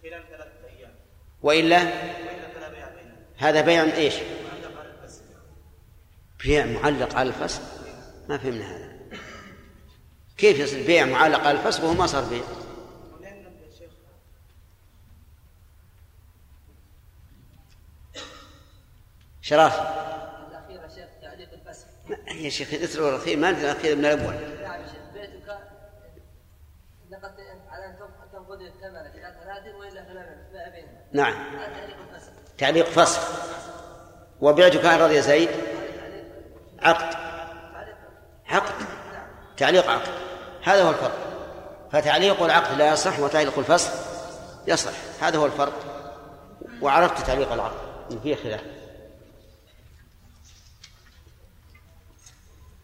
خلال 0.02 0.22
ثلاثة 0.30 0.78
أيام. 0.78 0.94
وإلا؟ 1.42 1.92
هذا 3.36 3.60
بيع 3.60 3.82
إيش؟ 3.82 4.14
بيع 6.44 6.66
معلق 6.66 7.16
على 7.16 7.28
الفصل؟ 7.28 7.62
ما 8.28 8.38
فهمنا 8.38 8.76
هذا. 8.76 8.98
كيف 10.38 10.58
يصير 10.58 10.86
بيع 10.86 11.04
معلق 11.04 11.40
على 11.40 11.58
الفصل 11.58 11.84
وهو 11.84 11.94
ما 11.94 12.06
صار 12.06 12.24
بيع؟ 12.24 12.42
شرافي 19.42 19.97
يا 22.38 22.50
شيخ 22.50 22.74
الاسر 22.74 23.08
الاخير 23.08 23.36
ما 23.36 23.50
ندري 23.50 23.70
الاخير 23.70 23.96
من 23.96 24.04
الأول. 24.04 24.34
نعم 24.62 24.80
يا 24.80 24.86
شيخ 24.86 25.02
بيتك 25.14 25.58
لقد 27.10 27.34
على 27.68 27.86
أن 27.86 27.96
تنقض 28.32 28.60
الثمن 28.60 28.96
إلى 28.96 29.34
ثلاث 29.44 29.74
وإلا 29.74 30.04
فلا 30.04 30.38
بيع 30.52 30.68
بينهم 30.68 30.98
نعم. 31.12 31.34
تعليق 32.58 32.86
فصل. 32.86 33.20
وبعتك 34.40 34.84
ان 34.84 35.00
رضي 35.00 35.22
زيد؟ 35.22 35.48
عقد. 36.82 37.14
عقد. 38.48 38.74
تعليق 39.56 39.90
عقد. 39.90 40.12
هذا 40.64 40.82
هو 40.82 40.90
الفرق. 40.90 41.12
فتعليق 41.92 42.42
العقد 42.42 42.78
لا 42.78 42.92
يصح 42.92 43.20
وتعليق 43.20 43.58
الفصل 43.58 43.92
يصح. 44.66 44.92
هذا 45.20 45.38
هو 45.38 45.46
الفرق. 45.46 45.72
وعرفت 46.82 47.26
تعليق 47.26 47.52
العقد. 47.52 47.88
فيه 48.22 48.34
خلاف. 48.34 48.77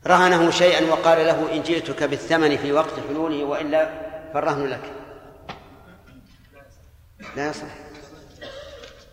رهنه 0.07 0.50
شيئا 0.50 0.92
وقال 0.92 1.26
له 1.26 1.55
إن 1.55 1.62
جئتك 1.62 2.02
بالثمن 2.02 2.57
في 2.57 2.72
وقت 2.72 2.92
حلوله 3.09 3.44
وإلا 3.44 3.90
فالرهن 4.34 4.66
لك. 4.66 4.92
لا 7.36 7.48
يصح. 7.48 7.66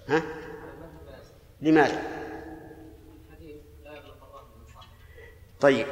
ها؟ 0.07 0.21
لماذا؟ 1.61 2.01
طيب. 5.61 5.87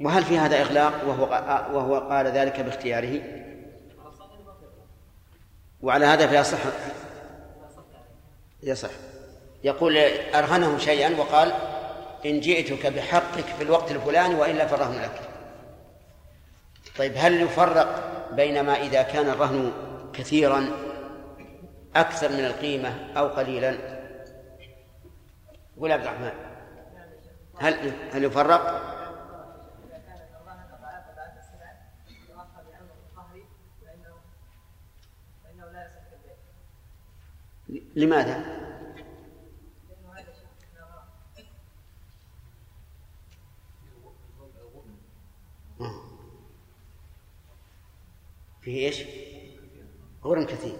وهل 0.00 0.24
في 0.24 0.38
هذا 0.38 0.60
إغلاق؟ 0.60 0.92
وهو 1.06 1.24
وهو 1.76 1.98
قال 1.98 2.26
ذلك 2.26 2.60
باختياره؟ 2.60 3.22
وعلى 5.82 6.06
هذا 6.06 6.26
فيصح 6.26 6.58
يصح. 8.62 8.90
يقول 9.64 9.96
أرهنه 10.34 10.78
شيئا 10.78 11.16
وقال 11.20 11.71
إن 12.26 12.40
جئتك 12.40 12.86
بحقك 12.86 13.44
في 13.44 13.62
الوقت 13.62 13.90
الفلاني 13.90 14.34
وإلا 14.34 14.66
فالرهن 14.66 15.02
لك 15.02 15.20
طيب 16.98 17.12
هل 17.16 17.42
يفرق 17.42 18.12
بين 18.32 18.60
ما 18.60 18.72
إذا 18.72 19.02
كان 19.02 19.28
الرهن 19.28 19.72
كثيرا 20.12 20.68
أكثر 21.96 22.28
من 22.28 22.44
القيمة 22.44 23.12
أو 23.16 23.28
قليلا 23.28 23.78
يقول 25.76 25.92
عبد 25.92 26.02
الرحمن 26.02 26.32
هل 27.58 27.92
هل 28.12 28.24
يفرق؟ 28.24 28.92
لماذا؟ 37.96 38.61
فيه 48.62 48.86
إيش؟ 48.86 49.02
غرم 50.24 50.46
كثير. 50.46 50.76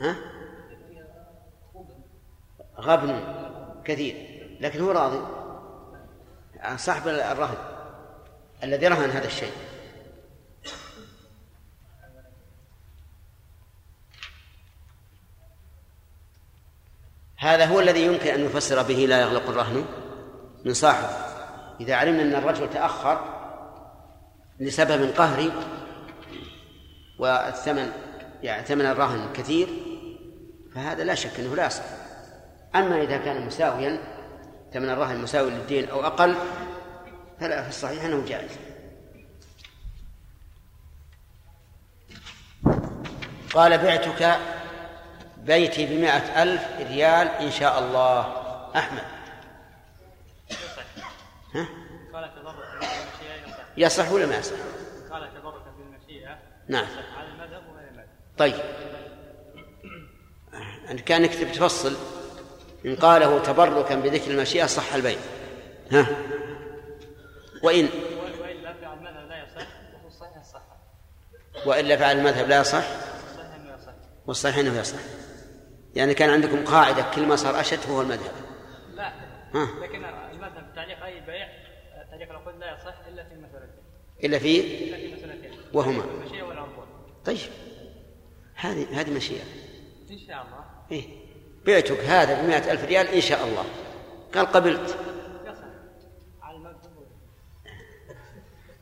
ها؟ 0.00 0.16
غبن 2.78 3.20
كثير. 3.84 4.36
لكن 4.60 4.80
هو 4.80 4.90
راضي. 4.90 5.20
صاحب 6.76 7.08
الرهن. 7.08 7.56
الذي 8.62 8.88
رهن 8.88 9.10
هذا 9.10 9.26
الشيء. 9.26 9.52
هذا 17.38 17.64
هو 17.64 17.80
الذي 17.80 18.04
يمكن 18.06 18.30
أن 18.30 18.40
يفسر 18.40 18.82
به 18.82 18.94
لا 18.94 19.20
يغلق 19.20 19.48
الرهن 19.48 19.84
من 20.64 20.74
صاحبه 20.74 21.08
إذا 21.80 21.94
علمنا 21.94 22.22
أن 22.22 22.34
الرجل 22.34 22.70
تأخر 22.70 23.20
لسبب 24.60 25.10
قهري 25.16 25.52
والثمن 27.18 27.92
يعني 28.42 28.64
ثمن 28.64 28.86
الرهن 28.86 29.32
كثير 29.32 29.68
فهذا 30.74 31.04
لا 31.04 31.14
شك 31.14 31.40
أنه 31.40 31.56
لا 31.56 31.66
يصح. 31.66 31.82
أما 32.74 33.02
إذا 33.02 33.16
كان 33.16 33.46
مساويا 33.46 33.98
ثمن 34.72 34.90
الرهن 34.90 35.18
مساوي 35.18 35.50
للدين 35.50 35.88
أو 35.88 36.06
أقل 36.06 36.36
فلا 37.40 37.62
في 37.62 37.68
الصحيح 37.68 38.04
أنه 38.04 38.24
جائز. 38.26 38.50
قال 43.54 43.78
بعتك 43.78 44.38
بيتي 45.36 45.86
بمائة 45.86 46.42
ألف 46.42 46.62
ريال 46.78 47.28
إن 47.28 47.50
شاء 47.50 47.78
الله. 47.78 48.20
أحمد. 48.76 49.04
ها؟ 51.54 51.66
يصح 53.76 54.12
ولا 54.12 54.26
ما 54.26 54.36
يصح؟ 54.36 54.56
قال 55.10 55.34
تبرك. 55.34 55.62
نعم. 56.68 56.86
على 57.16 57.28
المذهب 57.28 57.62
وغير 57.70 57.88
المذهب 57.88 58.08
طيب. 58.38 58.54
أنت 60.90 61.00
كان 61.00 61.22
نكتب 61.22 61.52
تفصل. 61.52 61.96
إن 62.86 62.96
قاله 62.96 63.38
تبركا 63.38 63.94
بذكر 63.94 64.30
المشيئة 64.30 64.66
صح 64.66 64.94
البيع 64.94 65.18
ها؟ 65.92 66.06
وإن؟ 67.62 67.88
وإلا 68.40 68.72
فعل 68.74 68.98
المذهب 68.98 69.28
لا 69.28 69.44
يصح 69.44 69.66
وفي 69.94 70.06
الصحيح 70.06 70.44
صح. 70.44 70.62
وإلا 71.66 71.96
فعل 71.96 72.18
المذهب 72.18 72.48
لا 72.48 72.60
يصح؟ 72.60 72.84
والصحيح 74.26 74.58
أنه 74.58 74.78
يصح. 74.78 74.98
يعني 75.94 76.14
كان 76.14 76.30
عندكم 76.30 76.64
قاعدة 76.64 77.04
كل 77.14 77.26
ما 77.26 77.36
صار 77.36 77.60
أشد 77.60 77.78
فهو 77.78 78.02
المذهب. 78.02 78.32
لا. 78.94 79.12
ها. 79.54 79.68
لكن 79.82 80.04
المذهب 80.04 80.72
تعليق 80.74 81.04
أي 81.04 81.20
بيع 81.20 81.48
هذيك 82.12 82.30
العقود 82.30 82.54
لا 82.58 82.74
يصح 82.74 82.94
إلا 83.08 83.24
في 83.24 83.34
مسألتين 83.34 83.84
إلا 84.24 84.38
في؟ 84.38 84.84
إلا 84.84 84.96
في 84.96 85.14
مسألتين. 85.14 85.50
وهما. 85.72 86.04
المشيئة 86.04 86.42
طيب. 87.26 87.38
هذه 88.54 89.00
هذه 89.00 89.10
مشيئة. 89.10 89.44
إن 90.10 90.18
شاء 90.18 90.36
الله. 90.36 90.64
إيه. 90.92 91.04
بعتك 91.66 92.00
هذا 92.00 92.42
بمائة 92.42 92.72
ألف 92.72 92.84
ريال 92.84 93.06
إن 93.06 93.20
شاء 93.20 93.44
الله. 93.44 93.64
قال 94.34 94.46
قبلت. 94.46 94.96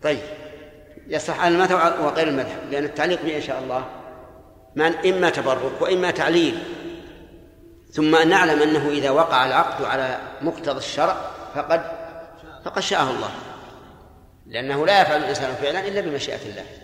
طيب. 0.02 0.22
يصح 1.06 1.40
على 1.40 1.54
المذهب 1.54 2.04
وغير 2.04 2.28
المذهب 2.28 2.70
لأن 2.70 2.84
التعليق 2.84 3.22
به 3.22 3.36
إن 3.36 3.42
شاء 3.42 3.62
الله. 3.62 3.84
ما 4.76 4.86
إما 4.86 5.30
تبرك 5.30 5.82
وإما 5.82 6.10
تعليل. 6.10 6.58
ثم 7.90 8.28
نعلم 8.28 8.62
أنه 8.62 8.88
إذا 8.88 9.10
وقع 9.10 9.46
العقد 9.46 9.84
على 9.84 10.18
مقتضى 10.42 10.78
الشرع 10.78 11.16
فقد 11.54 11.82
فقد 12.64 12.82
شاءه 12.82 13.10
الله. 13.10 13.30
لأنه 14.46 14.86
لا 14.86 15.02
يفعل 15.02 15.20
الإنسان 15.20 15.54
فعلا 15.54 15.88
إلا 15.88 16.00
بمشيئة 16.00 16.50
الله. 16.50 16.83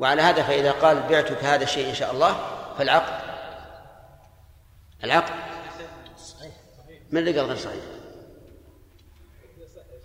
وعلى 0.00 0.22
هذا 0.22 0.42
فإذا 0.42 0.72
قال 0.72 1.02
بعتك 1.08 1.44
هذا 1.44 1.62
الشيء 1.62 1.88
إن 1.90 1.94
شاء 1.94 2.12
الله 2.12 2.36
فالعقد. 2.78 3.28
العقد. 5.04 5.34
من 7.10 7.18
اللي 7.18 7.38
قال 7.38 7.46
غير 7.46 7.56
صحيح؟ 7.56 7.84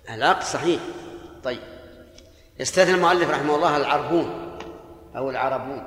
العقد 0.10 0.44
صحيح. 0.44 0.82
طيب. 1.44 1.62
استثنى 2.62 2.96
المؤلف 2.96 3.30
رحمه 3.30 3.56
الله 3.56 3.78
العربون 3.78 4.60
أو 5.16 5.30
العربون 5.30 5.84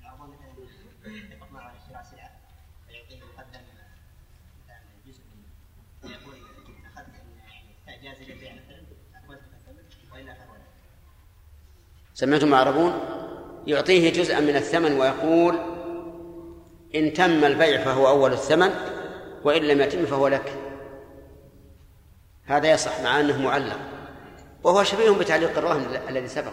العرضون 0.00 0.30
مثلا 0.30 1.16
يتفق 1.16 1.50
مع 1.52 1.72
شراء 1.88 2.02
سلعه 2.02 2.30
فيعطيه 2.88 3.24
مقدم 3.24 3.60
مثلا 4.64 4.80
جزء 5.06 5.20
منه 5.34 5.48
فيقول 6.02 6.34
اخذت 6.86 7.14
يعني 7.86 8.02
جاز 8.02 8.18
لي 8.18 8.32
البيع 8.32 8.52
مثلا 8.54 8.82
اقبلت 9.14 9.42
مثلا 9.54 10.12
والا 10.12 10.34
فهو 10.34 10.54
لا. 10.54 10.62
سمعتم 12.20 12.48
العربون؟ 12.48 13.00
يعطيه 13.66 14.12
جزءا 14.12 14.40
من 14.40 14.56
الثمن 14.56 14.92
ويقول 15.00 15.58
إن 16.94 17.12
تم 17.12 17.44
البيع 17.44 17.84
فهو 17.84 18.08
أول 18.08 18.32
الثمن 18.32 18.70
وإن 19.44 19.62
لم 19.62 19.80
يتم 19.80 20.06
فهو 20.06 20.28
لك. 20.28 20.58
هذا 22.44 22.70
يصح 22.72 23.00
مع 23.00 23.20
أنه 23.20 23.42
معلق. 23.42 23.78
وهو 24.62 24.84
شبيه 24.84 25.10
بتعليق 25.10 25.58
الرهن 25.58 26.00
الذي 26.08 26.28
سبق. 26.28 26.52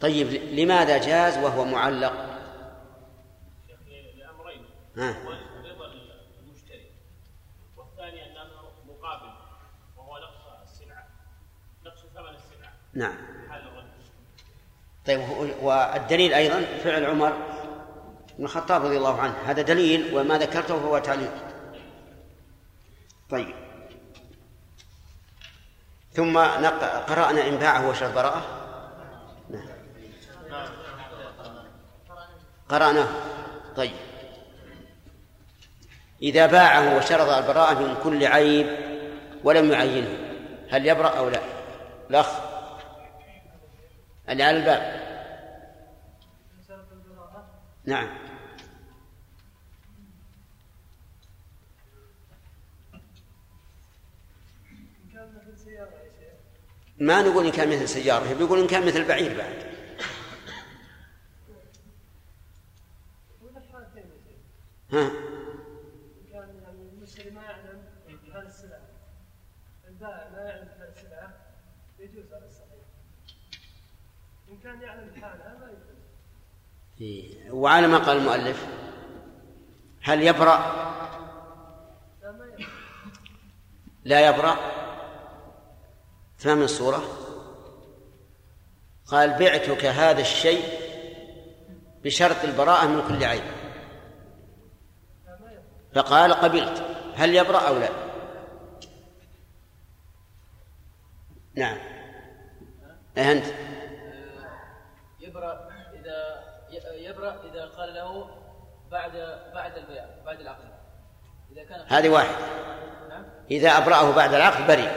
طيب 0.00 0.26
لماذا 0.32 0.98
جاز 0.98 1.38
وهو 1.38 1.64
معلق؟ 1.64 2.12
لامرين 4.16 4.64
ها. 4.96 5.16
اول 5.26 5.36
رضا 5.70 5.86
المشتري 6.40 6.90
والثاني 7.76 8.26
انه 8.26 8.50
مقابل 8.88 9.32
وهو 9.96 10.18
نقص 10.18 10.70
السلعه 10.70 11.06
نقص 11.86 12.00
ثمن 12.14 12.34
السلعه 12.34 12.72
نعم. 12.94 13.14
طيب 15.06 15.20
والدليل 15.62 16.34
أيضا 16.34 16.64
فعل 16.84 17.04
عمر 17.04 17.32
بن 18.38 18.44
الخطاب 18.44 18.84
رضي 18.84 18.96
الله 18.96 19.20
عنه. 19.20 19.34
هذا 19.46 19.62
دليل 19.62 20.14
وما 20.14 20.38
ذكرته 20.38 20.80
فهو 20.80 20.98
تعليق 20.98 21.32
طيب. 23.30 23.54
ثم 26.12 26.38
قرأنا 27.08 27.48
إن 27.48 27.56
باعه 27.56 27.88
وشرط 27.88 28.14
براءة. 28.14 28.42
نعم. 29.50 29.68
قرأناه. 32.68 33.08
طيب. 33.76 33.96
إذا 36.22 36.46
باعه 36.46 36.96
وشرط 36.96 37.28
البراءة 37.28 37.74
من 37.74 37.96
كل 38.04 38.26
عيب 38.26 38.66
ولم 39.44 39.72
يعينه 39.72 40.18
هل 40.70 40.86
يبرأ 40.86 41.08
أو 41.08 41.28
لا؟ 41.28 41.40
الأخ. 42.10 42.53
اللي 44.28 44.42
على 44.42 44.56
الباب. 44.56 45.04
نعم. 47.84 48.08
ما 56.98 57.22
نقول 57.22 57.46
إن 57.46 57.52
كان 57.52 57.68
مثل 57.68 57.88
سيارة 57.88 58.34
بيقول 58.34 58.60
إن 58.60 58.66
كان 58.66 58.86
مثل 58.86 59.08
بعير 59.08 59.38
بعد. 59.38 59.74
ها 64.94 65.08
كان 66.32 66.60
يعني 66.62 66.88
المشتري 66.92 67.30
ما 67.30 67.42
يعلم 67.42 67.82
بهذه 68.08 68.46
السلعه 68.46 68.88
البائع 69.88 70.30
ما 70.30 70.42
يعلم 70.42 70.68
بهذه 70.68 70.88
السلعه 70.88 71.34
يجوز 71.98 72.32
هذا 72.32 72.46
الصحيح 72.46 72.84
ان 74.48 74.53
كان 74.64 74.82
يعلم 74.82 75.10
بحالها 75.10 75.58
ما 75.60 75.66
يجوز 75.66 75.98
إيه. 77.00 77.50
وعلى 77.50 77.86
ما 77.86 77.98
قال 77.98 78.16
المؤلف؟ 78.16 78.66
هل 80.02 80.22
يبرأ؟ 80.22 80.58
لا 82.22 82.32
ما 82.32 82.46
يعلم 82.46 82.66
لا 84.04 84.28
يبرأ. 84.28 84.56
الصورة. 86.62 87.02
قال 89.06 89.38
بعتك 89.38 89.84
هذا 89.84 90.20
الشيء 90.20 90.64
بشرط 92.04 92.44
البراءة 92.44 92.86
من 92.86 93.08
كل 93.08 93.24
عيب 93.24 93.44
فقال 95.94 96.32
قبلت. 96.34 96.84
هل 97.14 97.34
يبرأ 97.34 97.58
أو 97.58 97.78
لا؟ 97.78 97.88
نعم. 101.54 101.78
أنت 103.18 103.44
يبرأ 105.20 105.68
إذا 106.72 106.92
يبرأ 107.04 107.50
إذا 107.52 107.64
قال 107.64 107.94
له 107.94 108.30
بعد 108.90 109.12
بعد 109.54 109.78
البيع 109.78 110.04
بعد 110.26 110.40
العقد. 110.40 110.68
إذا 111.52 111.64
كان 111.64 111.86
هذه 111.88 112.08
واحد. 112.08 112.34
نعم. 113.08 113.24
إذا 113.50 113.78
أبرأه 113.78 114.14
بعد 114.14 114.34
العقد 114.34 114.66
بريء. 114.66 114.92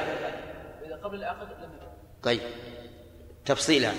وإذا 0.82 0.96
قبل 1.04 1.16
العقد 1.16 1.48
لم 1.48 1.74
يبرأ. 1.74 1.94
طيب. 2.24 2.42
تفصيلها 3.46 3.94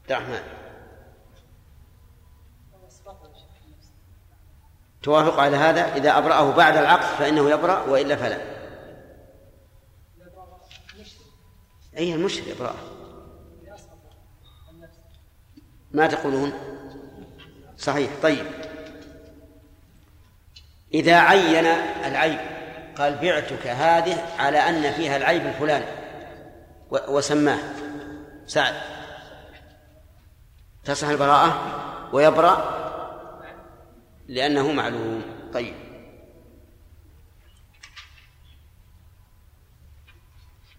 عبد 0.00 0.12
الرحمن. 0.12 0.42
توافق 5.02 5.40
على 5.40 5.56
هذا؟ 5.56 5.96
إذا 5.96 6.18
أبرأه 6.18 6.56
بعد 6.56 6.76
العقد 6.76 7.16
فإنه 7.18 7.50
يبرأ 7.50 7.82
وإلا 7.82 8.16
فلا. 8.16 8.56
أي 11.96 12.14
المشتري 12.14 12.50
يبرأه. 12.50 12.95
ما 15.96 16.06
تقولون؟ 16.06 16.52
صحيح. 17.78 18.10
طيب. 18.22 18.46
إذا 20.94 21.16
عين 21.16 21.66
العيب 22.04 22.38
قال 22.98 23.14
بعتك 23.14 23.66
هذه 23.66 24.22
على 24.38 24.58
أن 24.58 24.92
فيها 24.92 25.16
العيب 25.16 25.46
الفلاني 25.46 25.86
وسماه. 26.90 27.58
سعد. 28.46 28.74
تصح 30.84 31.08
البراءة؟ 31.08 31.60
ويبرأ؟ 32.12 32.76
لأنه 34.28 34.72
معلوم. 34.72 35.22
طيب. 35.54 35.74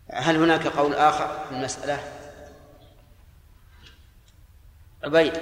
هل 0.09 0.35
هناك 0.35 0.67
قول 0.67 0.93
آخر 0.93 1.45
في 1.49 1.51
المسألة؟ 1.51 2.16
عبيد 5.03 5.33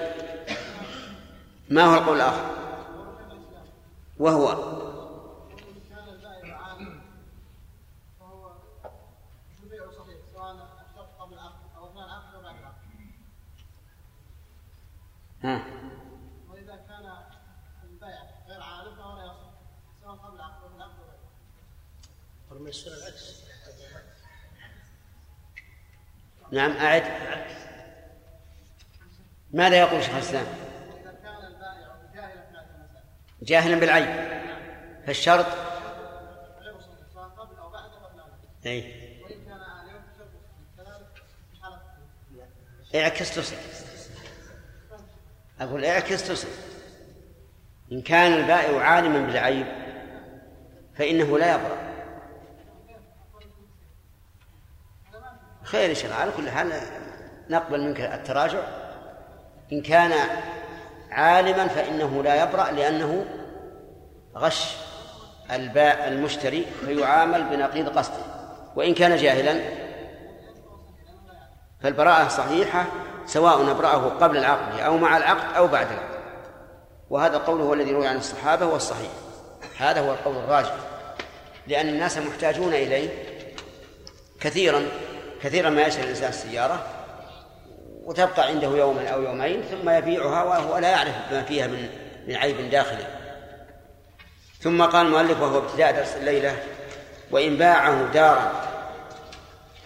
ما 1.70 1.84
هو 1.84 1.98
القول 1.98 2.16
الآخر؟ 2.16 2.56
وهو. 4.18 4.48
البيع 9.64 9.84
ها. 15.44 15.66
واذا 16.50 16.76
كان 16.76 17.14
البائع 17.84 18.24
غير 18.48 18.62
عالم 18.62 18.96
فهو 18.96 19.18
لا 19.18 19.26
يصح 19.26 19.52
سواء 20.02 20.16
قبل 20.16 20.16
أو 20.16 20.18
بعد 20.18 20.34
العقد 20.34 20.64
يصير 22.70 22.94
العكس. 22.94 23.44
نعم 26.52 26.72
أعد. 26.72 27.04
ماذا 29.56 29.76
يقول 29.80 30.04
شيخ 30.04 30.16
البائع 30.16 30.48
جاهلا 33.42 33.80
بالعيب 33.80 34.42
فالشرط؟ 35.08 35.46
حاله 38.64 39.02
اعكس 42.96 43.36
تصل. 43.36 43.56
أقول 45.60 45.86
اعكس 45.86 46.28
تصل. 46.28 46.48
إن 47.92 48.02
كان 48.02 48.34
البائع 48.34 48.82
عالما 48.82 49.26
بالعيب 49.26 49.68
فإنه 50.96 51.38
لا 51.38 51.56
يبرأ. 51.56 51.96
خير 55.64 55.90
إن 55.90 55.96
شاء 55.96 56.06
الله. 56.06 56.16
على 56.16 56.32
كل 56.32 56.50
حال 56.50 56.82
نقبل 57.50 57.82
منك 57.82 58.00
التراجع. 58.00 58.85
إن 59.74 59.82
كان 59.82 60.14
عالما 61.12 61.68
فإنه 61.68 62.24
لا 62.24 62.44
يبرأ 62.44 62.72
لأنه 62.72 63.26
غش 64.38 64.76
الباء 65.52 66.08
المشتري 66.08 66.66
فيعامل 66.86 67.44
بنقيض 67.44 67.98
قصده. 67.98 68.24
وإن 68.76 68.94
كان 68.94 69.16
جاهلا 69.16 69.62
فالبراءة 71.82 72.28
صحيحة 72.28 72.86
سواء 73.26 73.72
أبرأه 73.72 74.10
قبل 74.10 74.38
العقد 74.38 74.80
أو 74.80 74.98
مع 74.98 75.18
العقد 75.18 75.56
أو 75.56 75.68
بعد 75.68 75.88
العقد. 75.88 76.16
وهذا 77.10 77.38
القول 77.38 77.62
هو 77.62 77.74
الذي 77.74 77.92
روي 77.92 78.08
عن 78.08 78.18
الصحابة 78.18 78.66
هو 78.66 78.76
الصحيح. 78.76 79.12
هذا 79.78 80.02
هو 80.02 80.12
القول 80.12 80.36
الراجح. 80.36 80.76
لأن 81.68 81.90
الناس 81.90 82.18
محتاجون 82.18 82.74
إليه 82.74 83.10
كثيرا 84.40 84.86
كثيرا 85.42 85.70
ما 85.70 85.82
يشتري 85.82 86.04
الإنسان 86.04 86.30
السيارة. 86.30 86.84
وتبقى 88.06 88.48
عنده 88.48 88.68
يوما 88.68 89.10
أو 89.10 89.22
يومين 89.22 89.62
ثم 89.62 89.90
يبيعها 89.90 90.44
وهو 90.44 90.78
لا 90.78 90.90
يعرف 90.90 91.16
ما 91.32 91.44
فيها 91.44 91.68
من 91.68 91.90
من 92.28 92.36
عيب 92.36 92.70
داخلي 92.70 93.08
ثم 94.60 94.84
قال 94.84 95.06
المؤلف 95.06 95.42
وهو 95.42 95.58
ابتداء 95.58 95.92
درس 95.92 96.16
الليلة 96.16 96.64
وإن 97.32 97.58
باعه 97.58 98.12
دارا 98.14 98.52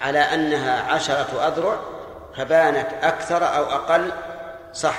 على 0.02 0.20
أنها 0.20 0.94
عشرة 0.94 1.48
أذرع 1.48 1.80
فبانت 2.38 2.88
أكثر 3.02 3.56
أو 3.56 3.64
أقل 3.64 4.12
صح. 4.74 4.98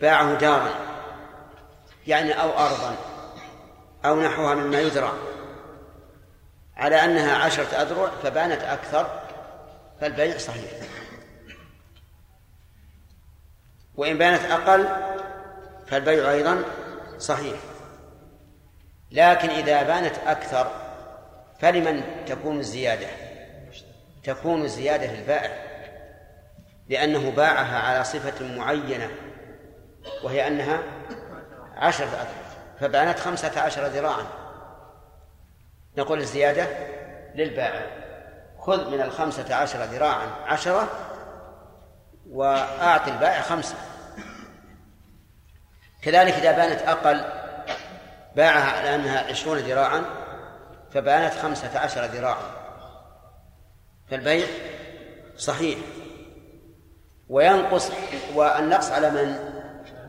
باعه 0.00 0.34
دارا 0.34 0.70
يعني 2.06 2.42
أو 2.42 2.50
أرضا 2.50 2.96
أو 4.04 4.20
نحوها 4.20 4.54
مما 4.54 4.80
يزرع 4.80 5.12
على 6.76 7.04
أنها 7.04 7.36
عشرة 7.36 7.82
أذرع 7.82 8.10
فبانت 8.22 8.62
أكثر 8.62 9.27
فالبيع 10.00 10.38
صحيح. 10.38 10.70
وإن 13.96 14.18
بانت 14.18 14.44
أقل 14.44 14.88
فالبيع 15.86 16.30
أيضا 16.30 16.62
صحيح. 17.18 17.58
لكن 19.10 19.50
إذا 19.50 19.82
بانت 19.82 20.14
أكثر 20.26 20.70
فلمن 21.60 22.24
تكون 22.26 22.58
الزيادة؟ 22.58 23.06
تكون 24.24 24.62
الزيادة 24.62 25.12
للبائع 25.12 25.68
لأنه 26.88 27.30
باعها 27.30 27.78
على 27.78 28.04
صفة 28.04 28.56
معينة 28.56 29.10
وهي 30.22 30.46
أنها 30.46 30.82
عشرة 31.76 32.06
أذرع 32.06 32.48
فبانت 32.80 33.18
خمسة 33.18 33.60
عشر 33.60 33.86
ذراعا. 33.86 34.26
نقول 35.96 36.18
الزيادة 36.18 36.66
للبائع. 37.34 38.07
خذ 38.68 38.90
من 38.90 39.00
الخمسة 39.00 39.54
عشر 39.54 39.84
ذراعا 39.84 40.26
عشرة 40.46 40.88
وأعط 42.30 43.08
البائع 43.08 43.40
خمسة. 43.40 43.74
كذلك 46.02 46.34
إذا 46.34 46.52
بانت 46.52 46.82
أقل 46.82 47.24
باعها 48.36 48.78
على 48.78 48.94
أنها 48.94 49.30
عشرون 49.30 49.58
ذراعا 49.58 50.04
فبانت 50.94 51.34
خمسة 51.34 51.78
عشر 51.78 52.04
ذراعا. 52.04 52.42
فالبيع 54.10 54.46
صحيح. 55.38 55.78
وينقص 57.28 57.90
والنقص 58.34 58.90
على 58.90 59.10
من؟ 59.10 59.52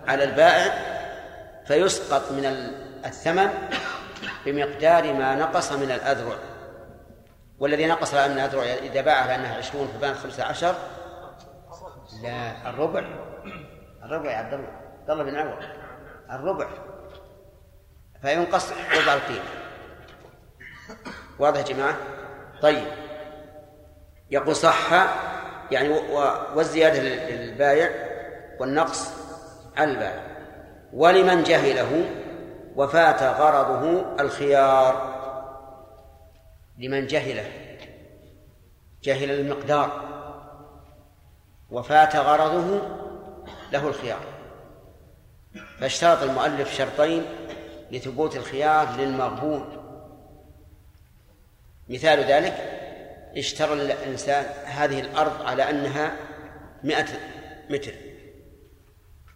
على 0.07 0.23
البائع. 0.23 0.73
فيسقط 1.65 2.31
من 2.31 2.45
الثمن 3.05 3.49
بمقدار 4.45 5.13
ما 5.13 5.35
نقص 5.35 5.71
من 5.71 5.91
الأذرع. 5.91 6.48
والذي 7.59 7.87
نقص 7.87 8.13
من 8.13 8.19
الأذرع 8.19 8.63
إذا 8.63 9.01
باعها 9.01 9.27
لأنها 9.27 9.57
عشرون 9.57 9.87
فبانت 9.87 10.17
خمسة 10.17 10.43
عشر 10.43 10.75
لا 12.23 12.69
الربع. 12.69 13.03
الربع 14.03 14.31
يا 14.31 14.37
عبد 14.37 14.53
الله. 14.53 14.69
عبد 14.99 15.09
الله 15.09 15.23
بن 15.23 15.35
عوض. 15.35 15.63
الربع. 16.31 16.67
فينقص 18.21 18.71
ربع 18.71 19.13
القيمة. 19.13 19.49
واضح 21.39 21.59
يا 21.59 21.63
جماعة؟ 21.63 21.97
طيب. 22.61 22.87
يقول 24.31 24.55
صح 24.55 25.07
يعني 25.71 25.89
والزيادة 26.55 26.99
للبايع 26.99 27.89
والنقص 28.59 29.11
على 29.77 29.91
البائع 29.91 30.23
ولمن 30.93 31.43
جهله 31.43 32.09
وفات 32.75 33.23
غرضه 33.23 34.15
الخيار. 34.19 35.08
لمن 36.79 37.07
جهله 37.07 37.45
جهل 39.03 39.31
المقدار. 39.31 40.09
وفات 41.71 42.15
غرضه 42.15 42.81
له 43.71 43.87
الخيار. 43.87 44.23
فاشترط 45.79 46.23
المؤلف 46.23 46.77
شرطين 46.77 47.25
لثبوت 47.91 48.35
الخيار 48.35 48.95
للمغبون 48.97 49.75
مثال 51.89 52.19
ذلك 52.19 52.53
اشترى 53.37 53.73
الإنسان 53.73 54.45
هذه 54.65 54.99
الأرض 54.99 55.41
على 55.41 55.69
أنها 55.69 56.15
مئة 56.83 57.07
متر. 57.69 57.93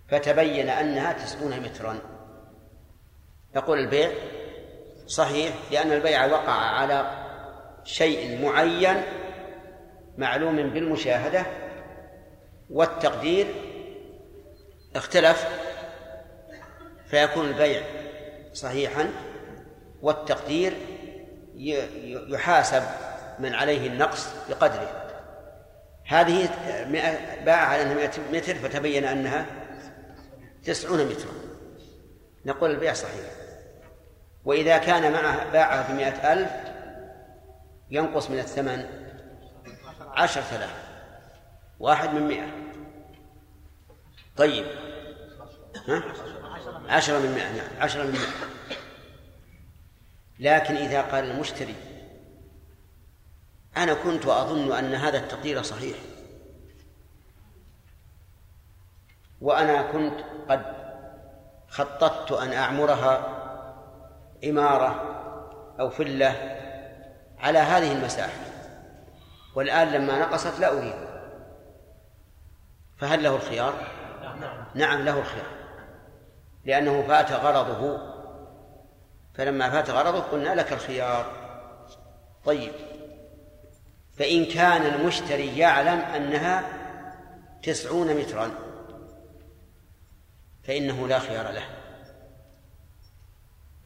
فتبين 0.08 0.70
أنها 0.70 1.14
تسعون 1.14 1.60
مترا. 1.60 2.00
يقول 3.56 3.80
البيع 3.80 4.12
صحيح 5.08 5.56
لأن 5.72 5.92
البيع 5.92 6.26
وقع 6.26 6.52
على 6.52 7.23
شيء 7.84 8.46
معين 8.46 9.02
معلوم 10.18 10.56
بالمشاهدة 10.56 11.46
والتقدير 12.70 13.48
اختلف 14.96 15.48
فيكون 17.08 17.48
البيع 17.48 17.82
صحيحا 18.54 19.10
والتقدير 20.02 20.74
يحاسب 22.30 22.84
من 23.40 23.54
عليه 23.54 23.88
النقص 23.88 24.28
بقدره. 24.50 25.10
هذه 26.08 26.50
باع 27.46 27.58
على 27.58 27.82
أنها 27.82 27.94
100 27.94 28.10
متر 28.34 28.56
فتبين 28.56 29.06
أنها 29.06 29.46
تسعون 30.64 31.06
مترا. 31.06 31.34
نقول 32.46 32.72
البيع 32.72 32.94
صحيح. 32.94 33.26
وإذا 34.46 34.78
كان 34.78 35.12
معه 35.12 35.52
باعها 35.52 35.92
بمئة 35.92 36.34
ألف 36.34 36.52
ينقص 37.94 38.30
من 38.30 38.40
الثمن 38.40 38.86
عشر 40.00 40.42
ثلاث 40.42 40.70
واحد 41.80 42.14
من 42.14 42.28
مئة. 42.28 42.48
طيب. 44.38 44.66
ها؟ 45.88 46.04
عشرة 46.90 47.20
من 47.20 47.32
مئة 47.32 47.52
نعم 47.52 47.82
عشرة 47.82 48.04
من 48.04 48.12
مئة. 48.12 48.48
لكن 50.40 50.76
إذا 50.76 51.02
قال 51.02 51.24
المشتري 51.24 51.76
أنا 53.78 53.94
كنت 53.94 54.26
أظن 54.26 54.72
أن 54.72 54.94
هذا 54.94 55.18
التقدير 55.18 55.62
صحيح. 55.62 55.98
وأنا 59.42 59.92
كنت 59.92 60.20
قد 60.50 60.66
خططت 61.68 62.32
أن 62.32 62.54
أعمرها 62.54 63.40
عمارة 64.44 64.90
أو 65.80 65.90
فلة 65.90 66.63
على 67.44 67.60
هذه 67.60 67.92
المساحة. 67.92 68.40
والآن 69.56 69.88
لما 69.88 70.20
نقصت 70.20 70.60
لا 70.60 70.78
أريد. 70.78 70.96
فهل 72.98 73.24
له 73.24 73.36
الخيار؟ 73.36 73.74
نعم 74.76 75.02
له 75.02 75.20
الخيار. 75.20 75.46
لأنه 76.66 77.04
فات 77.08 77.32
غرضه. 77.32 77.98
فلما 79.34 79.70
فات 79.70 79.90
غرضه 79.90 80.20
قلنا 80.20 80.56
لك 80.56 80.74
الخيار. 80.74 81.32
طيب. 82.46 82.72
فإن 84.18 84.46
كان 84.46 84.82
المشتري 84.82 85.58
يعلم 85.58 86.00
أنها 86.00 86.64
تسعون 87.64 88.14
مترا 88.14 88.52
فإنه 90.64 91.08
لا 91.08 91.20
خيار 91.20 91.52
له. 91.52 91.66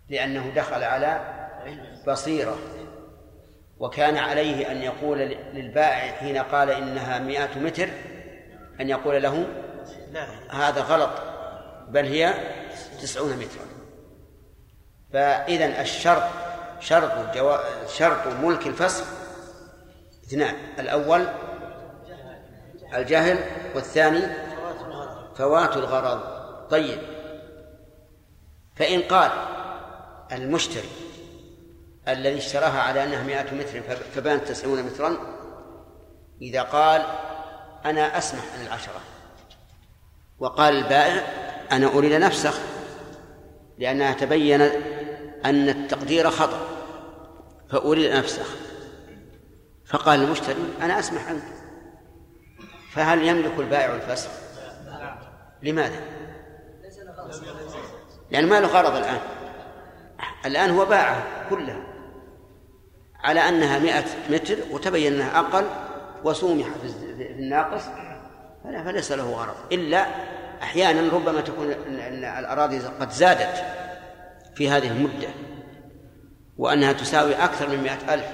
لأنه 0.10 0.52
دخل 0.56 0.84
على 0.84 1.22
بصيرة. 2.08 2.58
وكان 3.80 4.18
عليه 4.18 4.72
أن 4.72 4.78
يقول 4.78 5.18
للبائع 5.54 6.12
حين 6.12 6.38
قال 6.38 6.70
إنها 6.70 7.20
مئة 7.20 7.60
متر 7.60 7.90
أن 8.82 8.90
يقول 8.90 9.24
له 9.24 9.48
هذا 10.50 10.82
غلط 10.82 11.10
بل 11.88 12.06
هي 12.06 12.34
تسعون 13.02 13.38
مترا. 13.38 13.66
فإذا 15.14 15.82
الشرط 15.82 16.24
شرط 16.80 17.36
جوا... 17.36 17.88
شرط 17.88 18.28
ملك 18.28 18.68
الفصل 18.68 19.06
اثنان 20.28 20.56
الأول 20.80 21.28
الجهل 22.94 23.40
والثاني 23.76 24.22
فوات 25.36 25.78
الغرض. 25.78 26.22
طيب 26.70 27.00
فإن 28.76 29.02
قال 29.02 29.32
المشتري 30.32 31.07
الذي 32.08 32.38
اشتراها 32.38 32.82
على 32.82 33.04
أنها 33.04 33.24
مائة 33.24 33.56
متر 33.56 33.82
فبانت 34.16 34.48
تسعون 34.48 34.84
مترا. 34.84 35.18
إذا 36.42 36.62
قال 36.62 37.06
أنا 37.86 38.18
أسمح 38.18 38.44
عن 38.54 38.66
العشرة. 38.66 39.00
وقال 40.40 40.74
البائع 40.76 41.28
أنا 41.72 41.88
أريد 41.88 42.12
أن 42.12 42.24
أفسخ 42.24 42.60
لأنها 43.78 44.14
تبين 44.14 44.62
أن 45.46 45.70
التقدير 45.70 46.30
خطأ 46.30 46.68
فأريد 47.70 48.12
أن 48.12 48.18
أفسخ 48.18 48.56
فقال 49.86 50.24
المشتري 50.24 50.74
أنا 50.82 51.00
أسمح 51.00 51.30
عنك. 51.30 51.44
فهل 52.92 53.24
يملك 53.24 53.60
البائع 53.60 53.96
الفسخ؟ 53.96 54.30
لماذا؟ 55.64 56.02
لأن 58.32 58.48
ما 58.48 58.60
له 58.60 58.68
غرض 58.68 58.96
الآن. 58.96 59.20
الآن 60.46 60.70
هو 60.70 60.86
باعها 60.86 61.50
كلها 61.50 61.87
على 63.28 63.40
أنها 63.40 63.80
مئة 63.80 64.06
متر 64.30 64.58
وتبين 64.72 65.14
أنها 65.14 65.40
أقل 65.40 65.66
وسومح 66.24 66.68
في 66.68 66.88
الناقص 67.22 67.84
فلا 68.64 68.84
فليس 68.84 69.12
له 69.12 69.32
غرض. 69.32 69.56
إلا 69.72 70.06
أحيانا 70.64 71.14
ربما 71.14 71.42
تكون 71.42 71.72
الأراضي 72.40 72.80
قد 72.80 73.12
زادت 73.12 73.66
في 74.56 74.70
هذه 74.70 74.88
المدة 74.88 75.28
وأنها 76.58 76.94
تساوي 76.94 77.36
أكثر 77.36 77.70
من 77.70 77.84
مئة 77.84 78.14
ألف. 78.14 78.26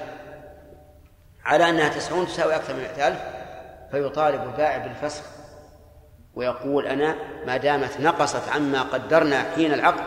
على 1.44 1.68
أنها 1.70 1.88
تسعون 1.88 2.26
تساوي 2.26 2.56
أكثر 2.56 2.74
من 2.74 2.80
مئة 2.80 3.08
ألف 3.08 3.20
فيطالب 3.90 4.42
البائع 4.42 4.78
بالفسخ 4.78 5.22
ويقول 6.34 6.86
أنا 6.86 7.16
ما 7.46 7.56
دامت 7.56 8.00
نقصت 8.00 8.48
عما 8.48 8.82
قدرنا 8.82 9.42
حين 9.54 9.74
العقد 9.74 10.04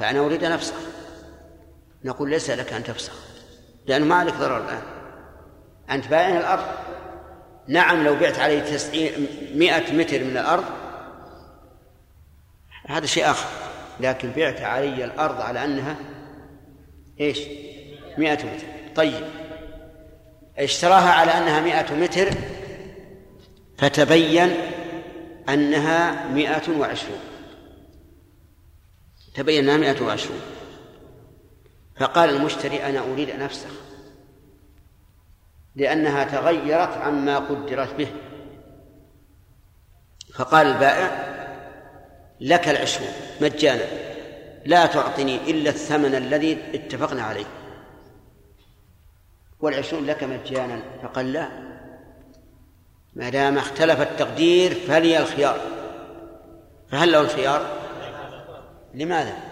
فأنا 0.00 0.20
أريد 0.20 0.44
أن 0.44 0.52
أفسخ. 0.52 0.74
نقول 2.04 2.30
ليس 2.30 2.50
لك 2.50 2.72
أن 2.72 2.84
تفسخ. 2.84 3.29
لأنه 3.90 4.04
ما 4.04 4.14
عليك 4.14 4.34
ضرر 4.34 4.56
الآن. 4.56 4.82
أنت 5.90 6.08
بائع 6.08 6.38
الأرض. 6.38 6.64
نعم 7.68 8.04
لو 8.04 8.14
بعت 8.14 8.38
عليه 8.38 8.60
تسعين 8.60 9.12
مئة 9.54 9.92
متر 9.92 10.24
من 10.24 10.36
الأرض. 10.36 10.64
هذا 12.86 13.06
شيء 13.06 13.30
آخر. 13.30 13.48
لكن 14.00 14.30
بعت 14.36 14.60
علي 14.60 15.04
الأرض 15.04 15.40
على 15.40 15.64
أنها 15.64 15.96
إيش؟ 17.20 17.38
مئة 18.18 18.34
متر. 18.34 18.66
طيب. 18.94 19.24
اشتراها 20.58 21.10
على 21.10 21.30
أنها 21.30 21.60
مئة 21.60 21.94
متر 21.94 22.30
فتبين 23.78 24.56
أنها 25.48 26.28
مئة 26.28 26.78
وعشرون. 26.78 27.20
تبين 29.34 29.68
أنها 29.68 29.76
مئة 29.76 30.02
وعشرون. 30.02 30.40
فقال 32.00 32.30
المشتري 32.30 32.84
أنا 32.84 33.00
أريد 33.00 33.30
أن 33.30 33.42
أفسخ. 33.42 33.70
لأنها 35.76 36.24
تغيرت 36.24 36.96
عما 36.96 37.38
قدرت 37.38 37.94
به. 37.94 38.08
فقال 40.34 40.66
البائع 40.66 41.30
لك 42.40 42.68
العشرون 42.68 43.10
مجانا 43.40 43.84
لا 44.66 44.86
تعطني 44.86 45.50
إلا 45.50 45.70
الثمن 45.70 46.14
الذي 46.14 46.58
اتفقنا 46.74 47.22
عليه. 47.22 47.46
والعشرون 49.60 50.06
لك 50.06 50.24
مجانا 50.24 50.82
فقال 51.02 51.32
لا. 51.32 51.48
ما 53.14 53.28
دام 53.28 53.58
اختلف 53.58 54.00
التقدير 54.00 54.74
فلي 54.74 55.18
الخيار. 55.18 55.60
فهل 56.90 57.12
له 57.12 57.20
الخيار؟ 57.20 57.66
لماذا؟ 58.94 59.49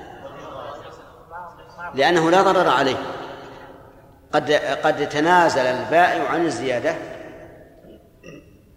لأنه 1.95 2.31
لا 2.31 2.43
ضرر 2.43 2.69
عليه. 2.69 2.97
قد 4.33 4.53
قد 4.53 5.09
تنازل 5.09 5.61
البائع 5.61 6.29
عن 6.29 6.47
الزيادة 6.47 6.97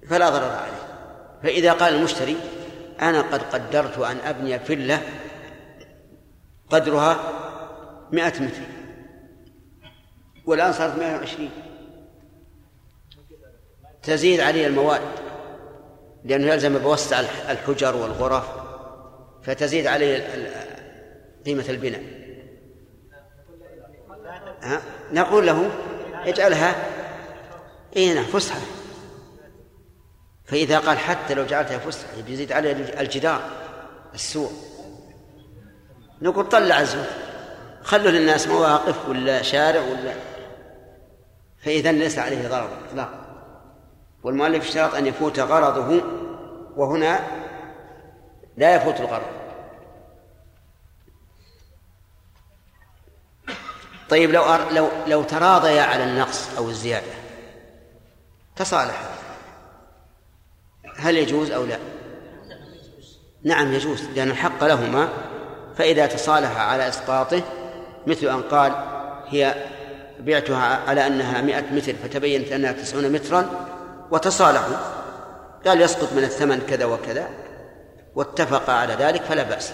فلا 0.10 0.30
ضرر 0.30 0.52
عليه. 0.52 0.82
فإذا 1.44 1.74
قال 1.74 1.96
المشتري 1.96 2.38
أنا 3.02 3.22
قد 3.22 3.42
قدرت 3.44 3.98
أن 3.98 4.18
أبني 4.26 4.60
فلة 4.60 5.02
قدرها 6.70 7.20
مئة 8.12 8.42
متر 8.42 8.62
والآن 10.46 10.74
صارت 10.74 10.96
مئة 10.96 11.16
وعشرين. 11.16 11.52
تزيد 14.04 14.40
عليه 14.40 14.68
المواد 14.68 15.02
لأنه 16.24 16.48
يلزم 16.48 16.78
بوسع 16.78 17.20
الحجر 17.50 17.96
والغرف 17.96 18.46
فتزيد 19.44 19.88
عليه 19.88 20.28
قيمة 21.46 21.66
البناء. 21.70 22.21
ها؟ 24.62 24.82
نقول 25.14 25.48
له 25.48 25.70
اجعلها 26.26 26.76
اي 27.98 28.24
فسحة. 28.24 28.60
فإذا 30.46 30.80
قال 30.80 30.98
حتى 30.98 31.34
لو 31.34 31.46
جعلتها 31.46 31.78
فسحة 31.78 32.10
يزيد 32.28 32.52
عليه 32.52 32.72
الجدار 32.72 33.42
السوق 34.14 34.52
نقول 36.22 36.50
طلع 36.50 36.80
الزوج 36.80 37.06
خلوا 37.84 38.12
للناس 38.12 38.48
مواقف 38.48 39.10
ولا 39.10 39.42
شارع 39.42 39.82
ولا. 39.82 40.14
فإذا 41.64 41.92
ليس 41.92 42.20
عليه 42.20 42.48
ضرر 42.48 42.70
إطلاقا. 42.90 43.22
والمؤلف 44.24 44.64
اشترط 44.64 44.96
أن 44.96 45.08
يفوت 45.08 45.40
غرضه 45.40 46.02
وهنا 46.76 47.20
لا 48.58 48.76
يفوت 48.76 49.00
الغرض. 49.00 49.41
طيب 54.12 54.32
لو 54.32 54.44
أر... 54.44 54.72
لو 54.72 54.88
لو 55.08 55.24
تراضيا 55.24 55.82
على 55.82 56.04
النقص 56.04 56.58
أو 56.58 56.70
الزيادة 56.70 57.12
تصالحا 58.56 59.10
هل 60.98 61.18
يجوز 61.18 61.52
أو 61.52 61.66
لا؟ 61.66 61.78
نعم 63.44 63.74
يجوز 63.74 64.04
لأن 64.16 64.32
الحق 64.32 64.64
لهما. 64.64 65.10
فإذا 65.78 66.06
تصالح 66.06 66.58
على 66.58 66.88
إسقاطه 66.88 67.42
مثل 68.08 68.28
أن 68.28 68.42
قال 68.42 68.72
هي 69.28 69.56
بعتها 70.20 70.80
على 70.88 71.08
أنها 71.08 71.42
مئة 71.42 71.72
متر 71.72 71.94
فتبينت 72.04 72.52
أنها 72.52 72.72
تسعون 72.72 73.12
مترا 73.12 73.50
وتصالحوا. 74.12 74.76
قال 75.66 75.82
يسقط 75.82 76.14
من 76.14 76.24
الثمن 76.24 76.60
كذا 76.60 76.86
وكذا 76.86 77.30
واتفق 78.16 78.70
على 78.70 78.94
ذلك 78.94 79.22
فلا 79.22 79.44
بأس. 79.44 79.74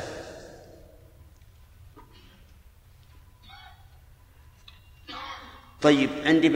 طيب 5.82 6.10
عندي 6.26 6.49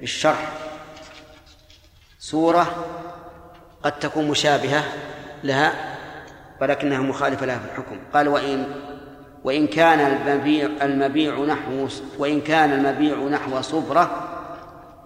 بالشرح. 0.00 0.52
سورة 2.18 2.86
قد 3.82 3.98
تكون 3.98 4.28
مشابهة 4.28 4.84
لها 5.44 5.72
ولكنها 6.60 6.98
مخالفة 6.98 7.46
لها 7.46 7.58
في 7.58 7.64
الحكم. 7.64 7.98
قال 8.14 8.28
وإن 8.28 8.66
وإن 9.44 9.66
كان 9.66 10.00
المبيع 10.00 10.70
المبيع 10.82 11.38
نحو 11.38 11.88
وإن 12.18 12.40
كان 12.40 12.72
المبيع 12.72 13.16
نحو 13.16 13.60
صبرة 13.60 14.30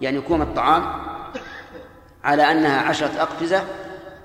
يعني 0.01 0.21
كوم 0.21 0.41
الطعام 0.41 1.01
على 2.23 2.51
أنها 2.51 2.81
عشرة 2.81 3.21
أقفزة 3.21 3.63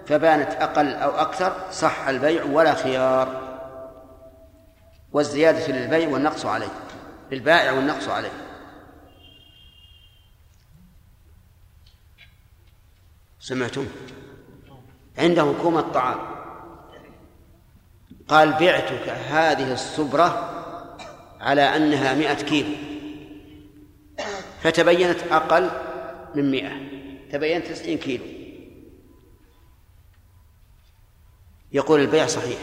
فبانت 0.06 0.52
أقل 0.52 0.94
أو 0.94 1.10
أكثر 1.10 1.52
صح 1.72 2.08
البيع 2.08 2.44
ولا 2.44 2.74
خيار. 2.74 3.44
والزيادة 5.12 5.66
للبيع 5.66 6.08
والنقص 6.08 6.46
عليه 6.46 6.68
للبائع 7.32 7.72
والنقص 7.72 8.08
عليه. 8.08 8.43
سمعتم؟ 13.44 13.86
عنده 15.18 15.54
كوم 15.62 15.78
الطعام 15.78 16.18
قال 18.28 18.52
بعتك 18.52 19.08
هذه 19.08 19.72
الصبرة 19.72 20.50
على 21.40 21.62
أنها 21.62 22.14
مئة 22.14 22.34
كيلو. 22.34 22.76
فتبينت 24.60 25.22
أقل 25.22 25.70
من 26.34 26.50
مئة. 26.50 26.72
تبينت 27.32 27.66
تسعين 27.66 27.98
كيلو. 27.98 28.24
يقول 31.72 32.00
البيع 32.00 32.26
صحيح. 32.26 32.58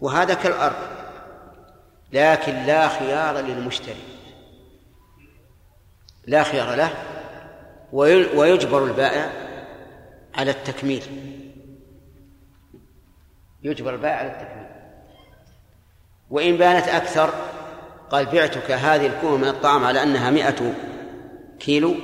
وهذا 0.00 0.34
كالأرض. 0.34 0.88
لكن 2.12 2.52
لا 2.52 2.88
خيار 2.88 3.38
للمشتري. 3.38 4.04
لا 6.26 6.42
خيار 6.42 6.74
له 6.74 7.21
ويجبر 7.92 8.84
البائع 8.84 9.32
على 10.34 10.50
التكميل. 10.50 11.02
يجبر 13.62 13.94
البائع 13.94 14.16
على 14.16 14.28
التكميل. 14.28 14.66
وإن 16.30 16.56
بانت 16.56 16.88
أكثر 16.88 17.30
قال 18.10 18.26
بعتك 18.26 18.70
هذه 18.70 19.06
الكومة 19.06 19.36
من 19.36 19.48
الطعام 19.48 19.84
على 19.84 20.02
أنها 20.02 20.30
مئة 20.30 20.74
كيلو 21.60 21.94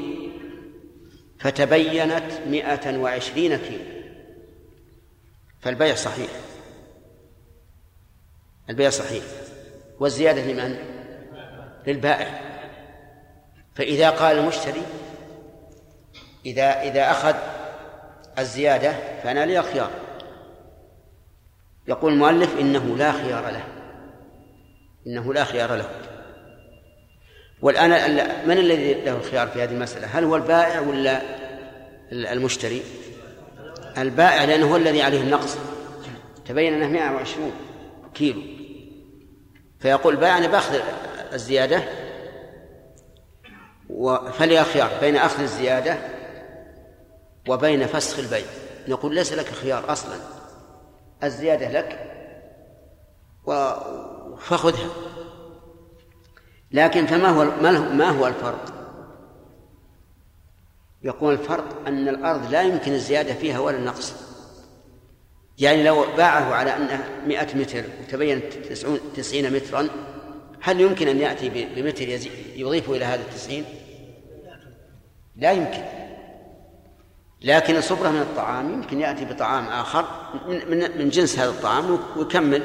فتبينت 1.40 2.32
مئة 2.47 2.98
وعشرين 2.98 3.56
كيلو. 3.56 3.85
فالبيع 5.60 5.94
صحيح. 5.94 6.31
البيع 8.70 8.90
صحيح. 8.90 9.24
والزيادة 10.01 10.43
لمن؟ 10.43 10.78
للبائع. 11.86 12.40
فإذا 13.74 14.10
قال 14.10 14.39
المشتري 14.39 14.82
إذا 16.47 16.82
إذا 16.82 17.10
أخذ 17.10 17.35
الزيادة 18.39 18.93
فأنا 19.23 19.47
لي 19.47 19.59
الخيار 19.59 19.90
يقول 21.89 22.12
المؤلف 22.12 22.60
إنه 22.60 22.97
لا 22.97 23.12
خيار 23.12 23.51
له. 23.51 23.65
إنه 25.06 25.35
لا 25.35 25.44
خيار 25.44 25.74
له. 25.74 25.90
والآن 27.62 27.90
من 28.48 28.59
الذي 28.59 28.94
له 28.94 29.16
الخيار 29.16 29.48
في 29.48 29.62
هذه 29.62 29.73
المسألة؟ 29.73 30.06
هل 30.06 30.24
هو 30.24 30.36
البائع 30.36 30.81
ولا 30.81 31.23
المشتري؟ 32.12 32.82
البائع 33.98 34.44
لأنه 34.44 34.73
هو 34.73 34.77
الذي 34.77 35.02
عليه 35.02 35.20
النقص. 35.20 35.59
تبين 36.47 36.74
أنه 36.74 36.89
120 36.89 37.52
كيلو. 38.15 38.43
فيقول 39.81 40.15
البائع 40.15 40.39
أنا 40.39 40.47
بأخذ 40.47 40.81
الزيادة 41.32 41.82
فلي 44.32 44.65
خيار 44.65 44.90
بين 45.01 45.16
أخذ 45.16 45.43
الزيادة 45.43 46.18
وبين 47.49 47.87
فسخ 47.87 48.19
البيع 48.19 48.47
نقول 48.89 49.15
ليس 49.15 49.33
لك 49.33 49.47
خيار 49.47 49.93
أصلا. 49.93 50.16
الزيادة 51.25 51.70
لك 51.70 52.15
فخذها. 54.39 54.91
لكن 56.73 57.07
فما 57.07 57.29
هو 57.29 57.45
ما 57.95 58.09
هو 58.11 58.27
الفرق؟ 58.27 58.75
يقول 61.03 61.33
الفرق 61.33 61.87
أن 61.87 62.09
الأرض 62.09 62.51
لا 62.51 62.62
يمكن 62.62 62.93
الزيادة 62.93 63.35
فيها 63.35 63.59
ولا 63.59 63.77
النقص. 63.77 64.15
يعني 65.59 65.83
لو 65.83 66.05
باعه 66.16 66.55
على 66.55 66.77
أنه 66.77 67.05
مئة 67.27 67.57
متر 67.57 67.85
وتبين 68.03 68.43
تسعين 69.16 69.53
مترا 69.53 69.89
هل 70.61 70.81
يمكن 70.81 71.09
أن 71.09 71.19
يأتي 71.19 71.49
بمتر 71.49 72.09
يضيفه 72.57 72.97
إلى 72.97 73.05
هذا 73.05 73.23
التسعين؟ 73.23 73.65
لا 75.37 75.53
يمكن. 75.53 75.98
لكن 77.43 77.77
الصبرة 77.77 78.09
من 78.09 78.20
الطعام 78.20 78.73
يمكن 78.73 79.01
يأتي 79.01 79.24
بطعام 79.24 79.69
آخر 79.69 80.05
من, 80.48 80.98
من 80.98 81.09
جنس 81.09 81.39
هذا 81.39 81.51
الطعام 81.51 81.98
ويكمل. 82.16 82.62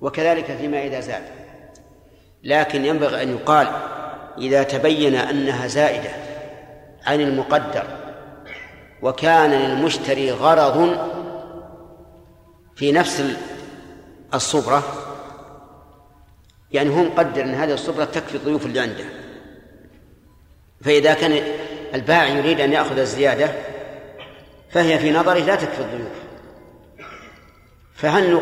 وكذلك 0.00 0.44
فيما 0.44 0.86
إذا 0.86 1.00
زاد. 1.00 1.22
لكن 2.42 2.84
ينبغي 2.84 3.22
أن 3.22 3.30
يقال 3.30 3.68
إذا 4.38 4.62
تبين 4.62 5.14
أنها 5.14 5.66
زائدة 5.66 6.10
عن 7.06 7.20
المقدر 7.20 7.84
وكان 9.02 9.50
للمشتري 9.50 10.30
غرض 10.30 10.98
في 12.76 12.92
نفس 12.92 13.22
الصبرة 14.34 14.82
يعني 16.72 16.90
هو 16.90 17.02
مقدر 17.02 17.42
أن 17.42 17.54
هذه 17.54 17.74
الصبرة 17.74 18.04
تكفي 18.04 18.34
الضيوف 18.34 18.66
اللي 18.66 18.80
عنده. 18.80 19.04
فإذا 20.80 21.14
كان 21.14 21.42
البائع 21.94 22.28
يريد 22.28 22.60
أن 22.60 22.72
يأخذ 22.72 22.98
الزيادة 22.98 23.48
فهي 24.70 24.98
في 24.98 25.12
نظره 25.12 25.38
لا 25.38 25.54
تكفي 25.54 25.80
الضيوف. 25.80 26.24
فهل 27.94 28.34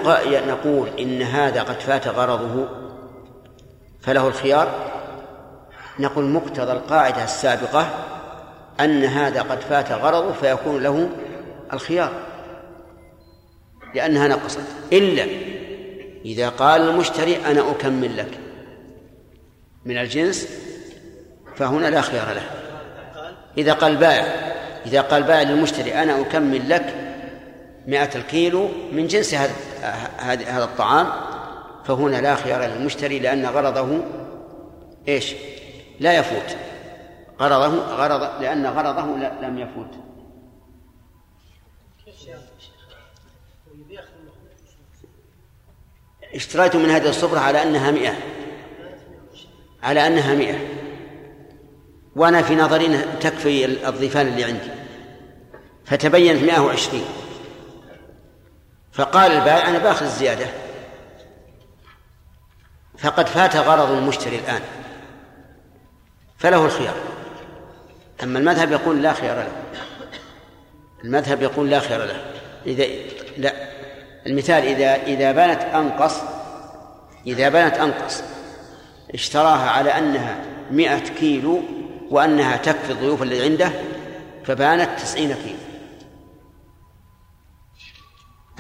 نقول 0.49 0.89
إن 0.99 1.23
هذا 1.23 1.63
قد 1.63 1.81
فات 1.81 2.09
غرضه 2.09 2.69
فله 4.01 4.29
الخيار؟ 4.29 4.93
نقول 5.99 6.25
مقتضى 6.25 6.73
القاعدة 6.73 7.25
السابقة 7.25 7.89
أن 8.81 9.05
هذا 9.05 9.43
قد 9.43 9.61
فات 9.61 9.93
غرضه 9.93 10.33
فيكون 10.33 10.83
له 10.83 11.09
الخيار. 11.73 12.13
لأنها 13.95 14.29
نقصت. 14.29 14.61
إلا 14.93 15.27
إذا 16.25 16.49
قال 16.49 16.81
المشتري 16.81 17.37
أنا 17.37 17.71
أكمل 17.71 18.17
لك 18.17 18.39
من 19.85 19.99
الجنس 19.99 20.49
فهنا 21.57 21.87
لا 21.87 22.01
خيار 22.01 22.35
له. 22.35 22.62
إذا 23.59 23.73
قال 23.73 23.97
بائع 23.97 24.53
إذا 24.87 25.01
قال 25.01 25.23
بائع 25.23 25.43
للمشتري 25.43 25.95
أنا 25.95 26.21
أكمل 26.21 26.69
لك 26.71 26.95
مئة 27.87 28.19
الكيلو 28.19 28.69
من 28.93 29.07
جنس 29.07 29.35
هذا 29.35 29.53
هذا 30.47 30.65
الطعام. 30.65 31.07
فهنا 31.85 32.21
لا 32.21 32.35
خيار 32.35 32.65
للمشتري 32.65 33.19
لأن 33.19 33.47
غرضه 33.47 34.01
إيش؟ 35.09 35.35
لا 36.01 36.13
يفوت. 36.13 36.57
غرضه 37.41 37.97
غرض 37.97 38.43
لأن 38.43 38.67
غرضه 38.67 39.07
لم 39.43 39.59
يفوت. 39.59 39.91
اشتريت 46.35 46.77
من 46.77 46.91
هذه 46.91 47.09
الصبرة 47.09 47.39
على 47.39 47.63
أنها 47.63 47.91
مئة. 47.91 48.15
على 49.83 50.07
أنها 50.07 50.35
مئة. 50.35 50.82
وأنا 52.17 52.43
في 52.43 52.55
نظري 52.55 52.99
تكفي 53.21 53.65
الضيفان 53.89 54.27
اللي 54.27 54.45
عندي. 54.45 54.71
فتبينت 55.85 56.43
مئة 56.43 56.61
وعشرين. 56.61 57.05
فقال 58.93 59.33
البائع 59.33 59.69
أنا 59.69 59.79
بآخذ 59.79 60.07
الزيادة. 60.07 60.47
فقد 62.99 63.27
فات 63.27 63.57
غرض 63.57 63.91
المشتري 63.91 64.37
الآن. 64.37 64.61
فله 66.39 66.65
الخيار. 66.65 66.95
أما 68.23 68.39
المذهب 68.39 68.73
يقول 68.73 69.03
لا 69.03 69.13
خيار 69.13 69.37
له. 69.37 69.53
المذهب 71.05 71.43
يقول 71.43 71.71
لا 71.71 71.81
خيار 71.81 72.05
له. 72.05 72.25
إذا 72.67 72.85
لا. 73.37 73.53
المثال 74.27 74.65
إذا 74.65 74.95
إذا 74.95 75.33
بانت 75.33 75.63
أنقص 75.63 76.15
إذا 77.27 77.49
بانت 77.49 77.75
أنقص 77.75 78.23
اشتراها 79.15 79.71
على 79.71 79.91
أنها 79.91 80.37
مئة 80.71 80.99
كيلو 80.99 81.63
وأنها 82.13 82.57
تكفي 82.57 82.93
الضيوف 82.93 83.23
اللي 83.23 83.45
عنده 83.45 83.73
فبانت 84.45 85.01
تسعين 85.01 85.35
كيلو. 85.35 85.57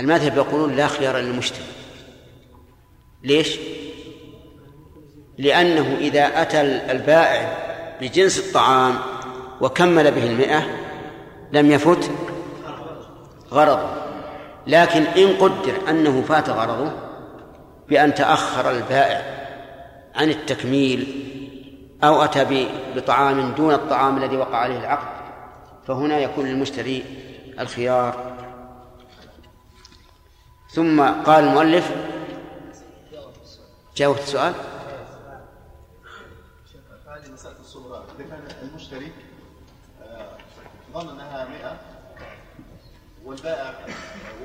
المذهب 0.01 0.37
يقولون 0.37 0.77
لا 0.77 0.87
خيار 0.87 1.16
للمشتري 1.16 1.65
ليش؟ 3.23 3.59
لأنه 5.39 5.97
إذا 6.01 6.43
أتى 6.43 6.61
البائع 6.61 7.59
بجنس 8.01 8.39
الطعام 8.39 8.99
وكمل 9.61 10.11
به 10.11 10.24
المئة 10.24 10.66
لم 11.53 11.70
يفت 11.70 12.11
غرضه. 13.53 13.91
لكن 14.66 15.03
إن 15.03 15.37
قدر 15.37 15.91
أنه 15.91 16.23
فات 16.23 16.51
غرضه 16.51 16.93
بأن 17.89 18.15
تأخر 18.15 18.70
البائع 18.70 19.23
عن 20.15 20.31
التكميل 20.31 21.32
أو 22.05 22.23
أتى 22.23 22.69
بطعام 22.97 23.53
دون 23.53 23.74
الطعام 23.74 24.16
الذي 24.16 24.37
وقع 24.37 24.57
عليه 24.57 24.79
العقد 24.79 25.23
فهنا 25.87 26.19
يكون 26.19 26.47
للمشتري 26.47 27.05
الخيار. 27.59 28.33
ثم 30.70 31.01
قال 31.01 31.45
المؤلف 31.45 31.93
جاوبت 33.97 34.20
السؤال. 34.20 34.55
هذه 37.07 37.33
مسألة 37.33 37.61
الصغرى 37.61 38.05
إذا 38.19 38.29
كان 38.29 38.69
المشتري 38.69 39.12
ظن 40.93 41.09
أنها 41.09 41.49
100 41.49 41.81
والبائع 43.24 43.74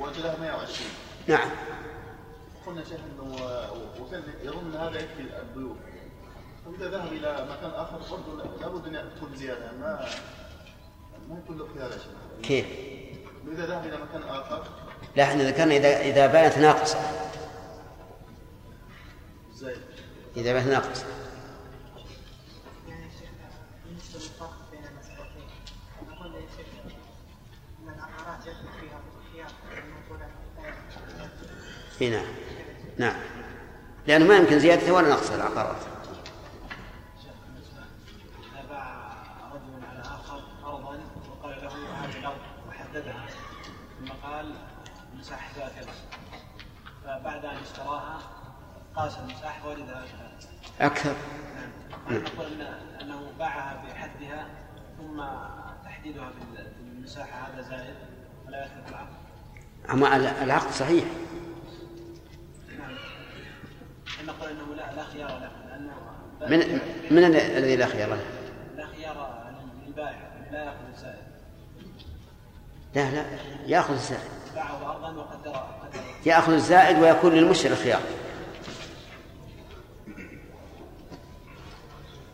وجدها 0.00 0.36
120 0.40 0.90
نعم. 1.26 1.50
قلنا 2.66 2.84
شيخ 2.84 3.00
إنه 3.12 3.36
وكان 4.00 4.22
يظن 4.42 4.76
هذا 4.76 5.00
يكفي 5.00 5.40
الضيوف 5.42 5.76
واذا 6.68 6.88
ذهب 6.90 7.12
إلى 7.12 7.48
مكان 7.50 7.70
آخر 7.70 7.98
برضه 8.10 8.44
لابد 8.60 8.86
أن 8.86 9.10
تكون 9.16 9.36
زيادة. 9.36 9.72
ما 9.80 10.08
ما 11.28 11.38
يكون 11.44 11.58
له 11.58 11.68
خيار 11.74 11.90
كيف؟ 12.42 12.66
إذا 13.52 13.66
ذهب 13.66 13.86
إلى 13.86 13.96
مكان 13.96 14.22
آخر؟ 14.22 14.64
لا 15.16 15.24
إحنا 15.24 15.48
ذكرنا 15.48 15.76
اذا 15.76 16.00
إذا 16.00 16.26
بانت 16.26 16.58
ناقصة. 16.58 16.98
إزاي؟ 19.54 19.76
إذا 20.36 20.52
بانت 20.52 20.68
الخيار 29.18 29.50
المقولات 29.72 30.30
اي 32.00 32.10
نعم. 32.10 32.26
نعم. 32.98 33.16
لأنه 34.06 34.24
ما 34.24 34.36
يمكن 34.36 34.58
زيادته 34.58 34.92
ولا 34.92 35.08
نقص 35.08 35.30
العقارات 35.30 35.97
فبعد 47.18 47.44
أن 47.44 47.56
اشتراها 47.56 48.18
قاس 48.96 49.18
المساحة 49.18 49.68
وجدها 49.68 50.02
كذا 50.06 50.86
أكثر. 50.86 51.14
نعم. 52.10 52.22
أنه 53.02 53.32
باعها 53.38 53.82
بحدها 53.86 54.46
ثم 54.98 55.22
تحديدها 55.84 56.30
بال- 56.30 56.72
بالمساحة 56.78 57.48
هذا 57.48 57.62
زائد 57.62 57.94
فلا 58.46 58.64
يثبت 58.64 58.88
العقد. 58.88 59.08
أما 59.90 60.16
العقد 60.16 60.70
صحيح. 60.70 61.04
نعم. 62.78 62.96
نقول 64.26 64.50
إنه 64.50 64.74
لا 64.76 64.94
لا 64.94 65.04
خيار 65.04 65.28
له 65.28 65.50
لأنه 65.68 65.94
من 66.40 66.80
من 67.10 67.24
ال- 67.24 67.36
الذي 67.36 67.76
لا 67.76 67.86
خيار 67.86 68.08
له؟ 68.08 68.24
لا 68.76 68.86
خيار 68.86 69.44
للبائع 69.86 70.30
لا 70.52 70.64
يأخذ 70.64 70.88
الزائد. 70.94 71.28
لا 72.94 73.10
لا 73.10 73.24
يأخذ 73.66 73.92
الزائد. 73.92 74.30
باعه 74.58 75.78
يأخذ 76.26 76.52
الزائد 76.52 76.98
ويكون 76.98 77.32
للمشتري 77.32 77.72
الخيار 77.72 78.00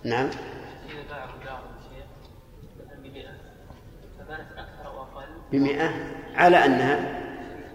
نعم. 0.04 0.26
إذا 0.26 1.02
باع 1.10 1.26
دار 1.44 1.60
شيء 1.88 2.04
مثلا 2.80 3.02
ب 3.02 3.06
100 3.12 3.24
فبانت 4.18 4.48
أكثر 4.58 4.86
أو 4.86 5.02
أقل 5.02 5.24
بمئة. 5.52 5.90
على 6.34 6.64
أنها؟ 6.64 6.96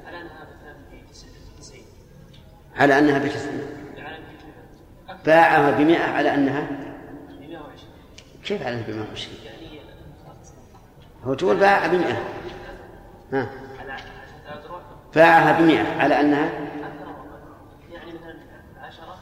على 0.06 0.22
أنها 0.22 0.44
مثلا 0.44 0.74
ب 0.92 1.12
90 1.62 1.82
على 2.76 3.00
أنها 3.00 3.20
بتسعين. 3.20 3.62
باعها 5.26 5.72
بمئة 5.72 6.04
على 6.04 6.34
أنها؟ 6.34 6.62
ب 6.62 7.42
120 7.42 7.60
كيف 8.44 8.62
على 8.62 8.76
أنها 8.76 8.88
بمئة 8.88 9.10
وعشرين؟ 9.10 9.38
يعني 9.46 9.80
هو 11.24 11.34
تقول 11.34 11.58
باعها 11.58 11.88
بمئة. 11.88 12.24
ها 13.34 13.50
على 13.80 13.92
عشان 13.92 14.08
لا 14.08 14.26
تروح 14.26 14.39
باعها 15.16 15.60
بمئة 15.60 16.02
على 16.02 16.22
أنها 16.22 16.50
يعني 17.90 18.14
مثلا 18.14 18.36
10 18.82 19.18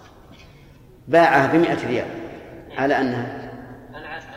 باعها 1.07 1.47
بمئة 1.47 1.87
ريال 1.87 2.07
على 2.77 3.01
أنها 3.01 3.51
أنا 3.89 4.07
10 4.07 4.29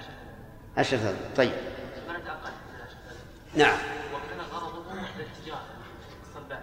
عشرة 0.77 0.99
آلاف 0.99 1.37
طيب. 1.37 1.53
بانت 2.09 2.27
أقل 2.27 2.51
من 2.51 2.81
10 2.81 2.97
نعم. 3.55 3.79
وكان 4.15 4.41
غرضه 4.53 4.81
الصباح. 6.23 6.61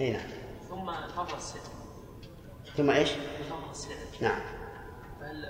اي 0.00 0.12
نعم. 0.12 0.26
ثم 0.68 0.88
انخفض 0.88 1.36
السعر. 1.36 1.62
ثم 2.76 2.90
إيش؟ 2.90 3.10
انخفض 3.12 3.70
السعر. 3.70 3.96
نعم. 4.20 4.40
فهل 5.20 5.46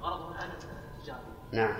غرضه 0.00 0.34
الآن 0.34 0.50
التجارة. 0.50 1.20
نعم. 1.52 1.76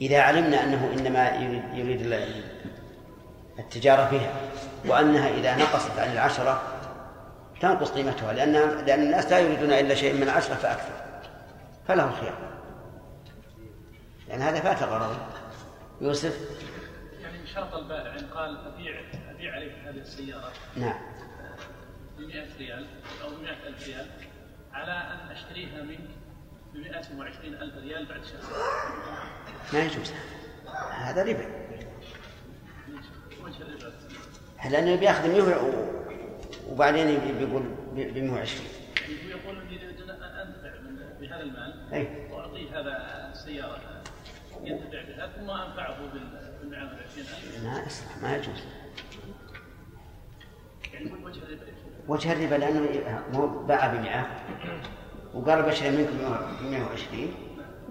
إذا 0.00 0.20
علمنا 0.20 0.62
أنه 0.64 0.90
إنما 0.98 1.28
يريد, 1.36 1.62
يريد 1.74 2.00
ال- 2.00 2.44
التجارة 3.58 4.06
فيها 4.10 4.32
وأنها 4.86 5.28
إذا 5.28 5.56
نقصت 5.56 5.98
عن 5.98 6.12
العشرة 6.12 6.62
تنقص 7.60 7.90
قيمتها 7.90 8.32
لأنها 8.32 8.82
لأن 8.82 9.02
الناس 9.02 9.30
لا 9.30 9.38
يريدون 9.38 9.72
إلا 9.72 9.94
شيء 9.94 10.14
من 10.14 10.22
العشرة 10.22 10.54
فأكثر 10.54 10.92
فله 11.88 12.04
الخيار 12.04 12.38
لأن 14.28 14.42
هذا 14.42 14.60
فات 14.60 14.82
غرضه 14.82 15.16
يوسف؟ 16.00 16.38
يعني 17.22 17.46
شرط 17.46 17.74
البائع 17.74 18.12
إن 18.18 18.26
قال 18.26 18.66
ابيع 18.66 19.00
أبيع 19.30 19.52
عليك 19.54 19.72
هذه 19.84 19.96
السيارة 20.00 20.52
نعم. 20.76 20.94
ب 22.18 22.20
100 22.20 22.44
ريال 22.58 22.86
أو 23.24 23.28
ب 23.30 23.42
100 23.42 23.52
ألف 23.68 23.86
ريال 23.88 24.06
على 24.72 24.92
أن 24.92 25.30
أشتريها 25.30 25.82
منك 25.82 26.10
ب 26.74 26.76
120 26.76 27.54
ألف 27.54 27.76
ريال 27.78 28.06
بعد 28.06 28.20
شهر. 28.24 28.42
ما 29.72 29.78
يجوز. 29.84 30.12
هذا 30.90 31.22
ربا. 31.22 31.44
لأنه 34.70 34.96
بيأخذ 34.96 35.28
100 35.28 35.42
و- 35.42 36.72
وبعدين 36.72 37.06
بيقول 37.38 37.62
ب 37.92 38.18
120 38.18 38.66
يقول 39.28 39.56
إني 39.60 39.90
انتفع 39.90 40.80
من- 40.80 41.18
بهذا 41.20 41.42
المال. 41.42 42.06
وأعطيه 42.32 42.80
هذا 42.80 43.28
السيارة 43.32 44.02
ينتفع 44.62 45.02
بها 45.02 45.32
ثم 45.36 45.50
أنفعه 45.50 45.98
بال 46.12 46.70
120 46.70 47.26
الف 47.26 47.64
ما 47.64 47.82
يصلح 47.86 48.16
ما 48.22 48.36
يجوز. 48.36 48.62
يعني 50.92 51.12
وجه 51.24 51.38
الربا. 51.38 51.62
وجه 52.08 52.32
الربا 52.32 52.54
لأنه 52.54 53.22
مو 53.32 53.46
باع 53.46 53.94
بمئة. 53.94 54.26
وقال 55.34 55.62
بشري 55.62 55.90
منكم 55.90 56.16
ب 56.60 56.70
120 56.70 57.34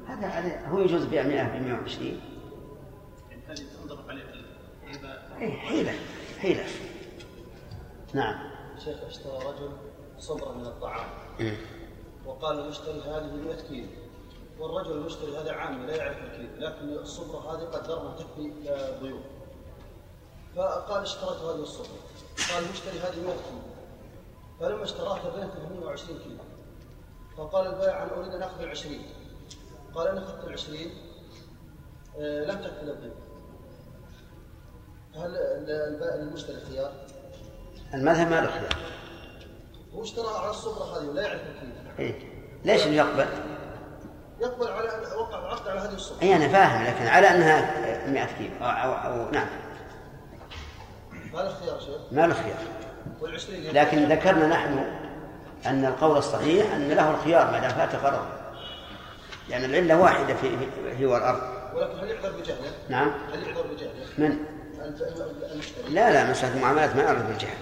هذا 0.07 0.27
هذا 0.27 0.67
هو 0.67 0.79
يجوز 0.79 1.05
بيع 1.05 1.23
100 1.23 1.43
ب 1.43 1.61
120 1.61 2.21
يعني 3.29 3.41
هذه 3.47 3.61
تنضرب 3.81 4.09
عليه 4.09 4.23
الربا 4.23 5.41
إيه، 5.41 5.57
حيلة 5.57 5.93
حيلة. 6.39 6.65
نعم. 8.13 8.49
شيخ 8.85 8.97
اشترى 9.07 9.37
رجل 9.37 9.69
صبرا 10.19 10.53
من 10.53 10.65
الطعام. 10.65 11.07
إيه. 11.39 11.57
وقال 12.25 12.59
المشتري 12.59 13.01
هذه 13.01 13.35
100 13.45 13.55
كيلو. 13.69 13.87
والرجل 14.59 14.91
المشتري 14.91 15.37
هذا 15.37 15.51
عامي 15.51 15.85
لا 15.85 15.95
يعرف 15.95 16.17
الكيلو 16.17 16.67
لكن 16.67 16.89
الصبرة 16.89 17.39
هذه 17.39 17.63
قدرنا 17.63 18.15
تكفي 18.15 18.51
ضيوف. 19.01 19.21
فقال 20.55 21.01
اشتريت 21.01 21.37
هذه 21.37 21.61
الصبرة 21.61 21.99
قال 22.53 22.65
المشتري 22.65 22.99
هذه 22.99 23.25
100 23.25 23.35
كيلو. 23.35 23.61
فلما 24.59 24.83
اشتراها 24.83 25.35
بينت 25.35 25.51
ب 25.55 25.79
120 25.79 26.19
كيلو. 26.19 26.37
فقال 27.37 27.67
البائع 27.67 28.03
أنا 28.03 28.17
أريد 28.17 28.33
أن 28.33 28.43
أخذ 28.43 28.61
ال 28.61 28.69
20 28.69 28.95
قال 29.95 30.07
أنا 30.07 30.23
أخذت 30.23 30.43
ال 30.47 30.53
20 30.53 30.77
آه، 32.19 32.45
لم 32.45 32.61
تكفي 32.61 32.85
للضيوف 32.85 33.13
هل 35.15 35.35
المشتري 36.19 36.57
خيار؟ 36.71 36.91
المذهب 37.93 38.29
ما 38.29 38.41
له 38.41 38.51
خيار. 38.51 38.75
هو 39.93 40.03
اشترى 40.03 40.27
على 40.27 40.49
الصبرة 40.49 40.97
هذه 40.97 41.09
ولا 41.09 41.21
يعرف 41.21 41.41
الكيلو 41.41 41.73
إيه. 41.99 42.19
ليش 42.65 42.85
يقبل؟ 42.85 43.25
يقبل 44.41 44.67
على 44.67 44.89
أن 44.89 45.17
وقع 45.17 45.39
العقد 45.39 45.67
على 45.67 45.79
هذه 45.79 45.93
الصبرة 45.93 46.21
اي 46.21 46.35
أنا 46.35 46.47
فاهم 46.47 46.83
لكن 46.83 47.07
على 47.07 47.27
أنها 47.27 48.07
100 48.07 48.25
كيلو 48.37 48.55
أو, 48.61 48.93
أو, 48.93 49.25
أو 49.25 49.31
نعم. 49.31 49.47
ما 51.33 51.39
له 51.39 51.53
خيار 51.53 51.79
شيخ. 51.79 52.01
ما 52.11 52.27
له 52.27 52.33
خيار. 52.33 52.57
والعشرين 53.21 53.73
لكن 53.73 54.09
ذكرنا 54.09 54.47
نحن 54.47 55.02
أن 55.65 55.85
القول 55.85 56.17
الصحيح 56.17 56.73
أن 56.73 56.89
له 56.89 57.11
الخيار 57.11 57.51
ما 57.51 57.59
دام 57.59 57.69
فات 57.71 57.95
غرض 57.95 58.25
لأن 59.49 59.63
العلة 59.65 59.97
واحدة 60.01 60.33
في 60.33 60.49
في- 60.57 60.97
هي 60.97 61.05
والأرض. 61.05 61.41
ولكن 61.75 61.99
هل 61.99 62.07
يعذر 62.09 62.31
بجهله؟ 62.31 62.71
نعم. 62.89 63.11
هل 63.33 63.43
يعذر 63.43 63.61
بجهله؟ 63.67 64.05
من؟ 64.17 64.37
المشتري 65.51 65.89
لا 65.89 66.11
لا 66.11 66.31
مسألة 66.31 66.53
المعاملات 66.55 66.95
ما 66.95 67.01
يعرف 67.03 67.21
بالجهل. 67.27 67.57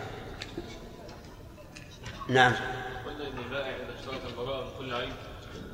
نعم. 2.29 2.53
قلنا 3.05 3.27
إن 3.27 3.37
البائع 3.45 3.67
إذا 3.75 3.95
اشترط 3.99 4.21
البراءة 4.29 4.63
من 4.63 4.69
كل 4.79 4.93
عيب 4.93 5.13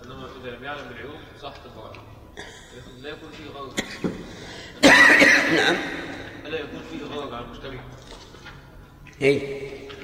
إنما 0.05 0.27
إذا 0.43 0.49
لم 0.49 0.63
يعلم 0.63 0.87
بالعيوب 0.89 1.15
صحت 1.41 1.59
البراءة. 1.65 2.03
لكن 2.77 3.01
لا 3.03 3.09
يكون 3.09 3.29
فيه 3.31 3.49
غرض. 3.59 3.73
نعم. 5.55 5.75
الا 6.45 6.59
يكون 6.59 6.81
فيه 6.91 7.15
غرض 7.15 7.33
على 7.33 7.45
المشتري. 7.45 7.79
اي 9.21 9.61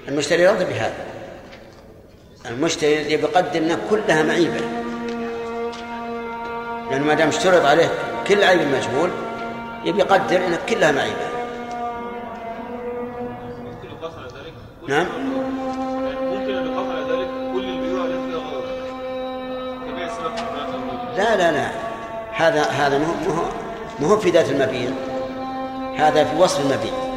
المشتري 0.07 0.47
راضي 0.47 0.65
بهذا. 0.65 1.22
المشتري 2.45 3.13
يبي 3.13 3.23
يقدم 3.23 3.63
لنا 3.63 3.77
كلها 3.89 4.23
معيبة. 4.23 4.61
لأنه 6.91 7.05
ما 7.05 7.13
دام 7.13 7.27
اشترط 7.27 7.65
عليه 7.65 7.89
كل 8.27 8.43
عيب 8.43 8.61
مجهول 8.61 9.09
يبي 9.85 9.99
يقدر 9.99 10.37
ان 10.37 10.57
كلها 10.69 10.91
معيبة. 10.91 11.33
نعم. 14.87 15.07
لا 21.17 21.37
لا 21.37 21.51
لا. 21.51 21.71
هذا 22.31 22.61
هذا 22.61 22.97
مو 22.97 23.05
مو 23.99 24.07
هو 24.07 24.17
في 24.17 24.29
ذات 24.29 24.49
المبيع. 24.49 24.89
هذا 25.97 26.23
في 26.23 26.37
وصف 26.37 26.59
المبيع. 26.59 27.12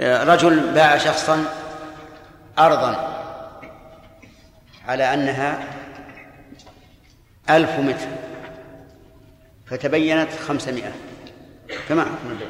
رجل 0.00 0.74
باع 0.74 0.98
شخصا 0.98 1.44
أرضا 2.58 3.20
على 4.88 5.14
أنها 5.14 5.64
ألف 7.50 7.70
متر 7.78 8.08
فتبينت 9.66 10.30
خمسمائة. 10.32 10.92
كما 11.88 12.04
حكم 12.04 12.30
البيع؟ 12.30 12.48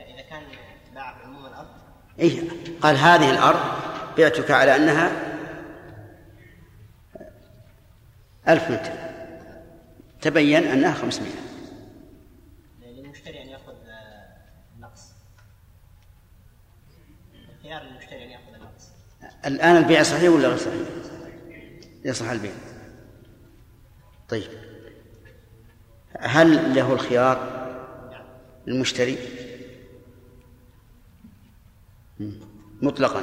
إذا 0.00 0.22
كان 0.30 0.42
باع 0.94 1.16
عموم 1.24 1.46
الأرض؟ 1.46 1.68
إيه 2.18 2.42
قال 2.82 2.96
هذه 2.96 3.30
الأرض 3.30 3.60
بعتك 4.18 4.50
على 4.50 4.76
أنها 4.76 5.10
ألف 8.48 8.70
متر 8.70 8.92
تبين 10.20 10.64
أنها 10.64 10.94
خمسمائة 10.94 11.48
للمشتري 12.82 13.42
ان 13.42 13.48
ياخذ 13.48 13.74
آه، 13.88 14.36
النقص 14.76 15.12
الخيار 17.34 17.82
للمشتري 17.82 18.24
ان 18.24 18.30
ياخذ 18.30 18.54
النقص 18.54 18.90
الآن 19.46 19.76
البيع 19.76 20.02
صحيح 20.02 20.30
ولا 20.30 20.48
غير 20.48 20.56
صحيح؟ 20.56 20.88
يصح 22.04 22.30
البيع. 22.30 22.52
طيب. 24.28 24.50
هل 26.20 26.74
له 26.74 26.92
الخيار 26.92 27.68
المشتري 28.68 29.18
مطلقا. 32.82 33.20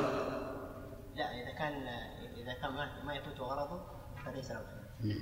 لا 1.16 1.32
إذا 1.32 1.52
كان 1.58 1.88
إذا 2.38 2.54
كان 2.54 2.72
ما 2.72 3.04
ما 3.04 3.16
يفوت 3.16 3.40
غرضه 3.40 3.82
فليس 4.26 4.52
له 4.52 4.66
خيار. 5.02 5.16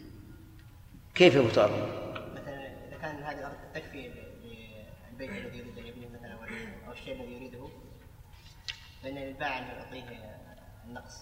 كيف 1.16 1.36
يختار 1.36 1.72
مثلا 2.36 2.88
إذا 2.88 2.98
كان 3.02 3.24
هذه 3.24 3.40
الأرض 3.40 3.56
تكفي 3.74 4.12
للبيت 5.12 5.30
الذي 5.30 5.58
يريد 5.58 5.78
ان 5.78 5.86
يبنيه 5.86 6.08
مثلا 6.08 6.34
أو 6.88 6.92
الشيء 6.92 7.14
الذي 7.14 7.34
يريده 7.34 7.68
فإن 9.04 9.16
للبائع 9.16 9.58
ان 9.58 9.64
يعطيه 9.64 10.34
النقص. 10.88 11.18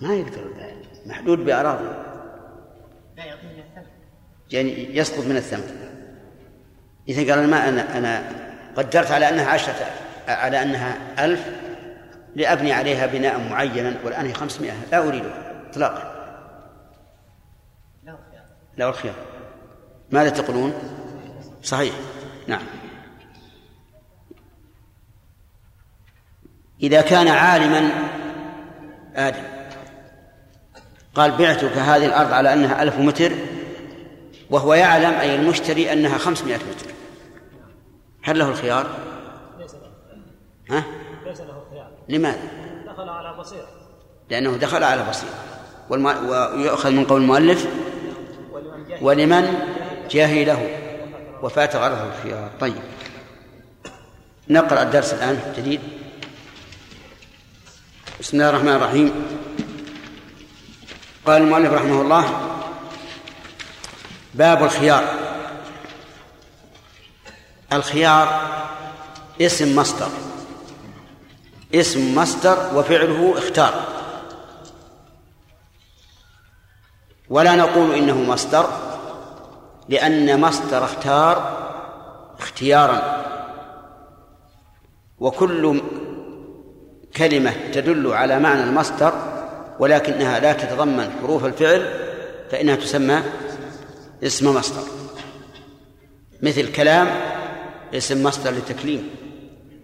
ما 0.00 0.14
يقدر 0.14 0.46
البائع 0.46 0.76
محدود 1.06 1.38
بأراضي. 1.38 1.84
لا 3.16 3.24
يعطيه 3.24 3.48
من 3.48 3.58
الثمن. 3.58 3.86
يعني 4.52 4.96
يسقط 4.96 5.24
من 5.24 5.36
الثمن. 5.36 5.90
إذا 7.08 7.34
قال 7.34 7.50
ما 7.50 7.68
أنا 7.68 7.98
أنا 7.98 8.22
قدرت 8.76 9.10
على 9.10 9.28
أنها 9.28 9.50
عشرة 9.50 9.74
على 10.28 10.62
أنها 10.62 11.24
ألف 11.24 11.48
لأبني 12.36 12.72
عليها 12.72 13.06
بناء 13.06 13.48
معينا 13.50 13.94
والآن 14.04 14.26
هي 14.26 14.34
خمسمائة. 14.34 14.72
لا 14.92 15.08
أريدها 15.08 15.68
إطلاقا. 15.70 16.14
له 18.04 18.16
خيار 18.30 18.44
له 18.78 18.88
الخيار 18.88 19.14
ماذا 20.10 20.30
تقولون؟ 20.30 20.72
صحيح. 21.62 21.94
نعم. 22.48 22.62
إذا 26.84 27.00
كان 27.00 27.28
عالما 27.28 27.90
آدم 29.14 29.42
قال 31.14 31.30
بعتك 31.30 31.76
هذه 31.76 32.06
الأرض 32.06 32.32
على 32.32 32.52
أنها 32.52 32.82
ألف 32.82 32.98
متر 32.98 33.32
وهو 34.50 34.74
يعلم 34.74 35.14
أي 35.14 35.34
المشتري 35.34 35.92
أنها 35.92 36.18
خمسمائة 36.18 36.56
متر 36.56 36.86
هل 38.22 38.38
له 38.38 38.48
الخيار؟ 38.48 38.86
ليس 39.58 39.74
له 39.74 40.76
ها؟ 40.76 40.84
ليس 41.26 41.40
له 41.40 41.62
خيار 41.70 41.90
لماذا؟ 42.08 42.38
دخل 42.86 43.08
على 43.08 43.38
بصيره 43.38 43.68
لأنه 44.30 44.56
دخل 44.56 44.84
على 44.84 45.02
بصيرة 45.08 45.32
والم... 45.90 46.06
ويؤخذ 46.06 46.90
من 46.90 47.04
قول 47.04 47.20
المؤلف 47.20 47.68
ولمن 49.00 49.54
جهله 50.10 50.68
وفات 51.42 51.76
غرضه 51.76 52.08
الخيار 52.08 52.50
طيب 52.60 52.82
نقرأ 54.48 54.82
الدرس 54.82 55.14
الآن 55.14 55.38
جديد 55.56 55.80
بسم 58.20 58.36
الله 58.36 58.50
الرحمن 58.50 58.68
الرحيم. 58.68 59.26
قال 61.26 61.42
المؤلف 61.42 61.72
رحمه 61.72 62.00
الله 62.00 62.24
باب 64.34 64.62
الخيار. 64.62 65.04
الخيار 67.72 68.26
اسم 69.40 69.76
مصدر. 69.76 70.08
اسم 71.74 72.14
مصدر 72.14 72.70
وفعله 72.74 73.38
اختار. 73.38 73.74
ولا 77.30 77.56
نقول 77.56 77.94
إنه 77.94 78.18
مصدر 78.18 78.68
لأن 79.88 80.40
مصدر 80.40 80.84
اختار 80.84 81.36
اختيارا. 82.38 83.24
وكل 85.18 85.82
كلمة 87.16 87.52
تدل 87.72 88.12
على 88.12 88.38
معنى 88.38 88.64
المصدر 88.64 89.12
ولكنها 89.78 90.40
لا 90.40 90.52
تتضمن 90.52 91.10
حروف 91.20 91.44
الفعل 91.44 91.86
فإنها 92.50 92.76
تسمى 92.76 93.22
اسم 94.22 94.54
مصدر. 94.54 94.82
مثل 96.42 96.72
كلام 96.72 97.08
اسم 97.94 98.22
مصدر 98.22 98.50
للتكليم 98.50 99.10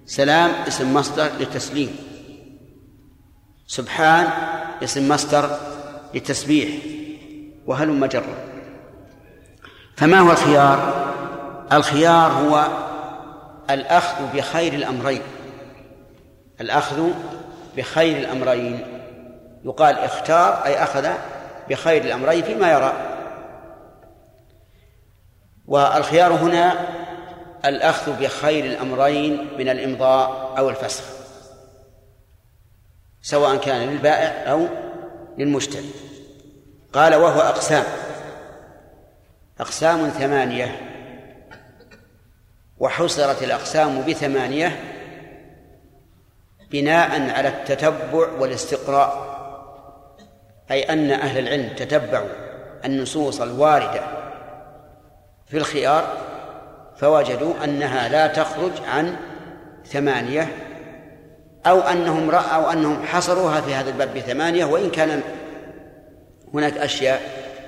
سلام 0.07 0.51
اسم 0.69 0.95
مصدر 0.95 1.29
للتسليم 1.41 1.97
سبحان 3.67 4.29
اسم 4.83 5.09
مصدر 5.09 5.59
للتسبيح 6.15 6.69
وهلم 7.67 8.07
جرا 8.07 8.51
فما 9.97 10.21
هو 10.21 10.31
الخيار؟ 10.31 11.11
الخيار 11.73 12.33
هو 12.33 12.69
الأخذ 13.71 14.37
بخير 14.37 14.73
الأمرين. 14.73 15.23
الأخذ 16.61 17.11
بخير 17.77 18.17
الأمرين. 18.17 19.01
يقال 19.65 19.99
اختار 19.99 20.65
أي 20.65 20.83
أخذ 20.83 21.09
بخير 21.69 22.05
الأمرين 22.05 22.43
فيما 22.43 22.73
يرى. 22.73 22.93
والخيار 25.67 26.33
هنا 26.33 26.89
الأخذ 27.65 28.21
بخير 28.21 28.65
الأمرين 28.65 29.49
من 29.59 29.69
الإمضاء 29.69 30.55
أو 30.59 30.71
الفسخ 30.71 31.05
سواء 33.23 33.57
كان 33.57 33.89
للبائع 33.89 34.53
أو 34.53 34.67
للمشتري. 35.39 35.91
قال 36.93 37.15
وهو 37.15 37.41
أقسام. 37.41 37.85
أقسام 39.61 40.09
ثمانية. 40.09 40.81
وحصرت 42.79 43.43
الأقسام 43.43 44.03
بثمانية 44.03 45.00
بناء 46.71 47.31
على 47.31 47.49
التتبع 47.49 48.29
والاستقراء 48.39 49.31
أي 50.71 50.83
أن 50.83 51.11
أهل 51.11 51.39
العلم 51.39 51.69
تتبعوا 51.77 52.29
النصوص 52.85 53.41
الواردة 53.41 54.01
في 55.47 55.57
الخيار 55.57 56.05
فوجدوا 56.97 57.65
أنها 57.65 58.09
لا 58.09 58.27
تخرج 58.27 58.73
عن 58.89 59.17
ثمانية 59.87 60.49
أو 61.67 61.81
أنهم 61.81 62.31
رأوا 62.31 62.73
أنهم 62.73 63.03
حصروها 63.03 63.61
في 63.61 63.75
هذا 63.75 63.91
الباب 63.91 64.15
بثمانية 64.15 64.65
وإن 64.65 64.91
كان 64.91 65.23
هناك 66.55 66.77
أشياء 66.77 67.21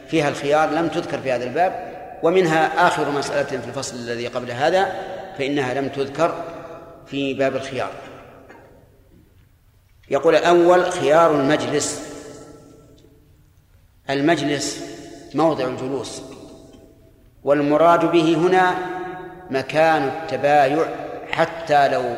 فيها 0.09 0.29
الخيار 0.29 0.71
لم 0.71 0.89
تذكر 0.89 1.19
في 1.19 1.33
هذا 1.33 1.45
الباب 1.45 1.93
ومنها 2.23 2.87
آخر 2.87 3.11
مسألة 3.11 3.61
في 3.61 3.69
الفصل 3.69 3.97
الذي 3.97 4.27
قبل 4.27 4.51
هذا 4.51 4.93
فإنها 5.39 5.75
لم 5.75 5.89
تذكر 5.89 6.35
في 7.07 7.35
باب 7.35 7.57
الخيار. 7.57 7.91
يقول 10.11 10.35
الأول 10.35 10.93
خيار 10.93 11.35
المجلس. 11.35 12.13
المجلس 14.11 14.85
موضع 15.35 15.65
الجلوس. 15.65 16.23
والمراد 17.45 18.13
به 18.13 18.37
هنا 18.37 18.75
مكان 19.51 20.03
التبايع 20.03 20.85
حتى 21.31 21.89
لو 21.89 22.17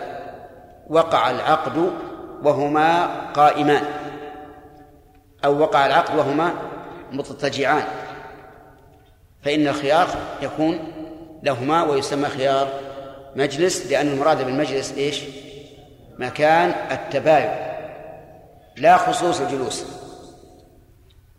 وقع 0.90 1.30
العقد 1.30 1.90
وهما 2.42 3.06
قائمان. 3.30 3.84
أو 5.44 5.58
وقع 5.58 5.86
العقد 5.86 6.18
وهما 6.18 6.54
مضطجعان 7.12 7.84
فإن 9.42 9.68
الخيار 9.68 10.08
يكون 10.42 10.78
لهما 11.42 11.82
ويسمى 11.82 12.28
خيار 12.28 12.68
مجلس 13.36 13.86
لأن 13.86 14.08
المراد 14.08 14.44
بالمجلس 14.44 14.94
إيش؟ 14.96 15.22
مكان 16.18 16.74
التبايع. 16.90 17.73
لا 18.76 18.96
خصوص 18.96 19.40
الجلوس. 19.40 19.84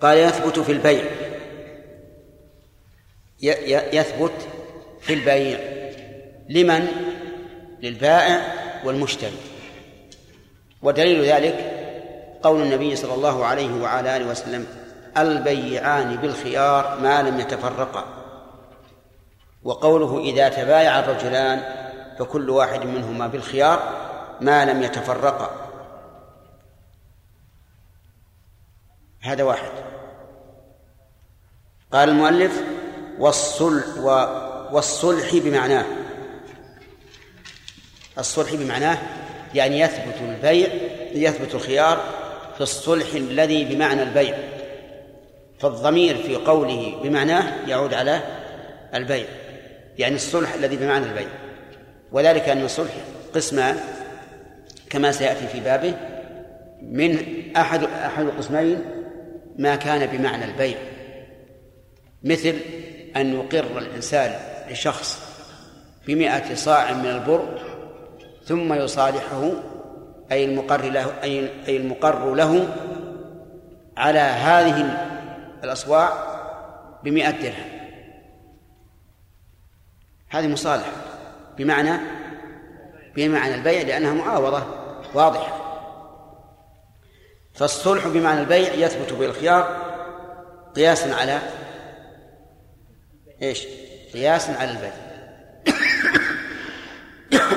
قال 0.02 0.18
يثبت 0.18 0.60
في 0.60 0.72
البيع. 0.72 1.04
يثبت 3.94 4.48
في 5.02 5.14
البيع. 5.14 5.60
لمن؟ 6.50 6.88
للبائع 7.82 8.42
والمشتري. 8.86 9.38
ودليل 10.82 11.26
ذلك 11.26 11.72
قول 12.44 12.62
النبي 12.62 12.96
صلى 12.96 13.14
الله 13.14 13.46
عليه 13.46 13.82
وعلى 13.82 14.18
آله 14.18 14.26
وسلم 14.26 14.68
البيعان 15.18 16.16
بالخيار 16.16 17.00
ما 17.02 17.22
لم 17.22 17.40
يتفرقا. 17.40 18.06
وقوله 19.64 20.20
إذا 20.20 20.50
تبايع 20.50 21.00
الرجلان 21.00 21.64
فكل 22.20 22.50
واحد 22.50 22.86
منهما 22.86 23.28
بالخيار 23.28 23.94
ما 24.42 24.66
لم 24.66 24.84
يتفرقا. 24.84 25.65
هذا 29.26 29.44
واحد. 29.44 29.72
قال 31.92 32.10
المؤلف 32.10 32.64
والصلح 33.20 33.98
والصلح 34.72 35.36
بمعناه. 35.36 35.86
الصلح 38.18 38.56
بمعناه 38.56 38.98
يعني 39.54 39.80
يثبت 39.80 40.16
البيع 40.22 40.68
يثبت 41.14 41.56
الخيار 41.56 42.04
في 42.56 42.62
الصلح 42.62 43.14
الذي 43.14 43.66
بمعنى 43.66 44.04
البيع. 44.04 44.38
فالضمير 45.60 46.18
في 46.18 46.36
قوله 46.36 47.00
بمعناه 47.04 47.68
يعود 47.68 47.94
على 47.94 48.22
البيع 48.94 49.26
يعني 49.98 50.16
الصلح 50.16 50.54
الذي 50.54 50.76
بمعنى 50.76 51.06
البيع. 51.06 51.30
وذلك 52.12 52.50
أن 52.50 52.66
الصلح 52.66 52.94
قسمان 53.36 53.80
كما 54.90 55.12
سيأتي 55.12 55.48
في 55.48 55.60
بابه 55.60 55.94
من 56.82 57.18
أحد 57.58 57.84
أحد 57.84 58.26
القسمين 58.26 58.95
ما 59.58 59.76
كان 59.76 60.18
بمعنى 60.18 60.46
البيع. 60.46 60.78
مثل 62.24 62.56
أن 63.16 63.34
يقر 63.34 63.78
الإنسان 63.78 64.36
لشخص 64.72 65.36
بمئة 66.08 66.56
صاع 66.56 66.94
من 66.94 67.06
البر 67.06 67.62
ثم 68.46 68.74
يصالحه 68.74 69.52
أي 70.32 70.46
المقر 70.46 70.90
له 70.90 71.24
أي 71.24 71.78
المقر 71.78 72.36
له 72.36 72.76
على 73.98 74.20
هذه 74.20 75.08
الأصواع 75.64 76.10
بمئة 77.04 77.32
درهم. 77.32 77.76
هذه 80.30 80.48
مصالحة. 80.48 80.92
بمعنى 81.58 82.00
بمعنى 83.16 83.56
البيع 83.56 83.82
لأنها 83.82 84.14
معاوضة 84.14 84.64
واضحة. 85.14 85.65
فالصلح 87.56 88.08
بمعنى 88.08 88.40
البيع 88.40 88.74
يثبت 88.74 89.14
بالخيار 89.14 89.86
قياسا 90.76 91.14
على 91.14 91.42
إيش؟ 93.42 93.68
قياسا 94.14 94.52
على 94.52 94.72
البيع 94.72 94.94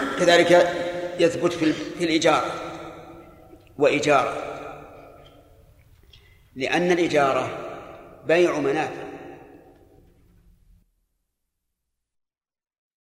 كذلك 0.18 0.72
يثبت 1.18 1.52
في 1.52 1.72
في 1.72 2.04
الإجارة 2.04 2.52
وإجارة 3.78 4.44
لأن 6.56 6.90
الإجارة 6.90 7.58
بيع 8.26 8.58
منافع 8.58 9.07